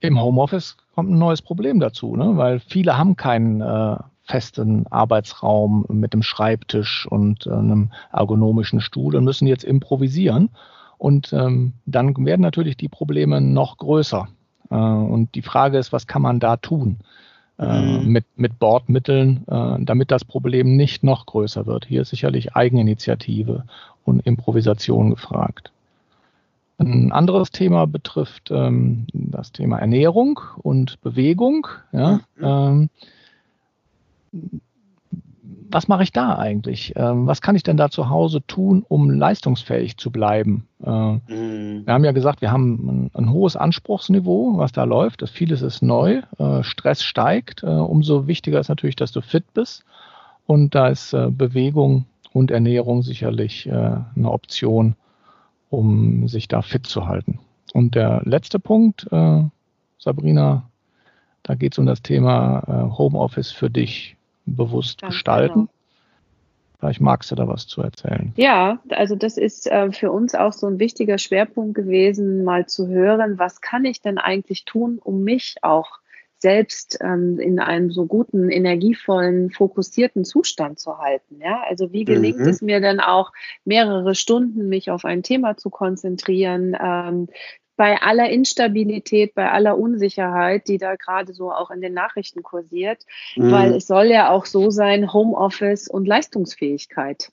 im 0.00 0.20
Homeoffice 0.20 0.76
kommt 0.94 1.10
ein 1.10 1.18
neues 1.18 1.42
Problem 1.42 1.80
dazu, 1.80 2.16
ne? 2.16 2.36
weil 2.36 2.60
viele 2.60 2.96
haben 2.96 3.16
keinen 3.16 3.60
äh, 3.60 3.96
festen 4.24 4.86
Arbeitsraum 4.86 5.84
mit 5.88 6.12
einem 6.12 6.22
Schreibtisch 6.22 7.06
und 7.06 7.46
äh, 7.46 7.50
einem 7.50 7.90
ergonomischen 8.12 8.80
Stuhl 8.80 9.16
und 9.16 9.24
müssen 9.24 9.46
jetzt 9.46 9.64
improvisieren. 9.64 10.50
Und 10.98 11.32
ähm, 11.32 11.72
dann 11.86 12.14
werden 12.24 12.42
natürlich 12.42 12.76
die 12.76 12.88
Probleme 12.88 13.40
noch 13.40 13.78
größer. 13.78 14.28
Äh, 14.70 14.74
und 14.74 15.34
die 15.34 15.42
Frage 15.42 15.78
ist, 15.78 15.92
was 15.92 16.06
kann 16.06 16.22
man 16.22 16.40
da 16.40 16.56
tun 16.56 16.98
äh, 17.58 17.80
mhm. 17.80 18.08
mit, 18.08 18.24
mit 18.36 18.58
Bordmitteln, 18.58 19.46
äh, 19.48 19.84
damit 19.84 20.10
das 20.10 20.24
Problem 20.24 20.76
nicht 20.76 21.04
noch 21.04 21.26
größer 21.26 21.66
wird. 21.66 21.84
Hier 21.86 22.02
ist 22.02 22.10
sicherlich 22.10 22.56
Eigeninitiative 22.56 23.64
und 24.04 24.26
Improvisation 24.26 25.10
gefragt. 25.10 25.70
Ein 26.78 27.12
anderes 27.12 27.50
Thema 27.50 27.86
betrifft 27.86 28.50
ähm, 28.50 29.06
das 29.12 29.52
Thema 29.52 29.78
Ernährung 29.78 30.40
und 30.62 30.98
Bewegung. 31.02 31.66
Ja? 31.92 32.20
Mhm. 32.36 32.88
Ähm, 34.32 34.60
was 35.72 35.88
mache 35.88 36.02
ich 36.02 36.12
da 36.12 36.36
eigentlich? 36.36 36.92
Ähm, 36.96 37.26
was 37.26 37.40
kann 37.40 37.56
ich 37.56 37.62
denn 37.62 37.76
da 37.76 37.90
zu 37.90 38.08
Hause 38.08 38.44
tun, 38.46 38.84
um 38.88 39.10
leistungsfähig 39.10 39.96
zu 39.96 40.10
bleiben? 40.10 40.66
Äh, 40.84 40.90
mhm. 40.90 41.86
Wir 41.86 41.94
haben 41.94 42.04
ja 42.04 42.12
gesagt, 42.12 42.40
wir 42.40 42.50
haben 42.50 42.72
ein, 42.74 43.10
ein, 43.14 43.32
hohes 43.32 43.56
Anspruchsniveau, 43.56 44.58
was 44.58 44.72
da 44.72 44.84
läuft. 44.84 45.22
Das 45.22 45.30
vieles 45.30 45.62
ist 45.62 45.82
neu, 45.82 46.22
äh, 46.38 46.62
Stress 46.62 47.02
steigt. 47.02 47.62
Äh, 47.62 47.66
umso 47.66 48.26
wichtiger 48.26 48.58
ist 48.60 48.68
natürlich, 48.68 48.96
dass 48.96 49.12
du 49.12 49.20
fit 49.20 49.44
bist. 49.54 49.84
Und 50.46 50.74
da 50.74 50.88
ist 50.88 51.12
äh, 51.12 51.30
Bewegung 51.30 52.06
und 52.32 52.50
Ernährung 52.50 53.02
sicherlich 53.02 53.66
äh, 53.66 53.72
eine 53.72 54.30
Option, 54.30 54.96
um 55.68 56.26
sich 56.26 56.48
da 56.48 56.62
fit 56.62 56.86
zu 56.86 57.06
halten. 57.06 57.38
Und 57.72 57.94
der 57.94 58.22
letzte 58.24 58.58
Punkt, 58.58 59.06
äh, 59.12 59.44
Sabrina, 59.98 60.64
da 61.44 61.54
geht 61.54 61.72
es 61.72 61.78
um 61.78 61.86
das 61.86 62.02
Thema 62.02 62.92
Homeoffice 62.98 63.50
für 63.50 63.70
dich 63.70 64.16
bewusst 64.46 65.00
Ganz 65.00 65.14
gestalten. 65.14 65.54
Genau. 65.54 65.70
Vielleicht 66.78 67.00
magst 67.02 67.30
du 67.30 67.34
da 67.34 67.46
was 67.46 67.66
zu 67.66 67.82
erzählen. 67.82 68.32
Ja, 68.36 68.80
also 68.88 69.14
das 69.14 69.36
ist 69.36 69.66
äh, 69.66 69.92
für 69.92 70.10
uns 70.10 70.34
auch 70.34 70.54
so 70.54 70.66
ein 70.66 70.78
wichtiger 70.78 71.18
Schwerpunkt 71.18 71.74
gewesen, 71.74 72.42
mal 72.42 72.66
zu 72.66 72.88
hören, 72.88 73.38
was 73.38 73.60
kann 73.60 73.84
ich 73.84 74.00
denn 74.00 74.16
eigentlich 74.16 74.64
tun, 74.64 74.98
um 74.98 75.22
mich 75.22 75.56
auch 75.60 76.00
selbst 76.40 76.98
ähm, 77.02 77.38
in 77.38 77.60
einem 77.60 77.90
so 77.90 78.06
guten, 78.06 78.48
energievollen, 78.48 79.50
fokussierten 79.50 80.24
Zustand 80.24 80.78
zu 80.78 80.96
halten. 80.96 81.38
Ja, 81.38 81.62
also 81.68 81.92
wie 81.92 82.04
gelingt 82.04 82.38
mhm. 82.38 82.48
es 82.48 82.62
mir 82.62 82.80
denn 82.80 82.98
auch 82.98 83.32
mehrere 83.66 84.14
Stunden 84.14 84.70
mich 84.70 84.90
auf 84.90 85.04
ein 85.04 85.22
Thema 85.22 85.58
zu 85.58 85.68
konzentrieren, 85.68 86.74
ähm, 86.80 87.28
bei 87.80 88.02
aller 88.02 88.28
Instabilität, 88.28 89.34
bei 89.34 89.50
aller 89.50 89.78
Unsicherheit, 89.78 90.68
die 90.68 90.76
da 90.76 90.96
gerade 90.96 91.32
so 91.32 91.50
auch 91.50 91.70
in 91.70 91.80
den 91.80 91.94
Nachrichten 91.94 92.42
kursiert, 92.42 93.06
mhm. 93.36 93.50
weil 93.52 93.72
es 93.72 93.86
soll 93.86 94.08
ja 94.08 94.28
auch 94.28 94.44
so 94.44 94.68
sein, 94.68 95.14
Homeoffice 95.14 95.88
und 95.88 96.06
Leistungsfähigkeit. 96.06 97.32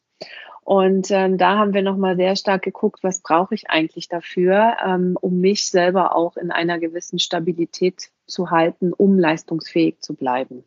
Und 0.63 1.11
ähm, 1.11 1.37
da 1.37 1.57
haben 1.57 1.73
wir 1.73 1.81
nochmal 1.81 2.15
sehr 2.15 2.37
stark 2.37 2.61
geguckt, 2.61 2.99
was 3.03 3.21
brauche 3.21 3.55
ich 3.55 3.69
eigentlich 3.69 4.07
dafür, 4.07 4.77
ähm, 4.85 5.17
um 5.19 5.41
mich 5.41 5.69
selber 5.69 6.15
auch 6.15 6.37
in 6.37 6.49
einer 6.49 6.79
gewissen 6.79 7.19
Stabilität 7.19 8.11
zu 8.25 8.49
halten, 8.49 8.93
um 8.93 9.19
leistungsfähig 9.19 9.99
zu 9.99 10.15
bleiben. 10.15 10.63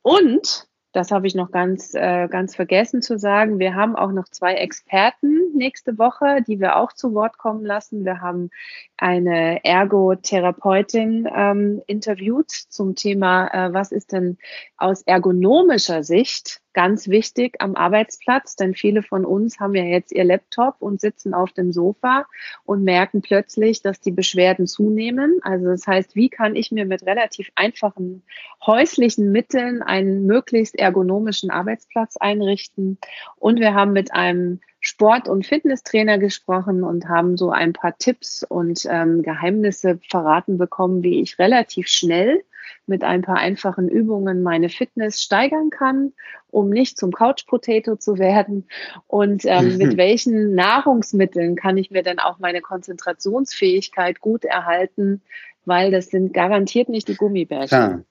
Und 0.00 0.66
das 0.98 1.12
habe 1.12 1.28
ich 1.28 1.36
noch 1.36 1.52
ganz, 1.52 1.94
äh, 1.94 2.26
ganz 2.26 2.56
vergessen 2.56 3.02
zu 3.02 3.18
sagen. 3.18 3.60
Wir 3.60 3.76
haben 3.76 3.94
auch 3.94 4.10
noch 4.10 4.28
zwei 4.28 4.54
Experten 4.54 5.52
nächste 5.54 5.96
Woche, 5.96 6.42
die 6.44 6.58
wir 6.58 6.74
auch 6.74 6.92
zu 6.92 7.14
Wort 7.14 7.38
kommen 7.38 7.64
lassen. 7.64 8.04
Wir 8.04 8.20
haben 8.20 8.50
eine 8.96 9.64
Ergotherapeutin 9.64 11.28
ähm, 11.32 11.80
interviewt 11.86 12.50
zum 12.50 12.96
Thema, 12.96 13.46
äh, 13.46 13.72
was 13.72 13.92
ist 13.92 14.10
denn 14.10 14.38
aus 14.76 15.02
ergonomischer 15.02 16.02
Sicht 16.02 16.62
ganz 16.78 17.08
wichtig 17.08 17.56
am 17.58 17.74
Arbeitsplatz, 17.74 18.54
denn 18.54 18.72
viele 18.72 19.02
von 19.02 19.24
uns 19.24 19.58
haben 19.58 19.74
ja 19.74 19.82
jetzt 19.82 20.12
ihr 20.12 20.22
Laptop 20.22 20.76
und 20.78 21.00
sitzen 21.00 21.34
auf 21.34 21.50
dem 21.50 21.72
Sofa 21.72 22.24
und 22.64 22.84
merken 22.84 23.20
plötzlich, 23.20 23.82
dass 23.82 23.98
die 24.00 24.12
Beschwerden 24.12 24.68
zunehmen. 24.68 25.40
Also 25.42 25.66
das 25.66 25.88
heißt, 25.88 26.14
wie 26.14 26.28
kann 26.28 26.54
ich 26.54 26.70
mir 26.70 26.86
mit 26.86 27.04
relativ 27.04 27.50
einfachen 27.56 28.22
häuslichen 28.64 29.32
Mitteln 29.32 29.82
einen 29.82 30.24
möglichst 30.24 30.78
ergonomischen 30.78 31.50
Arbeitsplatz 31.50 32.16
einrichten? 32.16 32.98
Und 33.34 33.58
wir 33.58 33.74
haben 33.74 33.92
mit 33.92 34.14
einem 34.14 34.60
Sport- 34.80 35.28
und 35.28 35.46
Fitnesstrainer 35.46 36.18
gesprochen 36.18 36.84
und 36.84 37.08
haben 37.08 37.36
so 37.36 37.50
ein 37.50 37.72
paar 37.72 37.96
Tipps 37.98 38.44
und 38.44 38.86
ähm, 38.88 39.22
Geheimnisse 39.22 39.98
verraten 40.08 40.58
bekommen, 40.58 41.02
wie 41.02 41.20
ich 41.20 41.38
relativ 41.38 41.88
schnell 41.88 42.42
mit 42.86 43.04
ein 43.04 43.22
paar 43.22 43.36
einfachen 43.36 43.88
Übungen 43.88 44.42
meine 44.42 44.68
Fitness 44.68 45.22
steigern 45.22 45.70
kann, 45.70 46.12
um 46.50 46.70
nicht 46.70 46.96
zum 46.96 47.12
Couch 47.12 47.46
Potato 47.46 47.96
zu 47.96 48.18
werden. 48.18 48.66
Und 49.06 49.44
ähm, 49.44 49.76
mit 49.78 49.96
welchen 49.96 50.54
Nahrungsmitteln 50.54 51.56
kann 51.56 51.76
ich 51.76 51.90
mir 51.90 52.02
dann 52.02 52.18
auch 52.18 52.38
meine 52.38 52.60
Konzentrationsfähigkeit 52.60 54.20
gut 54.20 54.44
erhalten, 54.44 55.22
weil 55.64 55.90
das 55.90 56.06
sind 56.06 56.32
garantiert 56.32 56.88
nicht 56.88 57.08
die 57.08 57.16
Gummibärchen. 57.16 57.78
Ah. 57.78 58.04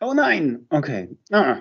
Oh 0.00 0.12
nein, 0.14 0.66
okay. 0.70 1.16
Ah. 1.32 1.58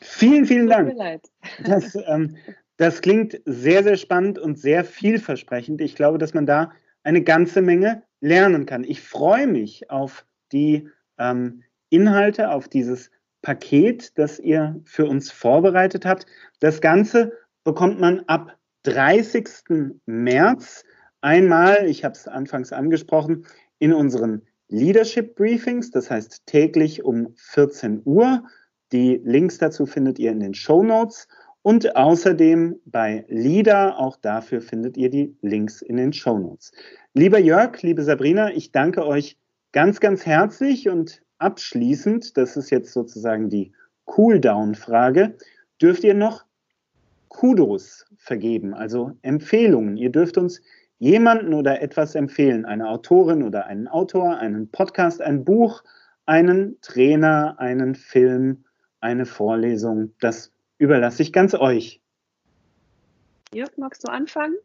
Vielen, 0.00 0.44
vielen 0.44 0.68
Dank. 0.68 0.88
Tut 0.88 0.98
mir 0.98 1.04
leid. 1.04 1.22
Das, 1.64 1.96
ähm, 2.06 2.36
das 2.76 3.00
klingt 3.00 3.40
sehr, 3.44 3.82
sehr 3.82 3.96
spannend 3.96 4.38
und 4.38 4.58
sehr 4.58 4.84
vielversprechend. 4.84 5.80
Ich 5.80 5.94
glaube, 5.94 6.18
dass 6.18 6.34
man 6.34 6.46
da 6.46 6.72
eine 7.02 7.22
ganze 7.22 7.62
Menge 7.62 8.02
lernen 8.20 8.66
kann. 8.66 8.84
Ich 8.84 9.00
freue 9.00 9.46
mich 9.46 9.90
auf 9.90 10.26
die 10.52 10.88
ähm, 11.18 11.62
Inhalte, 11.88 12.50
auf 12.50 12.68
dieses 12.68 13.10
Paket, 13.42 14.18
das 14.18 14.38
ihr 14.38 14.80
für 14.84 15.06
uns 15.06 15.30
vorbereitet 15.30 16.04
habt. 16.04 16.26
Das 16.60 16.80
Ganze 16.80 17.32
bekommt 17.64 18.00
man 18.00 18.20
ab 18.26 18.58
30. 18.82 19.98
März 20.06 20.84
einmal, 21.20 21.86
ich 21.86 22.04
habe 22.04 22.14
es 22.14 22.28
anfangs 22.28 22.72
angesprochen, 22.72 23.46
in 23.78 23.92
unseren 23.92 24.42
Leadership 24.68 25.36
Briefings, 25.36 25.90
das 25.90 26.10
heißt 26.10 26.46
täglich 26.46 27.04
um 27.04 27.34
14 27.36 28.02
Uhr. 28.04 28.44
Die 28.92 29.20
Links 29.24 29.58
dazu 29.58 29.86
findet 29.86 30.18
ihr 30.18 30.30
in 30.32 30.40
den 30.40 30.54
Show 30.54 30.82
Notes 30.82 31.28
und 31.66 31.96
außerdem 31.96 32.78
bei 32.84 33.24
LIDA, 33.26 33.96
auch 33.96 34.16
dafür 34.18 34.60
findet 34.60 34.96
ihr 34.96 35.10
die 35.10 35.36
Links 35.42 35.82
in 35.82 35.96
den 35.96 36.12
Show 36.12 36.38
Notes. 36.38 36.70
Lieber 37.12 37.40
Jörg, 37.40 37.82
liebe 37.82 38.04
Sabrina, 38.04 38.52
ich 38.52 38.70
danke 38.70 39.04
euch 39.04 39.36
ganz, 39.72 39.98
ganz 39.98 40.24
herzlich 40.24 40.88
und 40.88 41.22
abschließend, 41.38 42.36
das 42.36 42.56
ist 42.56 42.70
jetzt 42.70 42.92
sozusagen 42.92 43.50
die 43.50 43.72
Cooldown-Frage, 44.04 45.38
dürft 45.82 46.04
ihr 46.04 46.14
noch 46.14 46.44
Kudos 47.30 48.06
vergeben, 48.16 48.72
also 48.72 49.18
Empfehlungen. 49.22 49.96
Ihr 49.96 50.12
dürft 50.12 50.38
uns 50.38 50.62
jemanden 51.00 51.52
oder 51.52 51.82
etwas 51.82 52.14
empfehlen, 52.14 52.64
eine 52.64 52.88
Autorin 52.88 53.42
oder 53.42 53.66
einen 53.66 53.88
Autor, 53.88 54.38
einen 54.38 54.70
Podcast, 54.70 55.20
ein 55.20 55.44
Buch, 55.44 55.82
einen 56.26 56.80
Trainer, 56.80 57.56
einen 57.58 57.96
Film, 57.96 58.62
eine 59.00 59.26
Vorlesung. 59.26 60.12
Das 60.20 60.52
überlasse 60.78 61.22
ich 61.22 61.32
ganz 61.32 61.54
euch. 61.54 62.00
Jörg, 63.52 63.70
magst 63.76 64.06
du 64.06 64.12
anfangen? 64.12 64.56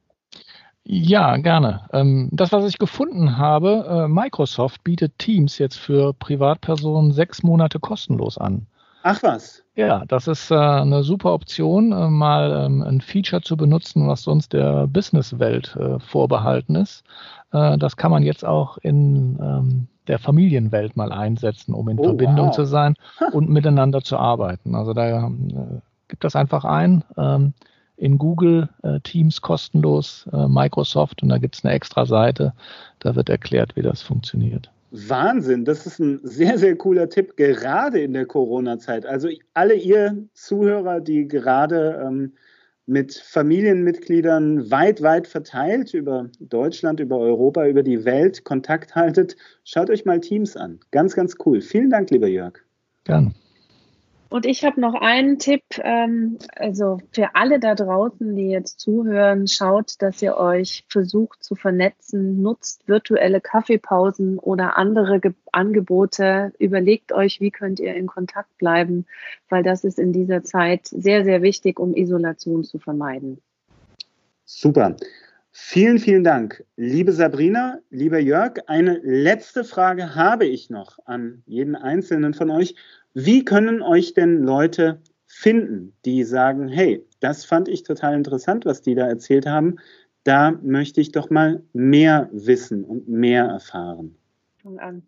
Ja, 0.84 1.38
gerne. 1.38 1.88
Ähm, 1.94 2.30
das, 2.32 2.52
was 2.52 2.66
ich 2.66 2.80
gefunden 2.80 3.38
habe, 3.38 3.86
äh, 3.88 4.08
Microsoft 4.08 4.84
bietet 4.84 5.18
Teams 5.20 5.60
jetzt 5.60 5.78
für 5.78 6.14
Privatpersonen 6.14 7.12
sechs 7.12 7.44
Monate 7.44 7.80
kostenlos 7.80 8.38
an. 8.38 8.66
Ach 9.04 9.22
was. 9.24 9.64
Ja, 9.76 10.06
das 10.06 10.28
ist 10.28 10.52
äh, 10.52 10.56
eine 10.56 11.04
super 11.04 11.34
Option, 11.34 11.92
äh, 11.92 12.10
mal 12.10 12.66
ähm, 12.66 12.82
ein 12.82 13.02
Feature 13.02 13.42
zu 13.42 13.58
benutzen, 13.58 14.08
was 14.08 14.24
sonst 14.24 14.54
der 14.54 14.88
Businesswelt 14.88 15.78
vorbehalten 16.00 16.76
ist. 16.76 17.04
das 17.52 17.98
kann 17.98 18.12
man 18.12 18.24
jetzt 18.24 18.46
auch 18.46 18.78
in 18.78 19.38
ähm, 19.42 19.88
der 20.08 20.20
Familienwelt 20.20 20.96
mal 20.96 21.12
einsetzen, 21.12 21.74
um 21.74 21.90
in 21.90 22.00
oh, 22.00 22.04
Verbindung 22.04 22.48
wow. 22.48 22.56
zu 22.56 22.66
sein 22.66 22.96
und 23.34 23.50
miteinander 23.50 24.02
zu 24.02 24.18
arbeiten. 24.18 24.74
Also 24.74 24.94
da 24.94 25.30
gibt 26.12 26.24
das 26.24 26.36
einfach 26.36 26.64
ein 26.66 27.04
in 28.02 28.18
Google 28.18 28.68
äh, 28.82 29.00
Teams 29.02 29.42
kostenlos, 29.42 30.28
äh, 30.34 30.48
Microsoft 30.48 31.22
und 31.22 31.30
da 31.30 31.38
gibt 31.38 31.56
es 31.56 31.64
eine 31.64 31.74
extra 31.74 32.08
Seite, 32.08 32.54
da 33.00 33.16
wird 33.16 33.30
erklärt, 33.30 33.76
wie 33.76 33.84
das 33.84 34.02
funktioniert. 34.02 34.72
Wahnsinn, 34.90 35.66
das 35.66 35.86
ist 35.86 36.00
ein 36.00 36.20
sehr, 36.24 36.58
sehr 36.58 36.76
cooler 36.76 37.10
Tipp, 37.10 37.38
gerade 37.38 38.02
in 38.02 38.14
der 38.14 38.26
Corona-Zeit. 38.26 39.06
Also 39.06 39.30
alle 39.54 39.76
ihr 39.76 40.18
Zuhörer, 40.34 41.00
die 41.00 41.28
gerade 41.28 42.04
ähm, 42.04 42.34
mit 42.88 43.14
Familienmitgliedern 43.14 44.70
weit, 44.72 45.04
weit 45.04 45.28
verteilt 45.28 45.94
über 45.94 46.28
Deutschland, 46.40 47.00
über 47.00 47.20
Europa, 47.20 47.68
über 47.68 47.84
die 47.84 48.04
Welt 48.04 48.44
Kontakt 48.44 48.96
haltet, 48.96 49.38
schaut 49.64 49.92
euch 49.92 50.06
mal 50.06 50.20
Teams 50.20 50.58
an. 50.58 50.80
Ganz, 50.90 51.16
ganz 51.16 51.36
cool. 51.46 51.62
Vielen 51.62 51.92
Dank, 51.92 52.10
lieber 52.10 52.28
Jörg. 52.28 52.54
Gerne. 53.04 53.32
Und 54.32 54.46
ich 54.46 54.64
habe 54.64 54.80
noch 54.80 54.94
einen 54.94 55.40
Tipp, 55.40 55.62
ähm, 55.84 56.38
also 56.56 57.00
für 57.12 57.36
alle 57.36 57.60
da 57.60 57.76
draußen, 57.76 58.34
die 58.34 58.48
jetzt 58.48 58.80
zuhören, 58.80 59.46
schaut, 59.46 60.02
dass 60.02 60.22
ihr 60.22 60.38
euch 60.38 60.86
versucht 60.88 61.44
zu 61.44 61.56
vernetzen, 61.56 62.42
nutzt 62.42 62.88
virtuelle 62.88 63.42
Kaffeepausen 63.42 64.40
oder 64.40 64.78
andere 64.78 65.20
Ge 65.20 65.34
Angebote, 65.52 66.54
überlegt 66.60 67.12
euch, 67.12 67.42
wie 67.42 67.52
könnt 67.52 67.82
ihr 67.82 67.94
in 67.94 68.08
Kontakt 68.08 68.58
bleiben, 68.58 69.06
weil 69.50 69.64
das 69.64 69.84
ist 69.84 70.00
in 70.00 70.14
dieser 70.14 70.44
Zeit 70.44 70.88
sehr, 70.88 71.26
sehr 71.26 71.42
wichtig, 71.42 71.78
um 71.78 71.94
Isolation 71.94 72.64
zu 72.64 72.80
vermeiden. 72.80 73.42
Super. 74.46 74.96
Vielen, 75.54 76.00
vielen 76.00 76.24
Dank, 76.24 76.64
liebe 76.78 77.12
Sabrina, 77.12 77.80
lieber 77.90 78.20
Jörg. 78.20 78.60
Eine 78.68 79.02
letzte 79.04 79.66
Frage 79.66 80.16
habe 80.16 80.46
ich 80.46 80.70
noch 80.70 81.00
an 81.04 81.44
jeden 81.46 81.76
Einzelnen 81.76 82.34
von 82.34 82.50
euch. 82.50 82.76
Wie 83.14 83.44
können 83.44 83.82
euch 83.82 84.14
denn 84.14 84.44
Leute 84.44 85.02
finden, 85.26 85.94
die 86.06 86.24
sagen, 86.24 86.68
hey, 86.68 87.06
das 87.20 87.46
fand 87.46 87.68
ich 87.68 87.84
total 87.84 88.16
interessant, 88.16 88.66
was 88.66 88.82
die 88.82 88.96
da 88.96 89.08
erzählt 89.08 89.46
haben. 89.46 89.78
Da 90.24 90.52
möchte 90.52 91.02
ich 91.02 91.12
doch 91.12 91.30
mal 91.30 91.64
mehr 91.74 92.30
wissen 92.32 92.84
und 92.84 93.08
mehr 93.08 93.46
erfahren. 93.46 94.16
An. 94.78 95.04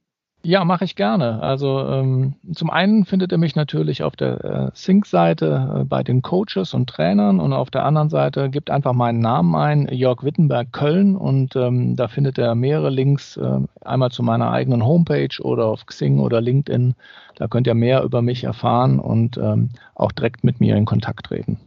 Ja, 0.46 0.66
mache 0.66 0.84
ich 0.84 0.98
gerne. 0.98 1.42
Also 1.42 1.88
ähm, 1.88 2.34
zum 2.54 2.70
einen 2.70 3.06
findet 3.06 3.32
ihr 3.32 3.38
mich 3.38 3.56
natürlich 3.56 4.04
auf 4.04 4.18
der 4.18 4.44
äh, 4.44 4.72
Sync-Seite 4.74 5.80
äh, 5.80 5.84
bei 5.86 6.04
den 6.04 6.22
Coaches 6.22 6.74
und 6.74 6.90
Trainern 6.90 7.40
und 7.40 7.54
auf 7.54 7.72
der 7.72 7.86
anderen 7.86 8.10
Seite 8.10 8.50
gebt 8.50 8.70
einfach 8.70 8.92
meinen 8.92 9.20
Namen 9.20 9.56
ein, 9.56 9.88
Jörg 9.90 10.22
Wittenberg 10.22 10.74
Köln 10.74 11.16
und 11.16 11.56
ähm, 11.56 11.96
da 11.96 12.10
findet 12.10 12.38
ihr 12.38 12.56
mehrere 12.56 12.90
Links, 12.90 13.38
äh, 13.38 13.60
einmal 13.86 14.12
zu 14.12 14.22
meiner 14.22 14.52
eigenen 14.52 14.86
Homepage 14.86 15.42
oder 15.42 15.68
auf 15.68 15.86
Xing 15.86 16.20
oder 16.20 16.42
LinkedIn. 16.42 16.94
Da 17.36 17.48
könnt 17.48 17.66
ihr 17.66 17.74
mehr 17.74 18.04
über 18.04 18.22
mich 18.22 18.44
erfahren 18.44 19.00
und 19.00 19.38
ähm, 19.38 19.70
auch 19.96 20.12
direkt 20.12 20.44
mit 20.44 20.60
mir 20.60 20.76
in 20.76 20.84
Kontakt 20.84 21.28
treten. 21.28 21.58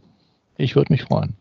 Ich 0.55 0.75
würde 0.75 0.93
mich 0.93 1.01
freuen. 1.01 1.35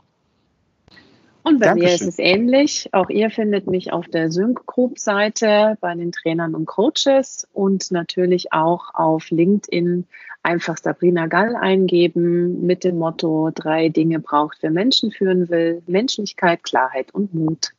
Und 1.47 1.61
bei 1.61 1.67
Dankeschön. 1.67 1.89
mir 1.89 1.95
ist 1.95 2.09
es 2.09 2.19
ähnlich. 2.19 2.89
Auch 2.91 3.09
ihr 3.09 3.31
findet 3.31 3.69
mich 3.69 3.93
auf 3.93 4.09
der 4.09 4.33
Sync 4.33 4.67
Group 4.67 4.99
Seite 4.99 5.79
bei 5.81 5.95
den 5.95 6.11
Trainern 6.11 6.57
und 6.57 6.67
Coaches 6.67 7.47
und 7.53 7.93
natürlich 7.93 8.53
auch 8.53 8.93
auf 8.95 9.31
LinkedIn 9.31 10.07
einfach 10.43 10.77
Sabrina 10.77 11.29
Gall 11.29 11.55
eingeben 11.55 12.67
mit 12.67 12.83
dem 12.83 12.99
Motto 12.99 13.53
drei 13.55 13.91
Dinge 13.91 14.19
braucht, 14.19 14.59
wer 14.63 14.73
Menschen 14.73 15.13
führen 15.13 15.49
will. 15.49 15.85
Menschlichkeit, 15.87 16.65
Klarheit 16.65 17.15
und 17.15 17.33
Mut. 17.33 17.71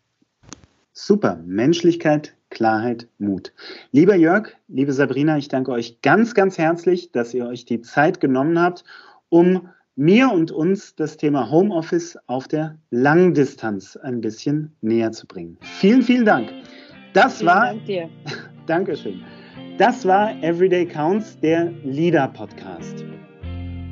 Super. 0.93 1.37
Menschlichkeit, 1.45 2.35
Klarheit, 2.49 3.09
Mut. 3.17 3.51
Lieber 3.91 4.15
Jörg, 4.15 4.47
liebe 4.69 4.93
Sabrina, 4.93 5.37
ich 5.37 5.49
danke 5.49 5.73
euch 5.73 5.99
ganz, 6.01 6.33
ganz 6.35 6.57
herzlich, 6.57 7.11
dass 7.11 7.33
ihr 7.33 7.45
euch 7.45 7.65
die 7.65 7.81
Zeit 7.81 8.21
genommen 8.21 8.61
habt, 8.61 8.85
um 9.27 9.67
mir 9.97 10.31
und 10.31 10.51
uns 10.51 10.95
das 10.95 11.17
Thema 11.17 11.49
Homeoffice 11.49 12.17
auf 12.27 12.47
der 12.47 12.77
Langdistanz 12.91 13.97
ein 13.97 14.21
bisschen 14.21 14.71
näher 14.81 15.11
zu 15.11 15.25
bringen. 15.25 15.57
Vielen, 15.79 16.03
vielen 16.03 16.23
Dank. 16.23 16.49
Das 17.13 17.37
vielen 17.37 17.47
war. 17.47 17.65
Dank 17.65 17.85
dir. 17.85 18.09
Dankeschön. 18.67 19.23
Das 19.79 20.05
war 20.05 20.31
Everyday 20.43 20.85
Counts, 20.85 21.39
der 21.39 21.71
Leader 21.83 22.27
Podcast. 22.27 23.03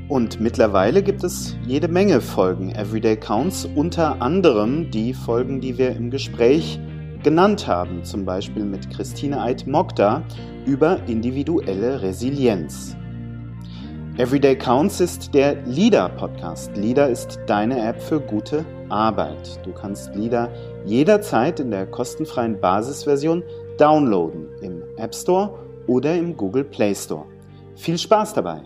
Und 0.07 0.39
mittlerweile 0.39 1.01
gibt 1.01 1.23
es 1.23 1.57
jede 1.65 1.87
Menge 1.87 2.21
Folgen 2.21 2.69
Everyday 2.75 3.17
Counts, 3.17 3.67
unter 3.75 4.21
anderem 4.21 4.91
die 4.91 5.15
Folgen, 5.15 5.59
die 5.59 5.75
wir 5.79 5.95
im 5.95 6.11
Gespräch 6.11 6.79
genannt 7.23 7.65
haben, 7.65 8.03
zum 8.03 8.25
Beispiel 8.25 8.63
mit 8.63 8.91
Christine 8.91 9.41
Eid-Mogda 9.41 10.21
über 10.67 10.99
individuelle 11.07 12.03
Resilienz. 12.03 12.95
Everyday 14.17 14.55
Counts 14.55 15.01
ist 15.01 15.33
der 15.33 15.55
LIDA-Podcast. 15.65 16.77
LIDA 16.77 17.07
ist 17.07 17.37
deine 17.47 17.85
App 17.85 18.01
für 18.01 18.21
gute 18.21 18.65
Arbeit. 18.87 19.59
Du 19.65 19.73
kannst 19.73 20.15
LIDA 20.15 20.49
jederzeit 20.85 21.59
in 21.59 21.69
der 21.69 21.85
kostenfreien 21.85 22.57
Basisversion 22.57 23.43
downloaden 23.77 24.47
im 24.61 24.83
App 24.95 25.13
Store 25.13 25.59
oder 25.87 26.15
im 26.15 26.37
Google 26.37 26.63
Play 26.63 26.95
Store. 26.95 27.25
Viel 27.75 27.97
Spaß 27.97 28.35
dabei! 28.35 28.61